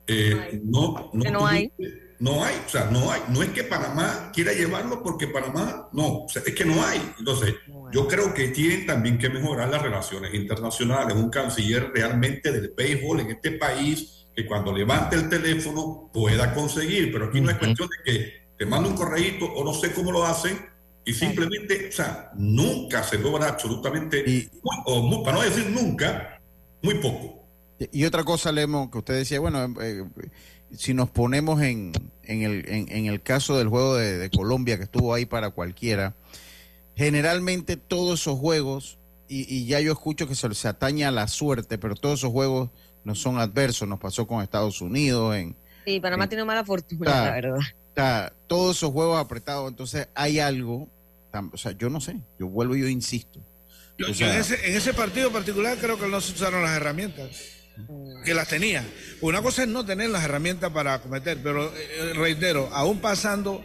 eh, 0.06 0.60
no, 0.62 1.10
no, 1.14 1.24
Que 1.24 1.32
no 1.32 1.48
hay. 1.48 1.72
No 2.20 2.44
hay, 2.44 2.56
o 2.66 2.70
sea, 2.70 2.86
no 2.92 3.12
hay. 3.12 3.22
No 3.30 3.42
es 3.44 3.50
que 3.50 3.64
Panamá 3.64 4.32
quiera 4.34 4.54
llevarlo 4.54 5.04
porque 5.04 5.28
Panamá, 5.28 5.90
no, 5.94 6.24
o 6.24 6.30
sea, 6.30 6.42
es 6.46 6.54
que 6.56 6.66
no 6.66 6.84
hay. 6.86 7.02
Entonces, 7.20 7.56
yo 7.92 8.08
creo 8.08 8.34
que 8.34 8.50
tienen 8.50 8.86
también 8.86 9.18
que 9.18 9.30
mejorar 9.30 9.70
las 9.70 9.82
relaciones 9.82 10.34
internacionales. 10.34 11.16
Un 11.16 11.30
canciller 11.30 11.92
realmente 11.94 12.52
del 12.52 12.74
béisbol 12.76 13.20
en 13.22 13.32
este 13.32 13.52
país 13.52 14.28
que 14.36 14.46
cuando 14.46 14.74
levante 14.74 15.16
el 15.16 15.30
teléfono 15.30 16.10
pueda 16.14 16.54
conseguir, 16.54 17.12
pero 17.12 17.26
aquí 17.28 17.40
no 17.42 17.50
es 17.52 17.58
cuestión 17.58 17.88
de 17.90 18.12
que 18.12 18.34
te 18.58 18.66
manda 18.66 18.90
un 18.90 18.96
correíto 18.96 19.46
o 19.46 19.64
no 19.64 19.74
sé 19.74 19.92
cómo 19.94 20.12
lo 20.12 20.26
hacen 20.26 20.58
y 21.06 21.14
simplemente, 21.14 21.88
o 21.90 21.92
sea, 21.92 22.32
nunca 22.36 23.04
se 23.04 23.18
logra 23.18 23.48
absolutamente, 23.50 24.24
muy- 24.26 24.50
o 24.86 25.02
muy- 25.04 25.24
para 25.24 25.38
no 25.38 25.44
decir 25.44 25.70
nunca, 25.70 26.42
muy 26.82 26.96
poco. 26.96 27.44
Y 27.92 28.06
otra 28.06 28.24
cosa, 28.24 28.52
Lemo, 28.52 28.90
que 28.90 28.98
usted 29.00 29.14
decía, 29.16 29.40
bueno, 29.40 29.64
eh, 29.82 30.04
eh, 30.22 30.30
si 30.74 30.94
nos 30.94 31.10
ponemos 31.10 31.62
en, 31.62 31.92
en, 32.24 32.42
el, 32.44 32.68
en, 32.70 32.90
en 32.92 33.06
el 33.06 33.22
caso 33.22 33.58
del 33.58 33.68
juego 33.70 33.96
de, 33.96 34.18
de 34.18 34.30
Colombia, 34.30 34.78
que 34.78 34.84
estuvo 34.84 35.14
ahí 35.14 35.26
para 35.26 35.50
cualquiera, 35.52 36.14
generalmente 36.96 37.78
todos 37.78 38.22
esos 38.22 38.40
juegos, 38.40 38.98
y, 39.28 39.52
y 39.54 39.66
ya 39.66 39.80
yo 39.80 39.92
escucho 39.92 40.28
que 40.28 40.36
se, 40.36 40.54
se 40.54 40.68
atañe 40.68 41.06
a 41.06 41.12
la 41.12 41.28
suerte, 41.28 41.78
pero 41.78 41.96
todos 41.96 42.20
esos 42.20 42.32
juegos 42.32 42.70
no 43.04 43.16
son 43.16 43.40
adversos, 43.40 43.88
nos 43.88 44.00
pasó 44.00 44.28
con 44.28 44.42
Estados 44.42 44.82
Unidos, 44.82 45.36
en, 45.36 45.56
Sí, 45.86 46.00
Panamá 46.00 46.28
tiene 46.28 46.44
mala 46.46 46.64
fortuna, 46.66 47.10
la 47.10 47.32
verdad. 47.32 48.34
todos 48.48 48.78
esos 48.78 48.92
juegos 48.92 49.20
apretados, 49.20 49.70
entonces 49.70 50.08
hay 50.16 50.40
algo, 50.40 50.90
tam- 51.32 51.52
o 51.54 51.58
sea, 51.58 51.74
yo 51.74 51.90
no 51.92 52.02
sé, 52.02 52.20
yo 52.40 52.48
vuelvo 52.48 52.76
y 52.76 52.82
yo 52.82 52.88
insisto. 52.88 53.40
Yo- 53.98 54.08
O 54.08 54.10
yo 54.10 54.16
sea, 54.16 54.34
en, 54.34 54.42
ese, 54.42 54.68
en 54.70 54.76
ese 54.76 54.94
partido 54.94 55.32
particular 55.32 55.78
creo 55.80 55.98
que 56.00 56.08
no 56.08 56.20
se 56.22 56.34
usaron 56.34 56.64
las 56.64 56.76
herramientas 56.76 57.30
que 58.24 58.34
las 58.34 58.48
tenía. 58.48 58.84
Una 59.22 59.42
cosa 59.42 59.64
es 59.64 59.68
no 59.70 59.86
tener 59.86 60.10
las 60.10 60.24
herramientas 60.24 60.72
para 60.72 61.00
cometer, 61.02 61.38
pero 61.44 61.72
eh, 61.76 62.14
reitero, 62.16 62.70
aún 62.74 63.00
pasando, 63.00 63.64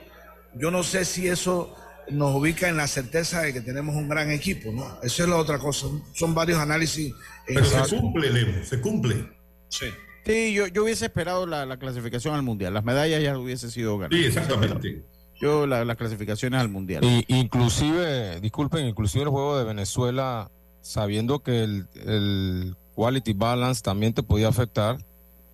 yo 0.55 0.71
no 0.71 0.83
sé 0.83 1.05
si 1.05 1.29
eso 1.29 1.75
nos 2.11 2.35
ubica 2.35 2.69
en 2.69 2.77
la 2.77 2.89
certeza 2.89 3.43
de 3.43 3.53
que 3.53 3.61
tenemos 3.61 3.95
un 3.95 4.09
gran 4.09 4.31
equipo, 4.31 4.73
¿no? 4.73 4.99
Eso 5.03 5.23
es 5.23 5.29
la 5.29 5.37
otra 5.37 5.59
cosa. 5.59 5.87
Son 6.15 6.35
varios 6.35 6.59
análisis. 6.59 7.13
Pero 7.47 7.65
se 7.65 7.97
cumple, 7.97 8.31
Lemo, 8.31 8.65
se 8.65 8.81
cumple. 8.81 9.29
Sí. 9.69 9.87
Sí, 10.27 10.53
yo, 10.53 10.67
yo 10.67 10.85
hubiese 10.85 11.07
esperado 11.07 11.47
la, 11.47 11.65
la 11.67 11.79
clasificación 11.79 12.35
al 12.35 12.43
mundial. 12.43 12.75
Las 12.75 12.85
medallas 12.85 13.23
ya 13.23 13.39
hubiese 13.39 13.71
sido 13.71 13.97
ganadas. 13.97 14.19
Sí, 14.19 14.27
exactamente. 14.27 15.05
Yo 15.41 15.67
la- 15.67 15.85
las 15.85 15.97
clasificaciones 15.97 16.61
al 16.61 16.69
mundial. 16.69 17.03
Y, 17.05 17.25
inclusive, 17.29 18.41
disculpen, 18.41 18.87
inclusive 18.87 19.23
el 19.25 19.31
juego 19.31 19.57
de 19.59 19.65
Venezuela, 19.65 20.51
sabiendo 20.83 21.43
que 21.43 21.63
el, 21.65 21.87
el 22.07 22.77
quality 22.95 23.33
balance 23.33 23.83
también 23.83 24.13
te 24.13 24.23
podía 24.23 24.49
afectar, 24.49 24.99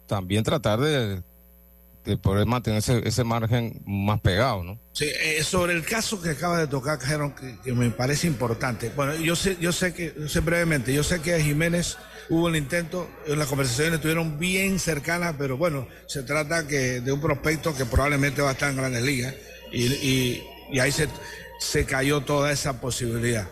también 0.06 0.44
tratar 0.44 0.80
de, 0.80 1.22
de 2.04 2.16
poder 2.16 2.46
mantener 2.46 2.78
ese, 2.78 3.06
ese 3.06 3.24
margen 3.24 3.82
más 3.84 4.20
pegado, 4.20 4.62
¿no? 4.62 4.78
Eh, 5.00 5.42
sobre 5.42 5.72
el 5.74 5.84
caso 5.84 6.22
que 6.22 6.30
acaba 6.30 6.58
de 6.58 6.66
tocar, 6.68 6.98
que, 7.64 7.72
me 7.72 7.90
parece 7.90 8.26
importante. 8.28 8.90
Bueno, 8.94 9.14
yo 9.16 9.34
sé, 9.36 9.56
yo 9.60 9.72
sé 9.72 9.92
que, 9.92 10.14
yo 10.16 10.28
sé 10.28 10.40
brevemente, 10.40 10.94
yo 10.94 11.02
sé 11.02 11.20
que 11.20 11.34
a 11.34 11.40
Jiménez 11.40 11.98
hubo 12.28 12.48
el 12.48 12.56
intento, 12.56 13.08
en 13.26 13.38
las 13.38 13.48
conversaciones 13.48 13.94
estuvieron 13.94 14.38
bien 14.38 14.78
cercanas, 14.78 15.34
pero 15.36 15.56
bueno, 15.56 15.86
se 16.06 16.22
trata 16.22 16.66
que 16.66 17.00
de 17.00 17.12
un 17.12 17.20
prospecto 17.20 17.74
que 17.76 17.84
probablemente 17.84 18.40
va 18.40 18.50
a 18.50 18.52
estar 18.52 18.70
en 18.70 18.76
grandes 18.76 19.02
ligas 19.02 19.34
y, 19.72 19.84
y- 19.86 20.42
ahí 20.80 20.90
se, 20.92 21.08
se 21.60 21.84
cayó 21.84 22.22
toda 22.22 22.50
esa 22.52 22.80
posibilidad. 22.80 23.48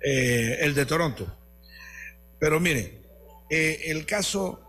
Eh, 0.00 0.58
el 0.60 0.74
de 0.74 0.86
Toronto. 0.86 1.26
Pero 2.38 2.60
mire, 2.60 3.02
eh, 3.50 3.82
el 3.86 4.06
caso, 4.06 4.60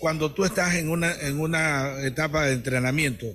cuando 0.00 0.32
tú 0.32 0.44
estás 0.44 0.74
en 0.74 0.90
una, 0.90 1.12
en 1.12 1.40
una 1.40 2.00
etapa 2.02 2.46
de 2.46 2.54
entrenamiento, 2.54 3.26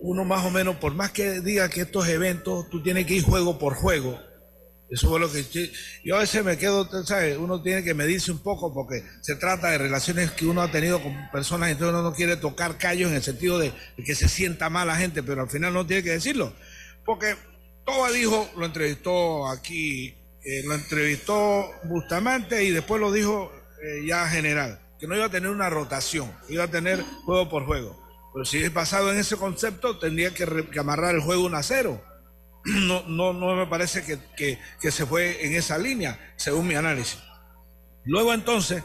uno 0.00 0.24
más 0.24 0.44
o 0.44 0.50
menos, 0.50 0.76
por 0.76 0.94
más 0.94 1.12
que 1.12 1.40
diga 1.40 1.68
que 1.68 1.82
estos 1.82 2.08
eventos, 2.08 2.68
tú 2.68 2.82
tienes 2.82 3.06
que 3.06 3.14
ir 3.14 3.22
juego 3.22 3.58
por 3.58 3.74
juego. 3.74 4.20
Eso 4.90 5.08
fue 5.08 5.18
lo 5.18 5.32
que 5.32 5.44
yo, 6.04 6.16
a 6.16 6.20
veces 6.20 6.44
me 6.44 6.58
quedo, 6.58 6.88
¿sabes? 7.04 7.38
Uno 7.38 7.62
tiene 7.62 7.82
que 7.82 7.94
medirse 7.94 8.30
un 8.30 8.38
poco 8.38 8.72
porque 8.72 9.02
se 9.22 9.34
trata 9.34 9.70
de 9.70 9.78
relaciones 9.78 10.30
que 10.32 10.46
uno 10.46 10.60
ha 10.60 10.70
tenido 10.70 11.02
con 11.02 11.30
personas, 11.32 11.70
entonces 11.70 11.94
uno 11.94 12.02
no 12.02 12.14
quiere 12.14 12.36
tocar 12.36 12.76
callos 12.76 13.10
en 13.10 13.16
el 13.16 13.22
sentido 13.22 13.58
de 13.58 13.72
que 14.04 14.14
se 14.14 14.28
sienta 14.28 14.68
mal 14.68 14.86
la 14.86 14.96
gente, 14.96 15.22
pero 15.22 15.42
al 15.42 15.48
final 15.50 15.72
no 15.72 15.86
tiene 15.86 16.02
que 16.02 16.10
decirlo. 16.10 16.52
Porque 17.04 17.34
Toba 17.84 18.10
dijo, 18.12 18.48
lo 18.56 18.66
entrevistó 18.66 19.48
aquí, 19.48 20.14
eh, 20.44 20.62
lo 20.64 20.74
entrevistó 20.74 21.70
Bustamante 21.84 22.64
y 22.64 22.70
después 22.70 23.00
lo 23.00 23.10
dijo 23.12 23.52
eh, 23.82 24.06
ya 24.06 24.26
general, 24.28 24.80
que 24.98 25.06
no 25.06 25.16
iba 25.16 25.26
a 25.26 25.30
tener 25.30 25.50
una 25.50 25.70
rotación, 25.70 26.32
iba 26.48 26.64
a 26.64 26.68
tener 26.70 27.02
juego 27.24 27.48
por 27.48 27.64
juego. 27.66 28.00
Pero 28.32 28.44
si 28.44 28.62
es 28.62 28.72
basado 28.72 29.12
en 29.12 29.18
ese 29.18 29.36
concepto, 29.36 29.98
tendría 29.98 30.34
que, 30.34 30.44
amarrar 30.78 31.14
el 31.14 31.20
juego 31.20 31.44
1 31.46 31.56
a 31.56 31.62
0. 31.62 32.02
No, 32.64 33.02
no, 33.06 33.34
no 33.34 33.54
me 33.56 33.66
parece 33.66 34.02
que, 34.04 34.18
que- 34.36 34.58
que 34.80 34.90
se 34.90 35.04
fue 35.04 35.44
en 35.46 35.52
esa 35.54 35.76
línea, 35.76 36.18
según 36.36 36.66
mi 36.66 36.74
análisis. 36.74 37.18
Luego 38.04 38.32
entonces, 38.32 38.82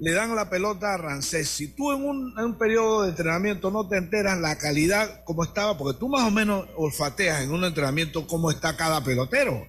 le 0.00 0.12
dan 0.12 0.34
la 0.36 0.48
pelota 0.48 0.94
a 0.94 0.96
Rancés. 0.96 1.48
Si 1.48 1.74
tú 1.74 1.92
en 1.92 2.04
un, 2.04 2.34
en 2.38 2.44
un 2.44 2.58
periodo 2.58 3.02
de 3.02 3.10
entrenamiento 3.10 3.70
no 3.72 3.88
te 3.88 3.96
enteras 3.96 4.38
la 4.38 4.56
calidad 4.58 5.24
como 5.24 5.42
estaba, 5.42 5.76
porque 5.76 5.98
tú 5.98 6.08
más 6.08 6.22
o 6.22 6.30
menos 6.30 6.66
olfateas 6.76 7.42
en 7.42 7.50
un 7.50 7.64
entrenamiento 7.64 8.26
cómo 8.26 8.50
está 8.50 8.76
cada 8.76 9.02
pelotero. 9.02 9.66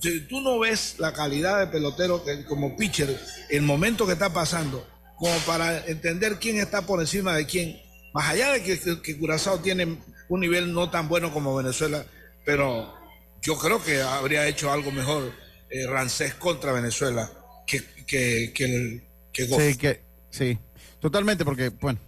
Si 0.00 0.20
tú 0.22 0.40
no 0.40 0.58
ves 0.58 0.96
la 0.98 1.12
calidad 1.12 1.58
de 1.58 1.66
pelotero 1.66 2.22
que, 2.24 2.44
como 2.44 2.76
pitcher, 2.76 3.18
el 3.48 3.62
momento 3.62 4.06
que 4.06 4.12
está 4.12 4.32
pasando, 4.32 4.86
como 5.16 5.36
para 5.40 5.84
entender 5.86 6.38
quién 6.38 6.58
está 6.58 6.82
por 6.82 7.00
encima 7.00 7.34
de 7.34 7.46
quién, 7.46 7.80
más 8.14 8.28
allá 8.28 8.52
de 8.52 8.62
que, 8.62 9.18
Curazao 9.18 9.58
tiene 9.60 9.98
un 10.28 10.40
nivel 10.40 10.72
no 10.72 10.90
tan 10.90 11.08
bueno 11.08 11.32
como 11.32 11.56
Venezuela, 11.56 12.04
pero 12.44 12.94
yo 13.42 13.58
creo 13.58 13.82
que 13.82 14.00
habría 14.00 14.46
hecho 14.46 14.70
algo 14.70 14.92
mejor 14.92 15.32
eh, 15.70 15.86
Rancés 15.86 16.34
contra 16.34 16.72
Venezuela 16.72 17.30
que, 17.66 17.82
que, 18.06 18.52
que 18.54 18.64
el 18.64 19.04
que 19.32 19.46
Goff. 19.46 19.60
Sí, 19.60 19.88
sí, 20.30 20.58
totalmente, 21.00 21.44
porque, 21.44 21.70
bueno, 21.70 21.98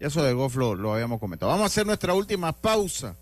ya 0.00 0.06
eso 0.08 0.22
de 0.22 0.32
Goff 0.32 0.56
lo, 0.56 0.74
lo 0.74 0.94
habíamos 0.94 1.20
comentado. 1.20 1.50
Vamos 1.50 1.64
a 1.64 1.66
hacer 1.66 1.86
nuestra 1.86 2.14
última 2.14 2.52
pausa 2.52 3.16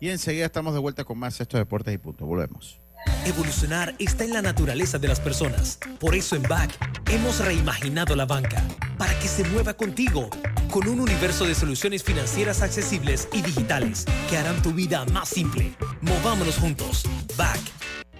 y 0.00 0.08
enseguida 0.10 0.46
estamos 0.46 0.74
de 0.74 0.80
vuelta 0.80 1.04
con 1.04 1.18
más 1.18 1.40
estos 1.40 1.58
deportes 1.58 1.94
y 1.94 1.98
punto. 1.98 2.26
Volvemos. 2.26 2.78
Evolucionar 3.24 3.94
está 3.98 4.24
en 4.24 4.32
la 4.32 4.42
naturaleza 4.42 4.98
de 4.98 5.08
las 5.08 5.20
personas. 5.20 5.78
Por 6.00 6.14
eso 6.14 6.36
en 6.36 6.42
BAC 6.42 6.70
hemos 7.10 7.44
reimaginado 7.44 8.16
la 8.16 8.24
banca 8.24 8.62
para 8.96 9.16
que 9.18 9.28
se 9.28 9.44
mueva 9.44 9.74
contigo, 9.74 10.30
con 10.70 10.88
un 10.88 11.00
universo 11.00 11.46
de 11.46 11.54
soluciones 11.54 12.02
financieras 12.02 12.62
accesibles 12.62 13.28
y 13.32 13.42
digitales 13.42 14.04
que 14.28 14.38
harán 14.38 14.62
tu 14.62 14.72
vida 14.72 15.04
más 15.12 15.28
simple. 15.28 15.72
Movámonos 16.00 16.56
juntos. 16.56 17.04
BAC. 17.36 17.58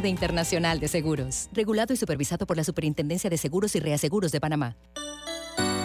de 0.00 0.08
Internacional 0.08 0.80
de 0.80 0.88
Seguros. 0.88 1.48
Regulado 1.52 1.94
y 1.94 1.96
supervisado 1.96 2.46
por 2.46 2.56
la 2.56 2.64
Superintendencia 2.64 3.30
de 3.30 3.38
Seguros 3.38 3.76
y 3.76 3.80
Reaseguros 3.80 4.32
de 4.32 4.40
Panamá. 4.40 4.76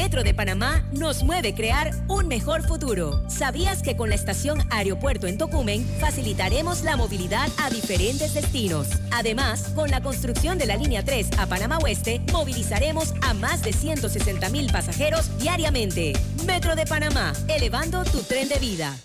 Metro 0.00 0.22
de 0.22 0.32
Panamá 0.32 0.84
nos 0.92 1.24
mueve 1.24 1.56
crear 1.56 1.90
un 2.06 2.28
mejor 2.28 2.62
futuro. 2.62 3.20
¿Sabías 3.28 3.82
que 3.82 3.96
con 3.96 4.10
la 4.10 4.14
estación 4.14 4.60
Aeropuerto 4.70 5.26
en 5.26 5.38
Tocumen 5.38 5.84
facilitaremos 5.98 6.82
la 6.82 6.96
movilidad 6.96 7.48
a 7.58 7.68
diferentes 7.68 8.32
destinos? 8.32 8.86
Además, 9.10 9.72
con 9.74 9.90
la 9.90 10.00
construcción 10.00 10.56
de 10.56 10.66
la 10.66 10.76
línea 10.76 11.04
3 11.04 11.30
a 11.36 11.48
Panamá 11.48 11.78
Oeste, 11.78 12.20
movilizaremos 12.32 13.12
a 13.22 13.34
más 13.34 13.64
de 13.64 13.72
160 13.72 14.48
mil 14.50 14.70
pasajeros 14.70 15.36
diariamente. 15.40 16.12
Metro 16.46 16.76
de 16.76 16.86
Panamá, 16.86 17.32
elevando 17.48 18.04
tu 18.04 18.22
tren 18.22 18.48
de 18.48 18.60
vida. 18.60 18.96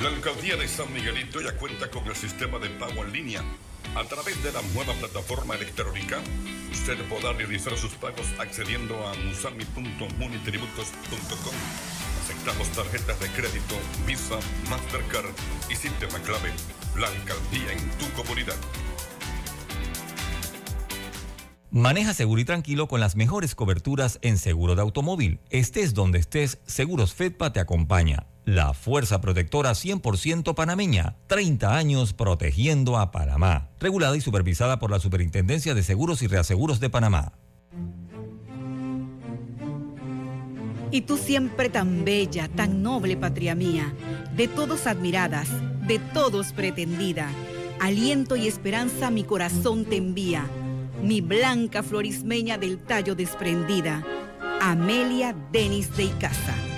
La 0.00 0.08
alcaldía 0.08 0.56
de 0.56 0.66
San 0.66 0.90
Miguelito 0.94 1.42
ya 1.42 1.52
cuenta 1.58 1.90
con 1.90 2.06
el 2.06 2.16
sistema 2.16 2.58
de 2.58 2.70
pago 2.70 3.04
en 3.04 3.12
línea. 3.12 3.44
A 3.94 4.04
través 4.04 4.42
de 4.42 4.52
la 4.52 4.62
nueva 4.74 4.94
plataforma 4.94 5.54
electrónica, 5.54 6.18
usted 6.72 6.98
podrá 7.08 7.34
realizar 7.34 7.76
sus 7.76 7.92
pagos 7.92 8.26
accediendo 8.38 9.06
a 9.06 9.12
musami.munitributos.com. 9.14 11.54
Aceptamos 12.22 12.68
tarjetas 12.70 13.20
de 13.20 13.28
crédito, 13.28 13.76
Visa, 14.06 14.38
Mastercard 14.70 15.34
y 15.70 15.76
sistema 15.76 16.18
clave. 16.20 16.50
La 16.96 17.08
alcaldía 17.08 17.72
en 17.72 17.90
tu 17.98 18.10
comunidad. 18.12 18.56
Maneja 21.70 22.12
seguro 22.12 22.40
y 22.40 22.44
tranquilo 22.44 22.86
con 22.86 23.00
las 23.00 23.16
mejores 23.16 23.54
coberturas 23.54 24.18
en 24.22 24.36
seguro 24.36 24.74
de 24.74 24.82
automóvil. 24.82 25.40
Estés 25.48 25.94
donde 25.94 26.18
estés, 26.18 26.58
Seguros 26.66 27.14
Fedpa 27.14 27.52
te 27.52 27.60
acompaña. 27.60 28.26
La 28.44 28.74
fuerza 28.74 29.20
protectora 29.20 29.70
100% 29.70 30.54
panameña. 30.56 31.14
30 31.28 31.76
años 31.76 32.12
protegiendo 32.12 32.98
a 32.98 33.12
Panamá. 33.12 33.68
Regulada 33.78 34.16
y 34.16 34.20
supervisada 34.20 34.80
por 34.80 34.90
la 34.90 34.98
Superintendencia 34.98 35.74
de 35.74 35.84
Seguros 35.84 36.22
y 36.22 36.26
Reaseguros 36.26 36.80
de 36.80 36.90
Panamá. 36.90 37.34
Y 40.90 41.02
tú 41.02 41.16
siempre 41.16 41.70
tan 41.70 42.04
bella, 42.04 42.48
tan 42.48 42.82
noble, 42.82 43.16
patria 43.16 43.54
mía, 43.54 43.94
de 44.36 44.48
todos 44.48 44.88
admiradas, 44.88 45.48
de 45.86 46.00
todos 46.00 46.52
pretendida. 46.52 47.30
Aliento 47.80 48.34
y 48.34 48.48
esperanza 48.48 49.10
mi 49.10 49.22
corazón 49.22 49.84
te 49.84 49.96
envía, 49.96 50.46
mi 51.00 51.20
blanca 51.20 51.82
florismeña 51.82 52.58
del 52.58 52.78
tallo 52.78 53.14
desprendida. 53.14 54.04
Amelia 54.60 55.34
Denis 55.50 55.96
de 55.96 56.04
Icaza. 56.04 56.71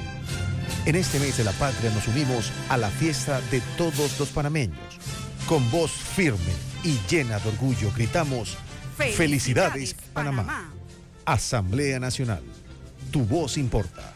En 0.86 0.96
este 0.96 1.18
mes 1.18 1.38
de 1.38 1.44
la 1.44 1.52
patria 1.52 1.90
nos 1.90 2.06
unimos 2.08 2.52
a 2.68 2.76
la 2.76 2.90
fiesta 2.90 3.40
de 3.50 3.62
todos 3.78 4.18
los 4.18 4.28
panameños. 4.28 4.78
Con 5.46 5.70
voz 5.70 5.90
firme 5.90 6.52
y 6.82 6.98
llena 7.08 7.38
de 7.38 7.48
orgullo 7.48 7.90
gritamos, 7.96 8.58
Felicidades, 8.96 9.96
Panamá. 10.12 10.70
Asamblea 11.24 11.98
Nacional. 11.98 12.42
Tu 13.10 13.24
voz 13.24 13.56
importa. 13.56 14.12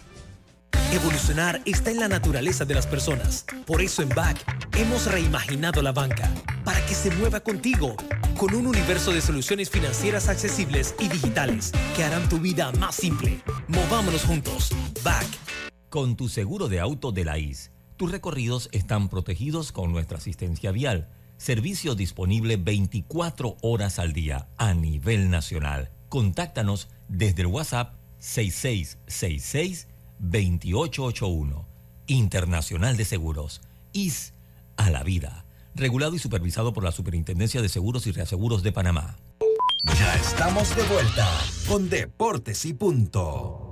Evolucionar 0.92 1.60
está 1.64 1.90
en 1.90 2.00
la 2.00 2.08
naturaleza 2.08 2.64
de 2.64 2.74
las 2.74 2.86
personas. 2.86 3.46
Por 3.66 3.80
eso 3.80 4.02
en 4.02 4.10
BAC 4.10 4.38
hemos 4.76 5.06
reimaginado 5.06 5.80
la 5.82 5.92
banca 5.92 6.30
para 6.64 6.84
que 6.84 6.94
se 6.94 7.10
mueva 7.12 7.40
contigo 7.40 7.96
con 8.36 8.54
un 8.54 8.66
universo 8.66 9.12
de 9.12 9.20
soluciones 9.20 9.70
financieras 9.70 10.28
accesibles 10.28 10.94
y 10.98 11.08
digitales 11.08 11.72
que 11.96 12.04
harán 12.04 12.28
tu 12.28 12.38
vida 12.38 12.72
más 12.72 12.94
simple. 12.94 13.40
Movámonos 13.68 14.22
juntos. 14.24 14.70
BAC. 15.02 15.26
Con 15.90 16.16
tu 16.16 16.28
seguro 16.28 16.68
de 16.68 16.80
auto 16.80 17.12
de 17.12 17.24
la 17.24 17.38
IS, 17.38 17.70
tus 17.96 18.12
recorridos 18.12 18.68
están 18.72 19.08
protegidos 19.08 19.72
con 19.72 19.90
nuestra 19.90 20.18
asistencia 20.18 20.70
vial. 20.70 21.08
Servicio 21.38 21.94
disponible 21.94 22.58
24 22.58 23.56
horas 23.62 23.98
al 23.98 24.12
día 24.12 24.48
a 24.58 24.74
nivel 24.74 25.30
nacional. 25.30 25.90
Contáctanos 26.10 26.88
desde 27.08 27.40
el 27.42 27.46
WhatsApp 27.46 27.94
6666 28.18 29.88
2881. 30.18 31.66
Internacional 32.06 32.98
de 32.98 33.06
Seguros. 33.06 33.62
IS 33.94 34.34
a 34.76 34.90
la 34.90 35.02
vida. 35.02 35.46
Regulado 35.74 36.14
y 36.14 36.18
supervisado 36.18 36.74
por 36.74 36.84
la 36.84 36.92
Superintendencia 36.92 37.62
de 37.62 37.70
Seguros 37.70 38.06
y 38.06 38.12
Reaseguros 38.12 38.62
de 38.62 38.72
Panamá. 38.72 39.16
Ya 39.84 40.14
estamos 40.16 40.76
de 40.76 40.82
vuelta 40.82 41.26
con 41.66 41.88
Deportes 41.88 42.66
y 42.66 42.74
Punto. 42.74 43.67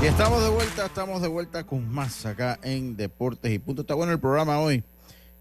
Y 0.00 0.06
estamos 0.06 0.40
de 0.44 0.48
vuelta, 0.48 0.86
estamos 0.86 1.20
de 1.22 1.26
vuelta 1.26 1.64
con 1.64 1.92
más 1.92 2.24
acá 2.24 2.60
en 2.62 2.96
Deportes 2.96 3.52
y 3.52 3.58
Punto. 3.58 3.82
Está 3.82 3.94
bueno 3.94 4.12
el 4.12 4.20
programa 4.20 4.60
hoy. 4.60 4.84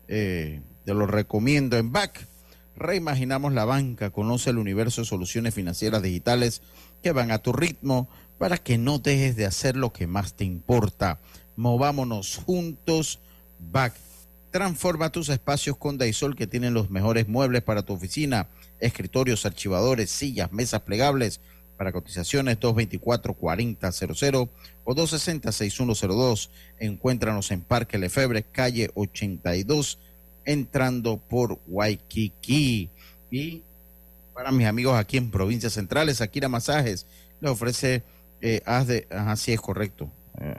Eh, 0.08 0.62
te 0.84 0.96
lo 0.96 1.06
recomiendo 1.06 1.78
en 1.78 1.92
Back. 1.92 2.26
Reimaginamos 2.76 3.54
la 3.54 3.66
banca, 3.66 4.10
conoce 4.10 4.50
el 4.50 4.58
universo 4.58 5.02
de 5.02 5.06
soluciones 5.06 5.54
financieras 5.54 6.02
digitales 6.02 6.64
que 7.04 7.12
van 7.12 7.30
a 7.30 7.38
tu 7.38 7.54
ritmo 7.54 8.10
para 8.40 8.58
que 8.58 8.80
no 8.80 8.98
dejes 8.98 9.36
de 9.36 9.46
hacer 9.46 9.76
lo 9.76 9.94
que 9.94 10.08
más 10.08 10.34
te 10.34 10.44
importa. 10.44 11.20
Movámonos 11.56 12.38
juntos. 12.44 13.20
Back. 13.60 13.94
Transforma 14.50 15.12
tus 15.12 15.30
espacios 15.30 15.78
con 15.78 16.00
Daisol 16.00 16.36
que 16.36 16.48
tienen 16.48 16.74
los 16.74 16.90
mejores 16.90 17.28
muebles 17.28 17.62
para 17.62 17.84
tu 17.84 17.94
oficina, 17.94 18.48
escritorios, 18.80 19.46
archivadores, 19.46 20.10
sillas, 20.10 20.52
mesas 20.52 20.82
plegables. 20.82 21.42
Para 21.78 21.92
cotizaciones 21.92 22.60
224-4000 22.60 24.50
o 24.84 24.96
260-6102. 24.96 26.50
Encuéntranos 26.80 27.52
en 27.52 27.62
Parque 27.62 27.98
Lefebre, 27.98 28.44
calle 28.44 28.90
82, 28.96 30.00
entrando 30.46 31.18
por 31.18 31.60
Waikiki. 31.68 32.90
Y 33.32 33.64
para 34.34 34.52
mis 34.52 34.68
amigos 34.68 34.98
aquí 34.98 35.18
en 35.18 35.30
Provincias 35.32 35.74
Centrales, 35.74 36.22
Akira 36.22 36.50
Masajes 36.50 37.06
le 37.42 37.50
ofrece, 37.50 38.04
eh, 38.42 38.62
haz 38.66 38.88
de, 38.88 39.08
ajá, 39.12 39.36
sí 39.36 39.52
es 39.52 39.60
correcto, 39.62 40.10
eh, 40.40 40.56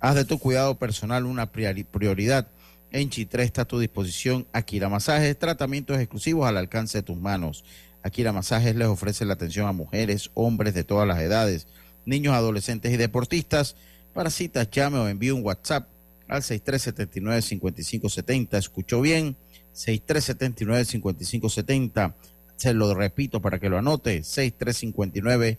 haz 0.00 0.14
de 0.14 0.24
tu 0.24 0.38
cuidado 0.38 0.74
personal 0.76 1.26
una 1.26 1.52
priori- 1.52 1.84
prioridad. 1.84 2.48
En 2.92 3.10
Chitré 3.10 3.42
está 3.42 3.62
a 3.62 3.64
tu 3.66 3.78
disposición 3.80 4.46
Akira 4.52 4.88
Masajes, 4.88 5.38
tratamientos 5.38 5.98
exclusivos 5.98 6.48
al 6.48 6.56
alcance 6.56 6.98
de 6.98 7.02
tus 7.02 7.16
manos. 7.18 7.64
Akira 8.06 8.32
Masajes 8.32 8.76
les 8.76 8.88
ofrece 8.88 9.24
la 9.24 9.32
atención 9.34 9.66
a 9.66 9.72
mujeres, 9.72 10.30
hombres 10.34 10.74
de 10.74 10.84
todas 10.84 11.08
las 11.08 11.20
edades, 11.20 11.66
niños, 12.04 12.34
adolescentes 12.34 12.92
y 12.92 12.96
deportistas. 12.96 13.74
Para 14.14 14.30
citas, 14.30 14.70
llame 14.70 14.98
o 14.98 15.08
envíe 15.08 15.32
un 15.32 15.44
WhatsApp 15.44 15.88
al 16.28 16.42
6379-5570. 16.42 18.58
¿Escuchó 18.58 19.00
bien? 19.00 19.36
6379-5570. 19.74 22.14
Se 22.56 22.72
lo 22.72 22.94
repito 22.94 23.42
para 23.42 23.58
que 23.58 23.68
lo 23.68 23.78
anote. 23.78 24.22
6359 24.22 25.58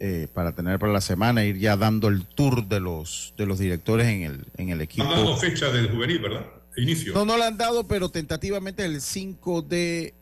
eh, 0.00 0.28
para 0.32 0.52
tener 0.52 0.78
para 0.78 0.92
la 0.92 1.00
semana, 1.00 1.44
ir 1.44 1.58
ya 1.58 1.76
dando 1.76 2.08
el 2.08 2.26
tour 2.26 2.66
de 2.66 2.80
los 2.80 3.34
de 3.36 3.46
los 3.46 3.58
directores 3.58 4.08
en 4.08 4.22
el, 4.22 4.46
en 4.56 4.70
el 4.70 4.80
equipo. 4.80 5.04
Han 5.04 5.10
dado 5.10 5.36
fecha 5.36 5.70
del 5.70 5.90
juvenil, 5.90 6.18
¿verdad? 6.18 6.46
Inicio. 6.76 7.12
No, 7.14 7.24
no 7.24 7.36
la 7.36 7.46
han 7.48 7.58
dado, 7.58 7.86
pero 7.86 8.08
tentativamente 8.08 8.84
el 8.84 9.00
5 9.00 9.62
de 9.62 10.14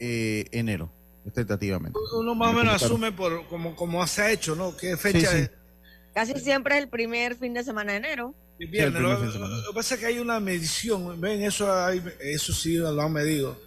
eh, 0.00 0.46
enero. 0.50 0.90
Tentativamente. 1.32 1.98
Uno 2.18 2.34
más 2.34 2.50
o 2.50 2.52
menos 2.52 2.82
asume 2.82 3.12
por 3.12 3.46
como, 3.46 3.74
como 3.74 4.06
se 4.06 4.20
ha 4.20 4.30
hecho, 4.30 4.54
¿no? 4.54 4.76
¿Qué 4.76 4.96
fecha 4.98 5.20
Sí, 5.20 5.26
sí. 5.26 5.36
es? 5.38 5.50
Casi 6.12 6.38
siempre 6.38 6.76
es 6.76 6.82
el 6.82 6.88
primer 6.88 7.34
fin 7.36 7.54
de 7.54 7.64
semana 7.64 7.92
de 7.92 7.98
enero. 7.98 8.34
El 8.58 8.68
viernes, 8.68 9.02
Sí, 9.02 9.08
el 9.08 9.30
primer 9.32 9.50
lo, 9.50 9.66
que 9.68 9.74
pasa 9.74 9.94
es 9.94 10.00
que 10.00 10.06
hay 10.06 10.18
una 10.18 10.38
medición, 10.40 11.20
ven, 11.20 11.42
eso, 11.42 11.72
hay- 11.72 12.02
eso 12.20 12.52
sí 12.52 12.74
lo 12.76 13.00
han 13.00 13.12
medido. 13.12 13.58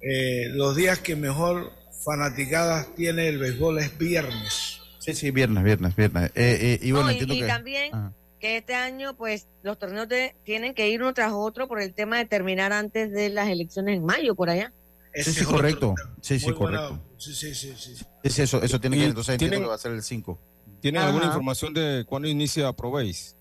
Eh, 0.00 0.48
los 0.50 0.74
días 0.76 0.98
que 0.98 1.16
mejor 1.16 1.72
fanaticadas 2.04 2.94
tiene 2.94 3.28
el 3.28 3.38
béisbol 3.38 3.78
es 3.78 3.96
viernes. 3.98 4.80
Sí, 4.98 5.14
sí, 5.14 5.30
viernes, 5.30 5.62
viernes, 5.64 5.94
viernes. 5.96 6.30
Eh, 6.34 6.58
eh, 6.60 6.78
y 6.82 6.90
bueno, 6.92 7.06
No, 7.06 7.10
y, 7.12 7.14
entiendo 7.14 7.34
y 7.34 7.40
que... 7.40 7.46
también 7.46 7.94
Ajá. 7.94 8.12
que 8.40 8.56
este 8.58 8.74
año, 8.74 9.16
pues, 9.16 9.48
los 9.62 9.78
torneos 9.78 10.08
de- 10.08 10.34
tienen 10.44 10.74
que 10.74 10.88
ir 10.88 11.00
uno 11.00 11.14
tras 11.14 11.32
otro 11.32 11.66
por 11.68 11.80
el 11.80 11.94
tema 11.94 12.18
de 12.18 12.24
terminar 12.26 12.72
antes 12.72 13.10
de 13.12 13.28
las 13.30 13.48
elecciones 13.48 13.96
en 13.96 14.04
mayo, 14.04 14.34
por 14.34 14.50
allá. 14.50 14.72
Sí, 15.14 15.20
Ese 15.20 15.32
sí, 15.32 15.40
es 15.40 15.46
correcto. 15.46 15.94
Sí, 16.20 16.38
sí, 16.38 16.50
buena- 16.52 16.58
correcto. 16.88 17.04
Sí, 17.18 17.34
sí, 17.34 17.54
sí, 17.54 17.74
sí. 17.76 17.96
Sí, 18.24 18.42
eso, 18.42 18.62
eso 18.62 18.80
tiene 18.80 18.96
que... 18.98 19.04
Entonces 19.06 19.32
entiendo 19.34 19.58
que 19.60 19.66
va 19.66 19.74
a 19.74 19.78
ser 19.78 19.92
el 19.92 20.02
5. 20.02 20.40
¿Tienen 20.80 21.02
alguna 21.02 21.26
información 21.26 21.72
de 21.74 22.04
cuándo 22.06 22.28
inicia 22.28 22.72
Probéis? 22.72 23.34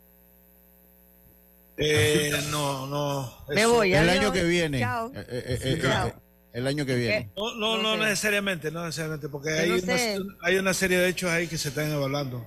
Eh, 1.77 2.31
no, 2.51 2.87
no. 2.87 3.33
Me 3.49 3.61
eso- 3.61 3.73
voy, 3.73 3.93
El 3.93 4.09
año 4.09 4.31
que 4.31 4.43
viene. 4.43 4.79
Chao. 4.79 5.11
Eh, 5.15 5.59
eh, 5.63 5.79
Chao. 5.81 6.11
el 6.53 6.67
año 6.67 6.85
que 6.85 6.95
viene. 6.95 7.31
No, 7.35 7.55
no, 7.55 7.81
No 7.81 7.97
necesariamente, 7.97 8.71
no 8.71 8.83
necesariamente, 8.85 9.29
porque 9.29 9.51
hay, 9.51 9.69
no 9.69 9.75
una, 9.77 10.35
hay 10.41 10.55
una 10.57 10.73
serie 10.73 10.97
de 10.97 11.09
hechos 11.09 11.29
ahí 11.29 11.47
que 11.47 11.57
se 11.57 11.69
están 11.69 11.91
evaluando. 11.91 12.45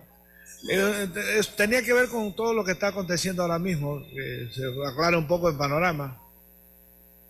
Eh, 0.70 1.09
tenía 1.57 1.83
que 1.83 1.93
ver 1.95 2.09
con 2.09 2.35
todo 2.37 2.53
lo 2.53 2.64
que 2.64 2.72
está 2.72 2.89
aconteciendo 2.89 3.41
ahora 3.43 3.59
mismo, 3.59 4.03
que 4.14 4.49
se 4.53 4.62
aclara 4.89 5.16
un 5.16 5.26
poco 5.26 5.49
el 5.49 5.57
panorama. 5.57 6.20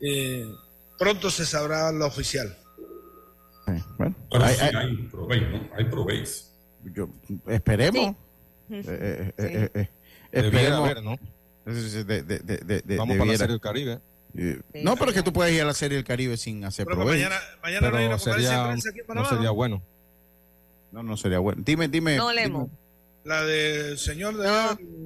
Eh, 0.00 0.46
pronto 0.98 1.30
se 1.30 1.46
sabrá 1.46 1.92
lo 1.92 2.06
oficial. 2.06 2.56
Bueno, 3.98 4.16
Ahora 4.32 4.46
hay- 4.48 4.54
sí 4.56 4.60
hay- 4.64 4.74
hay 4.74 4.96
probéis, 5.12 5.42
¿no? 5.48 5.70
Hay 5.76 5.84
probéis. 5.84 6.50
yo- 6.92 7.08
esperemos. 7.46 8.16
Sí. 8.68 8.74
Eh, 8.74 8.82
eh, 8.88 9.32
eh, 9.38 9.70
eh, 9.74 9.80
eh, 9.80 9.88
esperemos. 10.32 10.80
haber, 10.80 11.02
¿no? 11.04 11.16
De- 11.74 12.96
Vamos 12.96 13.16
para 13.16 13.30
la. 13.32 13.38
Serie 13.38 13.52
del 13.52 13.60
Caribe. 13.60 14.00
Eh, 14.36 14.60
Sí, 14.72 14.80
No, 14.84 14.94
pero 14.96 15.10
es 15.10 15.16
que 15.16 15.22
tú 15.24 15.32
puedes 15.32 15.52
ir 15.54 15.62
a 15.62 15.64
la 15.64 15.74
Serie 15.74 15.96
del 15.96 16.04
Caribe 16.04 16.36
sin 16.36 16.64
hacer 16.64 16.86
provecho. 16.86 17.08
mañana, 17.10 17.36
mañana 17.62 17.90
no 17.90 17.96
hay 17.96 18.04
Pero 18.04 18.14
una 18.14 18.18
sería, 18.18 18.70
aquí 18.70 18.80
no 19.14 19.24
sería 19.24 19.46
¿no? 19.46 19.54
bueno. 19.54 19.82
No, 20.92 21.02
no 21.02 21.16
sería 21.16 21.38
bueno. 21.40 21.62
Dime, 21.64 21.88
dime. 21.88 22.16
No, 22.16 22.28
dime. 22.30 22.42
Lemo. 22.42 22.70
La 23.24 23.44
del 23.44 23.98
señor 23.98 24.36
de... 24.36 24.46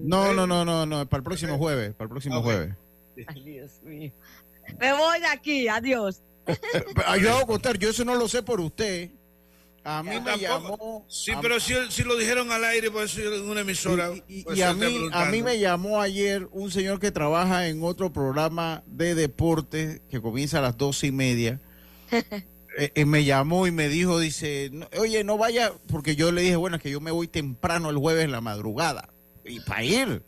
No, 0.05 0.33
no, 0.35 0.47
no, 0.47 0.65
no, 0.65 0.87
no, 0.87 1.07
para 1.09 1.19
el 1.21 1.25
próximo 1.25 1.59
jueves, 1.59 1.95
para 1.95 2.05
el 2.05 2.11
próximo 2.11 2.37
Ah, 2.37 2.43
jueves. 2.43 2.75
Ay, 3.27 3.43
Dios 3.43 3.73
mío. 3.83 4.13
Me 4.79 4.93
voy 4.93 5.21
de 5.21 5.27
aquí, 5.27 5.69
adiós. 5.69 6.23
Pero, 6.45 6.57
Yo 7.21 7.35
hago 7.37 7.47
contar, 7.47 7.79
yo 7.79 7.89
eso 7.91 8.05
no 8.05 8.15
lo 8.15 8.29
sé 8.29 8.43
por 8.43 8.61
usted. 8.61 9.11
A 9.87 10.03
mí 10.03 10.19
me 10.19 10.39
llamó. 10.39 11.05
Sí, 11.09 11.31
a- 11.33 11.41
pero 11.41 11.61
si, 11.61 11.75
si 11.91 12.03
lo 12.05 12.17
dijeron 12.17 12.51
al 12.51 12.65
aire, 12.65 12.91
por 12.91 13.05
eso 13.05 13.21
en 13.21 13.49
una 13.49 13.61
emisora. 13.61 14.11
Y, 14.29 14.41
y- 14.41 14.43
por 14.45 14.57
y 14.57 14.63
eso 14.63 14.71
a 14.71 14.75
mí, 14.75 15.09
a 15.13 15.25
mí 15.27 15.43
me 15.43 15.59
llamó 15.59 16.01
ayer 16.01 16.49
un 16.53 16.71
señor 16.71 16.99
que 17.01 17.11
trabaja 17.11 17.69
en 17.69 17.83
otro 17.83 18.13
programa 18.13 18.83
de 18.87 19.15
deportes 19.15 20.01
que 20.11 20.21
comienza 20.23 20.59
a 20.59 20.63
las 20.63 20.77
doce 20.79 21.09
y 21.09 21.13
media. 21.13 21.61
Eh, 22.77 22.91
eh, 22.97 23.05
me 23.05 23.23
llamó 23.23 23.69
y 23.69 23.71
me 23.71 23.89
dijo, 23.89 24.19
dice, 24.19 24.69
"No, 24.73 24.89
oye, 24.99 25.23
no 25.23 25.39
vaya, 25.39 25.73
porque 25.87 26.17
yo 26.17 26.33
le 26.33 26.43
dije, 26.43 26.57
bueno, 26.57 26.75
es 26.75 26.83
que 26.83 26.91
yo 26.91 27.01
me 27.01 27.13
voy 27.13 27.29
temprano 27.29 27.89
el 27.89 27.97
jueves 27.99 28.25
en 28.25 28.33
la 28.33 28.41
madrugada 28.41 29.11
y 29.45 29.61
para 29.61 29.85
ir. 29.85 30.25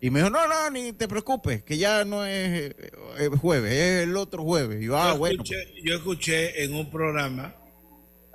Y 0.00 0.08
me 0.08 0.20
dijo, 0.20 0.30
no, 0.30 0.48
no, 0.48 0.70
ni 0.70 0.94
te 0.94 1.06
preocupes, 1.08 1.62
que 1.62 1.76
ya 1.76 2.06
no 2.06 2.24
es 2.24 2.70
eh, 2.70 2.76
eh, 3.18 3.28
jueves, 3.38 3.70
es 3.70 4.02
el 4.04 4.16
otro 4.16 4.42
jueves. 4.44 4.80
Y 4.82 4.86
yo, 4.86 4.96
ah, 4.96 5.12
yo, 5.12 5.18
bueno. 5.18 5.42
escuché, 5.42 5.56
yo 5.84 5.94
escuché 5.96 6.64
en 6.64 6.74
un 6.74 6.90
programa 6.90 7.54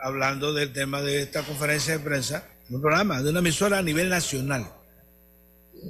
hablando 0.01 0.53
del 0.53 0.71
tema 0.73 1.01
de 1.01 1.21
esta 1.21 1.43
conferencia 1.43 1.97
de 1.97 2.03
prensa, 2.03 2.45
un 2.69 2.81
programa 2.81 3.21
de 3.21 3.29
una 3.31 3.39
emisora 3.39 3.79
a 3.79 3.81
nivel 3.83 4.09
nacional. 4.09 4.65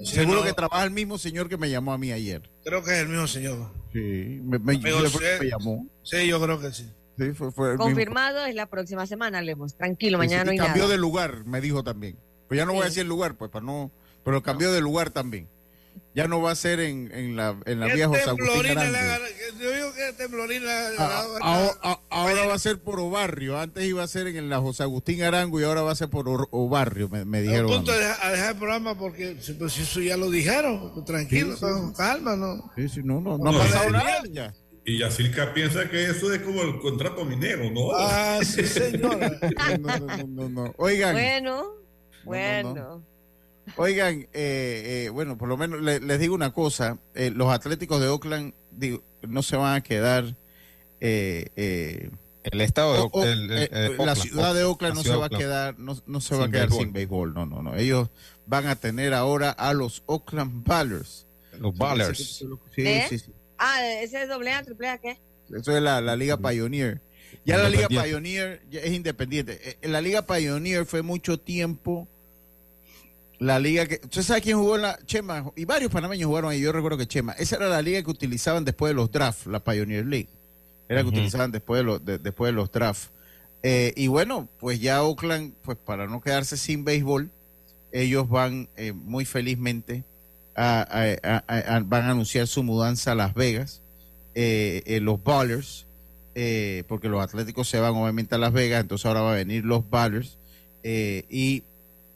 Seguro 0.03 0.39
no, 0.39 0.45
que 0.45 0.53
trabaja 0.53 0.83
el 0.83 0.91
mismo 0.91 1.17
señor 1.17 1.49
que 1.49 1.57
me 1.57 1.69
llamó 1.69 1.93
a 1.93 1.97
mí 1.97 2.11
ayer. 2.11 2.49
Creo 2.63 2.83
que 2.83 2.91
es 2.91 2.97
el 2.99 3.09
mismo 3.09 3.27
señor. 3.27 3.71
Sí, 3.91 4.39
me, 4.43 4.59
me- 4.59 4.75
Amigo, 4.75 5.01
yo- 5.03 5.09
fue 5.09 5.21
que 5.21 5.37
sí. 5.37 5.43
me 5.45 5.49
llamó. 5.49 5.87
Sí, 6.03 6.27
yo 6.27 6.39
creo 6.41 6.59
que 6.59 6.71
sí. 6.71 6.89
Sí, 7.17 7.33
fue, 7.33 7.51
fue 7.51 7.67
el 7.71 7.73
mismo. 7.73 7.85
Confirmado 7.85 8.45
es 8.45 8.55
la 8.55 8.67
próxima 8.67 9.05
semana, 9.07 9.41
Lemos. 9.41 9.75
Tranquilo, 9.75 10.17
mañana 10.19 10.43
sí, 10.43 10.45
no 10.45 10.51
hay 10.51 10.57
cambió 10.57 10.83
nada. 10.83 10.91
de 10.93 10.97
lugar, 10.99 11.43
me 11.45 11.59
dijo 11.59 11.83
también. 11.83 12.17
Pues 12.47 12.57
ya 12.59 12.65
no 12.65 12.73
voy 12.73 12.83
a 12.83 12.85
decir 12.85 13.01
el 13.01 13.07
lugar, 13.09 13.35
pues 13.35 13.51
para 13.51 13.65
no, 13.65 13.91
pero 14.23 14.41
cambió 14.43 14.71
de 14.71 14.79
lugar 14.81 15.09
también. 15.09 15.47
Ya 16.15 16.27
no 16.27 16.41
va 16.41 16.51
a 16.51 16.55
ser 16.55 16.79
en, 16.79 17.11
en 17.13 17.35
la, 17.35 17.55
en 17.65 17.79
la 17.79 17.87
¿Qué 17.87 17.93
vieja 17.93 18.09
José 18.09 18.23
Agustín 18.29 18.75
Yo 19.59 19.71
digo 19.71 19.93
que 19.93 20.13
temblorina 20.17 20.65
le 20.89 20.97
A- 20.97 21.05
agarra- 21.05 21.37
a- 21.41 21.91
a- 21.91 21.99
ahora 22.09 22.47
va 22.47 22.55
a 22.55 22.59
ser 22.59 22.79
por 22.79 22.99
Obarrio. 22.99 23.59
Antes 23.59 23.85
iba 23.85 24.01
a 24.03 24.07
ser 24.07 24.27
en 24.27 24.49
la 24.49 24.59
José 24.59 24.83
Agustín 24.83 25.21
Arango 25.21 25.59
y 25.59 25.63
ahora 25.63 25.81
va 25.83 25.91
a 25.91 25.95
ser 25.95 26.09
por 26.09 26.27
Or- 26.27 26.47
Obarrio, 26.51 27.09
me, 27.09 27.25
me 27.25 27.41
dijeron. 27.41 27.71
a 27.71 27.75
punto 27.75 27.91
de 27.91 27.99
dejar, 27.99 28.25
a 28.25 28.31
dejar 28.31 28.51
el 28.53 28.57
programa 28.57 28.97
porque 28.97 29.37
si, 29.39 29.53
pues, 29.53 29.77
eso 29.77 30.01
ya 30.01 30.17
lo 30.17 30.31
dijeron, 30.31 31.05
tranquilo, 31.05 31.51
Sí, 31.51 31.57
sí. 31.59 31.65
con 31.71 31.93
calma, 31.93 32.35
¿no? 32.35 32.71
Sí, 32.75 32.89
sí, 32.89 33.01
no, 33.03 33.21
no, 33.21 33.37
no, 33.37 33.51
No, 33.51 33.59
ha 33.59 33.63
pasado 33.63 33.89
nada 33.91 34.23
ya. 34.31 34.53
Y 34.85 34.97
Yacirca 34.99 35.53
piensa 35.53 35.87
que 35.89 36.05
eso 36.05 36.33
es 36.33 36.41
como 36.41 36.63
el 36.63 36.79
contrato 36.79 37.23
minero, 37.23 37.69
¿no? 37.69 37.91
Ah, 37.93 38.39
sí, 38.43 38.65
señora. 38.65 39.31
No, 39.79 39.97
no, 39.99 39.99
no, 39.99 40.27
no, 40.27 40.49
no. 40.49 40.73
Oigan, 40.77 41.13
Bueno, 41.13 41.55
no, 41.63 42.23
bueno. 42.25 43.05
Oigan, 43.77 44.21
eh, 44.33 45.05
eh, 45.05 45.09
bueno, 45.09 45.37
por 45.37 45.47
lo 45.49 45.57
menos 45.57 45.81
le- 45.81 45.99
les 45.99 46.19
digo 46.19 46.35
una 46.35 46.51
cosa. 46.53 46.97
eh, 47.15 47.31
los 47.33 47.51
Atléticos 47.51 47.99
de 48.01 48.07
Oakland 48.07 48.53
digo, 48.71 49.03
no 49.27 49.43
se 49.43 49.55
van 49.57 49.75
a 49.75 49.81
quedar 49.81 50.35
eh, 51.01 51.47
eh, 51.55 52.09
El 52.43 52.61
estado 52.61 52.93
de 52.93 52.99
O- 52.99 53.09
o- 53.11 53.23
el- 53.23 53.51
el- 53.51 53.57
eh, 53.63 53.69
la 53.71 53.89
Oakland, 54.13 54.17
ciudad 54.21 54.53
de 54.55 54.63
Oakland 54.63 54.93
la 54.93 54.95
no 54.95 55.01
se 55.03 55.09
ciudad 55.09 55.15
de 55.15 55.19
va 55.19 55.25
a 55.25 55.27
Oakland. 55.27 55.43
quedar, 55.43 55.79
no, 55.79 55.97
no 56.07 56.21
se 56.21 56.35
va 56.35 56.41
a 56.41 56.43
Sin 56.45 56.51
quedar 56.51 56.67
béisbol. 56.67 56.83
sin 56.85 56.93
béisbol, 56.93 57.33
no, 57.33 57.45
no, 57.45 57.61
no. 57.61 57.75
Ellos 57.75 58.09
van 58.45 58.67
a 58.67 58.75
tener 58.75 59.13
ahora 59.13 59.51
a 59.51 59.73
los 59.73 60.03
Oakland 60.07 60.63
Ballers. 60.65 61.25
Los 61.59 61.77
Ballers. 61.77 62.17
Sí, 62.75 62.85
¿Eh? 62.87 63.05
sí, 63.09 63.19
sí. 63.19 63.31
Ah, 63.57 63.85
ese 64.01 64.23
es 64.23 64.29
doble 64.29 64.51
A, 64.53 64.63
triple 64.63 64.87
A, 64.89 64.97
¿qué? 64.97 65.19
Eso 65.53 65.75
es 65.75 65.81
la, 65.81 65.99
la 66.01 66.15
Liga 66.15 66.37
Pioneer. 66.37 67.01
Ya 67.45 67.57
la 67.57 67.69
Liga. 67.69 67.87
Pioneer 67.87 68.61
ya 68.69 68.79
es 68.81 68.91
independiente. 68.93 69.77
La 69.81 70.01
Liga 70.01 70.25
Pioneer 70.25 70.85
fue 70.85 71.01
mucho 71.01 71.39
tiempo 71.39 72.07
la 73.39 73.57
liga 73.59 73.85
que... 73.87 73.99
¿Usted 74.03 74.21
sabe 74.21 74.41
quién 74.41 74.57
jugó 74.57 74.75
en 74.75 74.83
la... 74.83 74.99
Chema, 75.05 75.51
y 75.55 75.65
varios 75.65 75.91
panameños 75.91 76.27
jugaron 76.27 76.51
ahí, 76.51 76.59
yo 76.61 76.71
recuerdo 76.71 76.97
que 76.97 77.07
Chema. 77.07 77.33
Esa 77.33 77.55
era 77.55 77.69
la 77.69 77.81
liga 77.81 78.03
que 78.03 78.09
utilizaban 78.11 78.65
después 78.65 78.89
de 78.91 78.95
los 78.95 79.11
drafts, 79.11 79.45
la 79.47 79.63
Pioneer 79.63 80.05
League. 80.05 80.29
Era 80.89 81.01
que 81.01 81.07
Ujú. 81.07 81.17
utilizaban 81.17 81.51
después 81.51 81.79
de, 81.79 81.83
los 81.83 82.03
de- 82.05 82.17
después 82.17 82.49
de 82.49 82.53
los 82.53 82.71
drafts. 82.71 83.09
Eh, 83.63 83.93
y 83.95 84.07
bueno, 84.07 84.47
pues 84.59 84.79
ya 84.79 85.03
Oakland, 85.03 85.53
pues 85.63 85.77
para 85.77 86.07
no 86.07 86.21
quedarse 86.21 86.57
sin 86.57 86.83
béisbol, 86.83 87.29
ellos 87.91 88.29
van 88.29 88.69
eh, 88.77 88.91
muy 88.93 89.25
felizmente 89.25 90.03
a, 90.55 90.81
a- 90.81 91.17
a- 91.37 91.43
a- 91.47 91.75
a- 91.75 91.79
van 91.81 92.03
a 92.03 92.11
anunciar 92.11 92.47
su 92.47 92.63
mudanza 92.63 93.11
a 93.11 93.15
Las 93.15 93.33
Vegas, 93.33 93.81
eh, 94.35 94.81
eh, 94.85 94.99
los 94.99 95.21
Ballers, 95.23 95.85
porque 96.87 97.09
los 97.09 97.21
Atléticos 97.21 97.67
se 97.67 97.79
van 97.79 97.93
obviamente 97.95 98.35
a 98.35 98.37
Las 98.37 98.53
Vegas, 98.53 98.79
entonces 98.81 99.05
ahora 99.05 99.19
van 99.21 99.33
a 99.33 99.37
venir 99.37 99.65
los 99.65 99.89
Ballers 99.89 100.37
y 100.83 101.63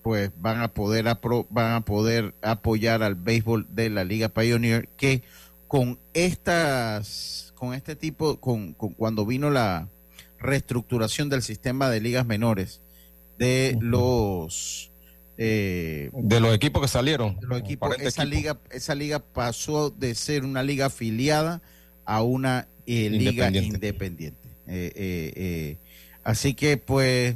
pues 0.03 0.29
van 0.39 0.61
a 0.61 0.67
poder 0.73 1.05
apro- 1.05 1.47
van 1.49 1.73
a 1.73 1.81
poder 1.81 2.35
apoyar 2.41 3.01
al 3.01 3.15
béisbol 3.15 3.65
de 3.69 3.89
la 3.89 4.03
Liga 4.03 4.29
Pioneer 4.29 4.87
que 4.97 5.23
con 5.67 5.97
estas 6.13 7.51
con 7.55 7.73
este 7.73 7.95
tipo 7.95 8.39
con, 8.39 8.73
con 8.73 8.93
cuando 8.93 9.25
vino 9.25 9.49
la 9.49 9.87
reestructuración 10.39 11.29
del 11.29 11.41
sistema 11.41 11.89
de 11.89 12.01
ligas 12.01 12.25
menores 12.25 12.81
de 13.39 13.77
los 13.79 14.91
eh, 15.37 16.11
De 16.13 16.39
los 16.39 16.53
equipos 16.53 16.81
que 16.83 16.87
salieron. 16.87 17.37
los 17.41 17.59
equipos, 17.59 17.87
40 17.89 18.07
esa 18.07 18.25
liga, 18.25 18.59
esa 18.71 18.93
liga 18.93 19.19
pasó 19.19 19.89
de 19.89 20.13
ser 20.15 20.43
una 20.43 20.61
liga 20.61 20.87
afiliada 20.87 21.61
a 22.05 22.21
una 22.21 22.67
eh, 22.85 23.09
liga 23.09 23.31
Independiente. 23.47 23.75
independiente. 23.75 24.47
Eh, 24.67 24.91
eh, 25.35 25.77
así 26.23 26.53
que, 26.53 26.77
pues, 26.77 27.35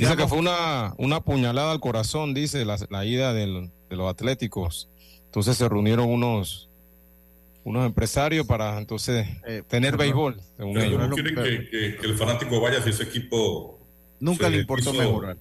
Dice 0.00 0.16
que 0.16 0.26
fue 0.28 0.38
una, 0.38 0.94
una 0.98 1.20
puñalada 1.20 1.72
al 1.72 1.80
corazón, 1.80 2.34
dice, 2.34 2.64
la, 2.64 2.76
la 2.90 3.04
ida 3.04 3.32
del- 3.32 3.70
de 3.90 3.96
los 3.96 4.10
atléticos. 4.10 4.88
Entonces 5.26 5.56
se 5.56 5.68
reunieron 5.68 6.08
unos, 6.08 6.68
unos 7.64 7.86
empresarios 7.86 8.46
para 8.46 8.78
entonces 8.78 9.26
Eh, 9.46 9.62
tener 9.68 9.92
pero- 9.92 10.02
béisbol, 10.02 10.40
según 10.56 10.74
Pero 10.74 10.86
ellos. 10.86 11.08
no 11.08 11.14
quieren 11.14 11.34
que, 11.34 11.68
que- 11.70 11.96
que 11.96 12.06
el 12.06 12.16
fanático 12.16 12.60
vaya 12.60 12.82
si 12.82 12.90
ese 12.90 13.04
equipo 13.04 13.78
nunca 14.20 14.46
se 14.46 14.50
le 14.50 14.58
importó 14.58 14.92
deshizo- 14.92 14.98
mejorar. 14.98 15.36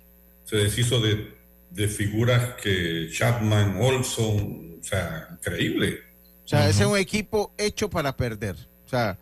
se 0.45 0.55
deshizo 0.57 0.99
de, 0.99 1.33
de 1.71 1.87
figuras 1.87 2.55
que 2.61 3.09
Chapman, 3.11 3.77
Olson, 3.81 4.77
o 4.79 4.83
sea, 4.83 5.27
increíble. 5.31 5.99
O 6.43 6.47
sea, 6.47 6.67
ese 6.67 6.83
es 6.83 6.89
un 6.89 6.97
equipo 6.97 7.53
hecho 7.57 7.89
para 7.89 8.15
perder. 8.17 8.55
O 8.85 8.89
sea, 8.89 9.17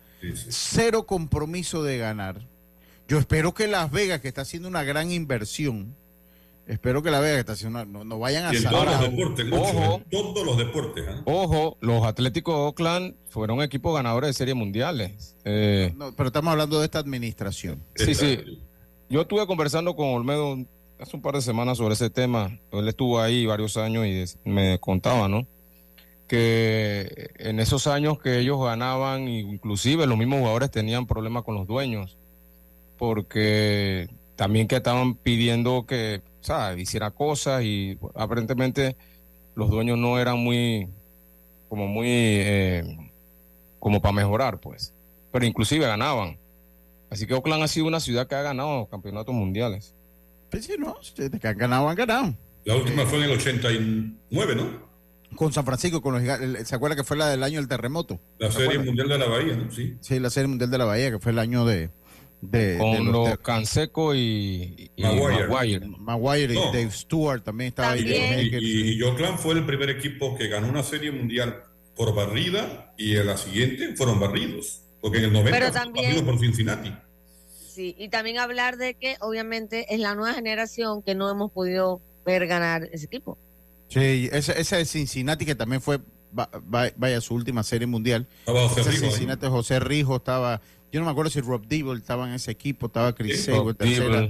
cero 0.48 1.06
compromiso 1.06 1.82
de 1.84 1.98
ganar. 1.98 2.40
Yo 3.10 3.18
espero 3.18 3.52
que 3.52 3.66
Las 3.66 3.90
Vegas, 3.90 4.20
que 4.20 4.28
está 4.28 4.42
haciendo 4.42 4.68
una 4.68 4.84
gran 4.84 5.10
inversión, 5.10 5.96
espero 6.68 7.02
que 7.02 7.10
Las 7.10 7.20
Vegas, 7.22 7.34
que 7.34 7.40
está 7.40 7.52
haciendo 7.54 7.80
una- 7.80 7.84
no, 7.90 8.04
no 8.04 8.20
vayan 8.20 8.44
a 8.46 8.54
Y 8.54 8.58
en 8.58 8.62
todos 8.62 8.86
los 8.86 9.00
deportes, 9.00 9.46
Ojo. 9.50 10.02
todos 10.08 10.46
los 10.46 10.56
deportes. 10.56 11.04
Ojo, 11.24 11.76
los 11.80 12.04
Atléticos 12.06 12.54
de 12.54 12.60
Oakland 12.60 13.14
fueron 13.28 13.62
equipos 13.62 13.96
ganadores 13.96 14.28
de 14.28 14.34
series 14.34 14.54
mundiales. 14.56 15.36
Eh, 15.44 15.92
No, 15.96 16.14
pero 16.14 16.28
estamos 16.28 16.52
hablando 16.52 16.78
de 16.78 16.84
esta 16.84 17.00
administración. 17.00 17.82
Sí, 17.96 18.14
sí. 18.14 18.62
Yo 19.08 19.22
estuve 19.22 19.44
conversando 19.48 19.96
con 19.96 20.06
Olmedo 20.10 20.56
hace 21.00 21.16
un 21.16 21.22
par 21.22 21.34
de 21.34 21.40
semanas 21.42 21.78
sobre 21.78 21.94
ese 21.94 22.10
tema. 22.10 22.60
Él 22.70 22.86
estuvo 22.86 23.20
ahí 23.20 23.44
varios 23.44 23.76
años 23.76 24.06
y 24.06 24.24
me 24.48 24.78
contaba, 24.78 25.26
¿no? 25.26 25.48
Que 26.28 27.30
en 27.38 27.58
esos 27.58 27.88
años 27.88 28.20
que 28.20 28.38
ellos 28.38 28.62
ganaban, 28.62 29.26
inclusive 29.26 30.06
los 30.06 30.16
mismos 30.16 30.38
jugadores 30.38 30.70
tenían 30.70 31.08
problemas 31.08 31.42
con 31.42 31.56
los 31.56 31.66
dueños, 31.66 32.16
porque 33.00 34.10
también 34.36 34.68
que 34.68 34.76
estaban 34.76 35.14
pidiendo 35.14 35.86
que, 35.86 36.20
sea, 36.42 36.76
hiciera 36.76 37.10
cosas 37.10 37.62
y 37.64 37.96
aparentemente 38.14 38.94
los 39.54 39.70
dueños 39.70 39.96
no 39.96 40.18
eran 40.18 40.38
muy, 40.38 40.86
como 41.70 41.86
muy, 41.86 42.08
eh, 42.10 42.84
como 43.78 44.02
para 44.02 44.12
mejorar, 44.12 44.60
pues. 44.60 44.92
Pero 45.32 45.46
inclusive 45.46 45.86
ganaban. 45.86 46.36
Así 47.08 47.26
que 47.26 47.32
Oakland 47.32 47.62
ha 47.62 47.68
sido 47.68 47.86
una 47.86 48.00
ciudad 48.00 48.26
que 48.26 48.34
ha 48.34 48.42
ganado 48.42 48.86
campeonatos 48.90 49.34
mundiales. 49.34 49.94
Pues 50.50 50.66
sí, 50.66 50.74
no, 50.78 50.94
de 51.16 51.40
que 51.40 51.48
han 51.48 51.56
ganado, 51.56 51.88
han 51.88 51.96
ganado. 51.96 52.34
La 52.66 52.76
última 52.76 53.06
fue 53.06 53.16
en 53.16 53.24
el 53.24 53.30
89, 53.30 54.54
¿no? 54.56 54.90
Con 55.36 55.54
San 55.54 55.64
Francisco, 55.64 56.02
con 56.02 56.12
los 56.12 56.20
gigantes. 56.20 56.68
¿Se 56.68 56.74
acuerda 56.74 56.96
que 56.96 57.04
fue 57.04 57.16
la 57.16 57.28
del 57.28 57.42
año 57.44 57.60
del 57.60 57.68
terremoto? 57.68 58.20
La 58.38 58.48
¿Se 58.48 58.58
Serie 58.58 58.72
acuerda? 58.72 58.84
Mundial 58.84 59.08
de 59.08 59.18
la 59.18 59.26
Bahía, 59.26 59.56
¿no? 59.56 59.70
Sí. 59.70 59.96
Sí, 60.00 60.18
la 60.20 60.28
Serie 60.28 60.48
Mundial 60.48 60.70
de 60.70 60.76
la 60.76 60.84
Bahía, 60.84 61.10
que 61.10 61.18
fue 61.18 61.32
el 61.32 61.38
año 61.38 61.64
de. 61.64 61.88
De 62.40 62.78
Con 62.78 63.06
de 63.06 63.12
los 63.12 63.38
Canseco 63.38 64.14
y, 64.14 64.90
y 64.96 65.02
Maguire. 65.02 65.46
Maguire. 65.48 65.86
Maguire 65.98 66.54
y 66.54 66.56
No. 66.56 66.66
Dave 66.66 66.90
Stewart 66.90 67.42
también 67.42 67.68
estaba 67.68 67.92
ahí. 67.92 68.02
Y, 68.60 68.92
y, 68.98 69.02
Oakland 69.02 69.38
fue 69.38 69.54
el 69.54 69.66
primer 69.66 69.90
equipo 69.90 70.36
que 70.36 70.48
ganó 70.48 70.68
una 70.68 70.82
Serie 70.82 71.10
Mundial 71.12 71.62
por 71.96 72.14
barrida 72.14 72.94
y 72.96 73.16
en 73.16 73.26
la 73.26 73.36
siguiente 73.36 73.94
fueron 73.96 74.18
barridos. 74.20 74.82
Porque 75.00 75.18
en 75.18 75.24
el 75.24 75.32
90 75.32 75.50
Pero 75.50 75.66
fueron 75.66 75.84
también- 75.84 76.06
barridos 76.06 76.24
por 76.30 76.40
Cincinnati. 76.40 76.92
Sí, 77.72 77.94
y 77.98 78.08
también 78.08 78.38
hablar 78.38 78.76
de 78.76 78.94
que 78.94 79.16
obviamente 79.20 79.94
es 79.94 80.00
la 80.00 80.14
nueva 80.14 80.34
generación 80.34 81.02
que 81.02 81.14
no 81.14 81.30
hemos 81.30 81.52
podido 81.52 82.00
ver 82.26 82.46
ganar 82.46 82.88
ese 82.92 83.06
equipo. 83.06 83.38
Sí, 83.88 84.28
esa, 84.32 84.52
esa 84.52 84.76
de 84.76 84.84
Cincinnati 84.84 85.44
que 85.46 85.54
también 85.54 85.80
fue, 85.80 85.98
va- 86.38 86.50
va- 86.72 86.90
vaya, 86.96 87.20
su 87.20 87.34
última 87.34 87.62
serie 87.62 87.86
mundial. 87.86 88.26
Estaba 88.40 88.68
José 88.68 88.90
Rijo 88.90 89.04
ahí. 89.04 89.10
Cincinnati, 89.10 89.46
José 89.46 89.80
Rijo 89.80 90.16
estaba, 90.16 90.60
yo 90.92 91.00
no 91.00 91.06
me 91.06 91.12
acuerdo 91.12 91.30
si 91.30 91.40
Rob 91.40 91.66
Dibble 91.66 91.98
estaba 91.98 92.28
en 92.28 92.34
ese 92.34 92.50
equipo, 92.50 92.86
estaba 92.86 93.14
Chris 93.14 93.44
Sable, 93.44 93.74
tercera. 93.74 94.28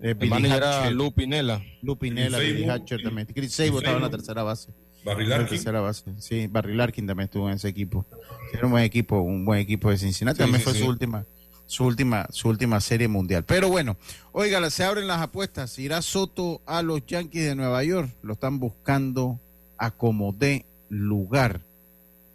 Eh, 0.00 0.12
Billy 0.14 0.30
manager 0.30 0.56
era 0.56 0.78
Hatcher, 0.80 0.92
Lou 0.92 1.12
Pinella. 1.12 1.62
Lou 1.80 1.96
Pinella, 1.96 2.38
Billy 2.38 2.68
Hatcher 2.68 3.02
también. 3.02 3.26
Chris 3.32 3.52
Sable 3.52 3.78
estaba 3.78 3.96
en 3.96 4.02
la 4.02 4.10
tercera 4.10 4.42
base. 4.42 4.70
Barry 5.04 5.24
la 5.26 5.38
Larkin. 5.38 5.56
tercera 5.56 5.80
base. 5.80 6.04
Sí, 6.18 6.46
Barry 6.46 6.74
Larkin 6.74 7.06
también 7.06 7.26
estuvo 7.26 7.48
en 7.48 7.56
ese 7.56 7.68
equipo. 7.68 8.06
Era 8.52 8.66
un 8.66 8.72
buen 8.72 8.84
equipo, 8.84 9.20
un 9.20 9.44
buen 9.44 9.60
equipo 9.60 9.90
de 9.90 9.98
Cincinnati. 9.98 10.36
Sí, 10.36 10.42
también 10.42 10.60
sí, 10.60 10.64
fue 10.64 10.72
sí. 10.72 10.80
su 10.80 10.88
última, 10.88 11.24
su 11.66 11.84
última, 11.84 12.26
su 12.30 12.48
última 12.48 12.80
serie 12.80 13.08
mundial. 13.08 13.44
Pero 13.44 13.68
bueno, 13.68 13.96
oiga, 14.32 14.68
se 14.70 14.84
abren 14.84 15.06
las 15.06 15.20
apuestas. 15.20 15.78
Irá 15.78 16.00
Soto 16.02 16.62
a 16.66 16.82
los 16.82 17.04
Yankees 17.06 17.44
de 17.44 17.54
Nueva 17.54 17.84
York. 17.84 18.10
Lo 18.22 18.34
están 18.34 18.58
buscando 18.58 19.38
a 19.78 19.90
como 19.90 20.32
de 20.32 20.64
lugar 20.88 21.60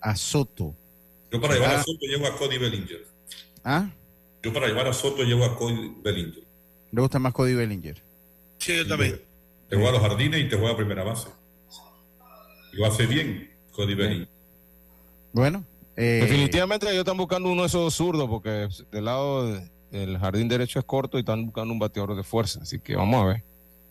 a 0.01 0.15
Soto. 0.15 0.75
Yo 1.31 1.41
para 1.41 1.55
llevar 1.55 1.75
a 1.75 1.83
Soto 1.83 2.05
llevo 2.05 2.27
a 2.27 2.37
Cody 2.37 2.57
Bellinger. 2.57 3.08
¿Ah? 3.63 3.89
Yo 4.43 4.53
para 4.53 4.67
llevar 4.67 4.87
a 4.87 4.93
Soto 4.93 5.23
llevo 5.23 5.45
a 5.45 5.55
Cody 5.55 5.93
Bellinger. 6.03 6.43
¿Le 6.91 7.01
gusta 7.01 7.19
más 7.19 7.33
Cody 7.33 7.53
Bellinger? 7.55 8.01
Sí, 8.57 8.75
yo 8.77 8.87
también. 8.87 9.21
Te 9.69 9.75
juega 9.75 9.89
a 9.89 9.93
los 9.93 10.01
jardines 10.01 10.39
y 10.41 10.49
te 10.49 10.55
juega 10.57 10.73
a 10.73 10.77
primera 10.77 11.03
base. 11.03 11.27
Y 12.73 12.77
lo 12.77 12.85
hace 12.85 13.05
bien 13.05 13.51
Cody 13.71 13.95
Bellinger. 13.95 14.29
Bueno, 15.33 15.63
eh, 15.95 16.19
Definitivamente 16.23 16.87
ellos 16.87 16.99
están 16.99 17.17
buscando 17.17 17.49
uno 17.51 17.61
de 17.63 17.67
esos 17.67 17.93
zurdos 17.93 18.27
porque 18.29 18.67
del 18.91 19.05
lado 19.05 19.51
de- 19.53 19.69
del 19.91 20.17
jardín 20.19 20.47
derecho 20.47 20.79
es 20.79 20.85
corto 20.85 21.17
y 21.17 21.21
están 21.21 21.45
buscando 21.45 21.73
un 21.73 21.79
bateador 21.79 22.15
de 22.15 22.23
fuerza. 22.23 22.59
Así 22.61 22.79
que 22.79 22.95
vamos 22.95 23.21
a 23.23 23.25
ver. 23.27 23.43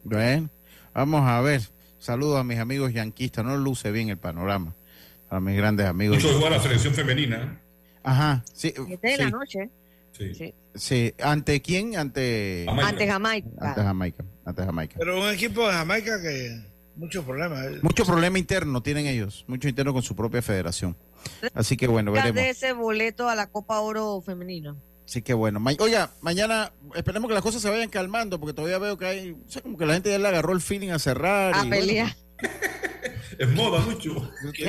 Bueno, 0.04 0.48
vamos 0.94 1.22
a 1.22 1.40
ver. 1.40 1.60
Saludos 1.98 2.38
a 2.38 2.44
mis 2.44 2.58
amigos 2.58 2.92
yanquistas. 2.92 3.44
No 3.44 3.56
luce 3.56 3.90
bien 3.90 4.08
el 4.08 4.16
panorama. 4.18 4.74
A 5.30 5.40
mis 5.40 5.56
grandes 5.56 5.86
amigos. 5.86 6.16
Mucho 6.22 6.38
juega 6.38 6.56
la 6.56 6.62
selección 6.62 6.94
femenina. 6.94 7.60
Ajá, 8.08 8.44
sí. 8.54 8.72
Siete 8.86 9.08
de 9.08 9.16
la 9.18 9.24
sí, 9.26 9.30
noche. 9.30 9.70
Sí. 10.12 10.34
Sí. 10.34 10.54
sí. 10.74 11.14
¿Ante 11.22 11.60
quién? 11.62 11.96
Ante 11.96 12.64
Jamaica. 12.66 12.88
Ante 12.88 13.06
Jamaica. 13.06 13.48
Ante 13.60 13.82
Jamaica. 13.82 14.24
Ante 14.44 14.64
Jamaica. 14.64 14.96
Pero 14.98 15.20
un 15.22 15.28
equipo 15.28 15.66
de 15.66 15.72
Jamaica 15.74 16.20
que 16.22 16.60
muchos 16.96 17.24
problemas. 17.24 17.66
¿eh? 17.66 17.78
Mucho 17.82 18.04
problema 18.04 18.38
interno 18.38 18.82
tienen 18.82 19.06
ellos. 19.06 19.44
Mucho 19.46 19.68
interno 19.68 19.92
con 19.92 20.02
su 20.02 20.16
propia 20.16 20.40
federación. 20.42 20.96
Así 21.54 21.76
que 21.76 21.86
bueno, 21.86 22.12
de 22.12 22.20
veremos. 22.22 22.42
ese 22.42 22.72
boleto 22.72 23.28
a 23.28 23.34
la 23.34 23.48
Copa 23.48 23.78
Oro 23.80 24.20
femenina. 24.22 24.74
Así 25.06 25.22
que 25.22 25.34
bueno. 25.34 25.60
Ma- 25.60 25.72
Oiga, 25.78 26.10
mañana 26.20 26.72
esperemos 26.94 27.28
que 27.28 27.34
las 27.34 27.42
cosas 27.42 27.60
se 27.62 27.68
vayan 27.70 27.88
calmando 27.90 28.40
porque 28.40 28.54
todavía 28.54 28.78
veo 28.78 28.96
que 28.96 29.06
hay. 29.06 29.30
O 29.32 29.50
sea, 29.50 29.60
como 29.62 29.76
que 29.76 29.84
la 29.86 29.94
gente 29.94 30.10
ya 30.10 30.18
le 30.18 30.28
agarró 30.28 30.52
el 30.52 30.60
feeling 30.60 30.90
a 30.90 30.98
cerrar. 30.98 31.54
A 31.54 31.64
y, 31.66 31.70
pelear. 31.70 32.16
Es 33.38 33.48
moda 33.50 33.78
mucho. 33.80 34.32
Es 34.44 34.52
que- 34.52 34.64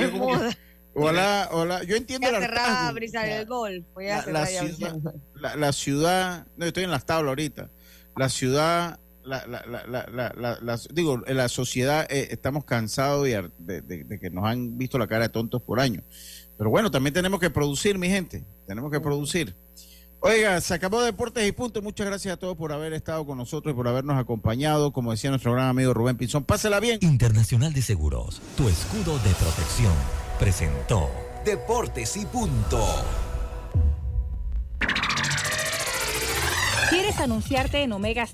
Ojalá, 0.94 1.48
ojalá. 1.52 1.82
Yo 1.84 1.96
entiendo 1.96 2.28
el 2.28 2.34
a 2.34 2.40
cerrar 2.40 2.58
a 2.58 2.64
hartazgo. 2.78 2.94
brisar 2.94 3.28
el 3.28 3.46
gol. 3.46 3.84
Voy 3.94 4.08
a 4.08 4.24
La- 4.26 4.46
ciudad- 4.46 5.00
la, 5.34 5.56
la 5.56 5.72
ciudad, 5.72 6.46
no, 6.56 6.66
estoy 6.66 6.84
en 6.84 6.90
las 6.90 7.06
tablas 7.06 7.28
ahorita, 7.30 7.70
la 8.16 8.28
ciudad, 8.28 8.98
la, 9.22 9.46
la, 9.46 9.64
la, 9.66 9.86
la, 9.86 10.06
la- 10.12 10.32
la- 10.36 10.58
la- 10.60 10.80
digo, 10.92 11.22
en 11.26 11.36
la 11.36 11.48
sociedad 11.48 12.06
eh, 12.10 12.28
estamos 12.30 12.64
cansados 12.64 13.24
de 13.24 14.18
que 14.20 14.30
nos 14.30 14.44
han 14.44 14.76
visto 14.78 14.98
la 14.98 15.06
cara 15.06 15.22
de 15.24 15.28
tontos 15.28 15.62
por 15.62 15.78
años. 15.80 16.02
Pero 16.58 16.70
bueno, 16.70 16.90
también 16.90 17.14
tenemos 17.14 17.40
que 17.40 17.50
producir, 17.50 17.96
mi 17.96 18.08
gente, 18.08 18.44
tenemos 18.66 18.90
que 18.90 19.00
producir. 19.00 19.54
Oiga, 20.22 20.60
se 20.60 20.74
acabó 20.74 21.00
Deportes 21.00 21.48
y 21.48 21.52
Punto. 21.52 21.80
Muchas 21.80 22.06
gracias 22.06 22.34
a 22.34 22.36
todos 22.36 22.54
por 22.54 22.72
haber 22.72 22.92
estado 22.92 23.24
con 23.24 23.38
nosotros 23.38 23.72
y 23.72 23.74
por 23.76 23.88
habernos 23.88 24.18
acompañado. 24.18 24.92
Como 24.92 25.12
decía 25.12 25.30
nuestro 25.30 25.54
gran 25.54 25.68
amigo 25.68 25.94
Rubén 25.94 26.18
Pinzón, 26.18 26.44
pásela 26.44 26.78
bien. 26.78 26.98
Internacional 27.00 27.72
de 27.72 27.80
Seguros, 27.80 28.42
tu 28.54 28.68
escudo 28.68 29.14
de 29.20 29.30
protección, 29.36 29.94
presentó 30.40 31.10
Deportes 31.44 32.16
y 32.16 32.24
Punto. 32.24 32.82
¿Quieres 36.88 37.20
anunciarte 37.20 37.82
en 37.82 37.92
Omega 37.92 38.24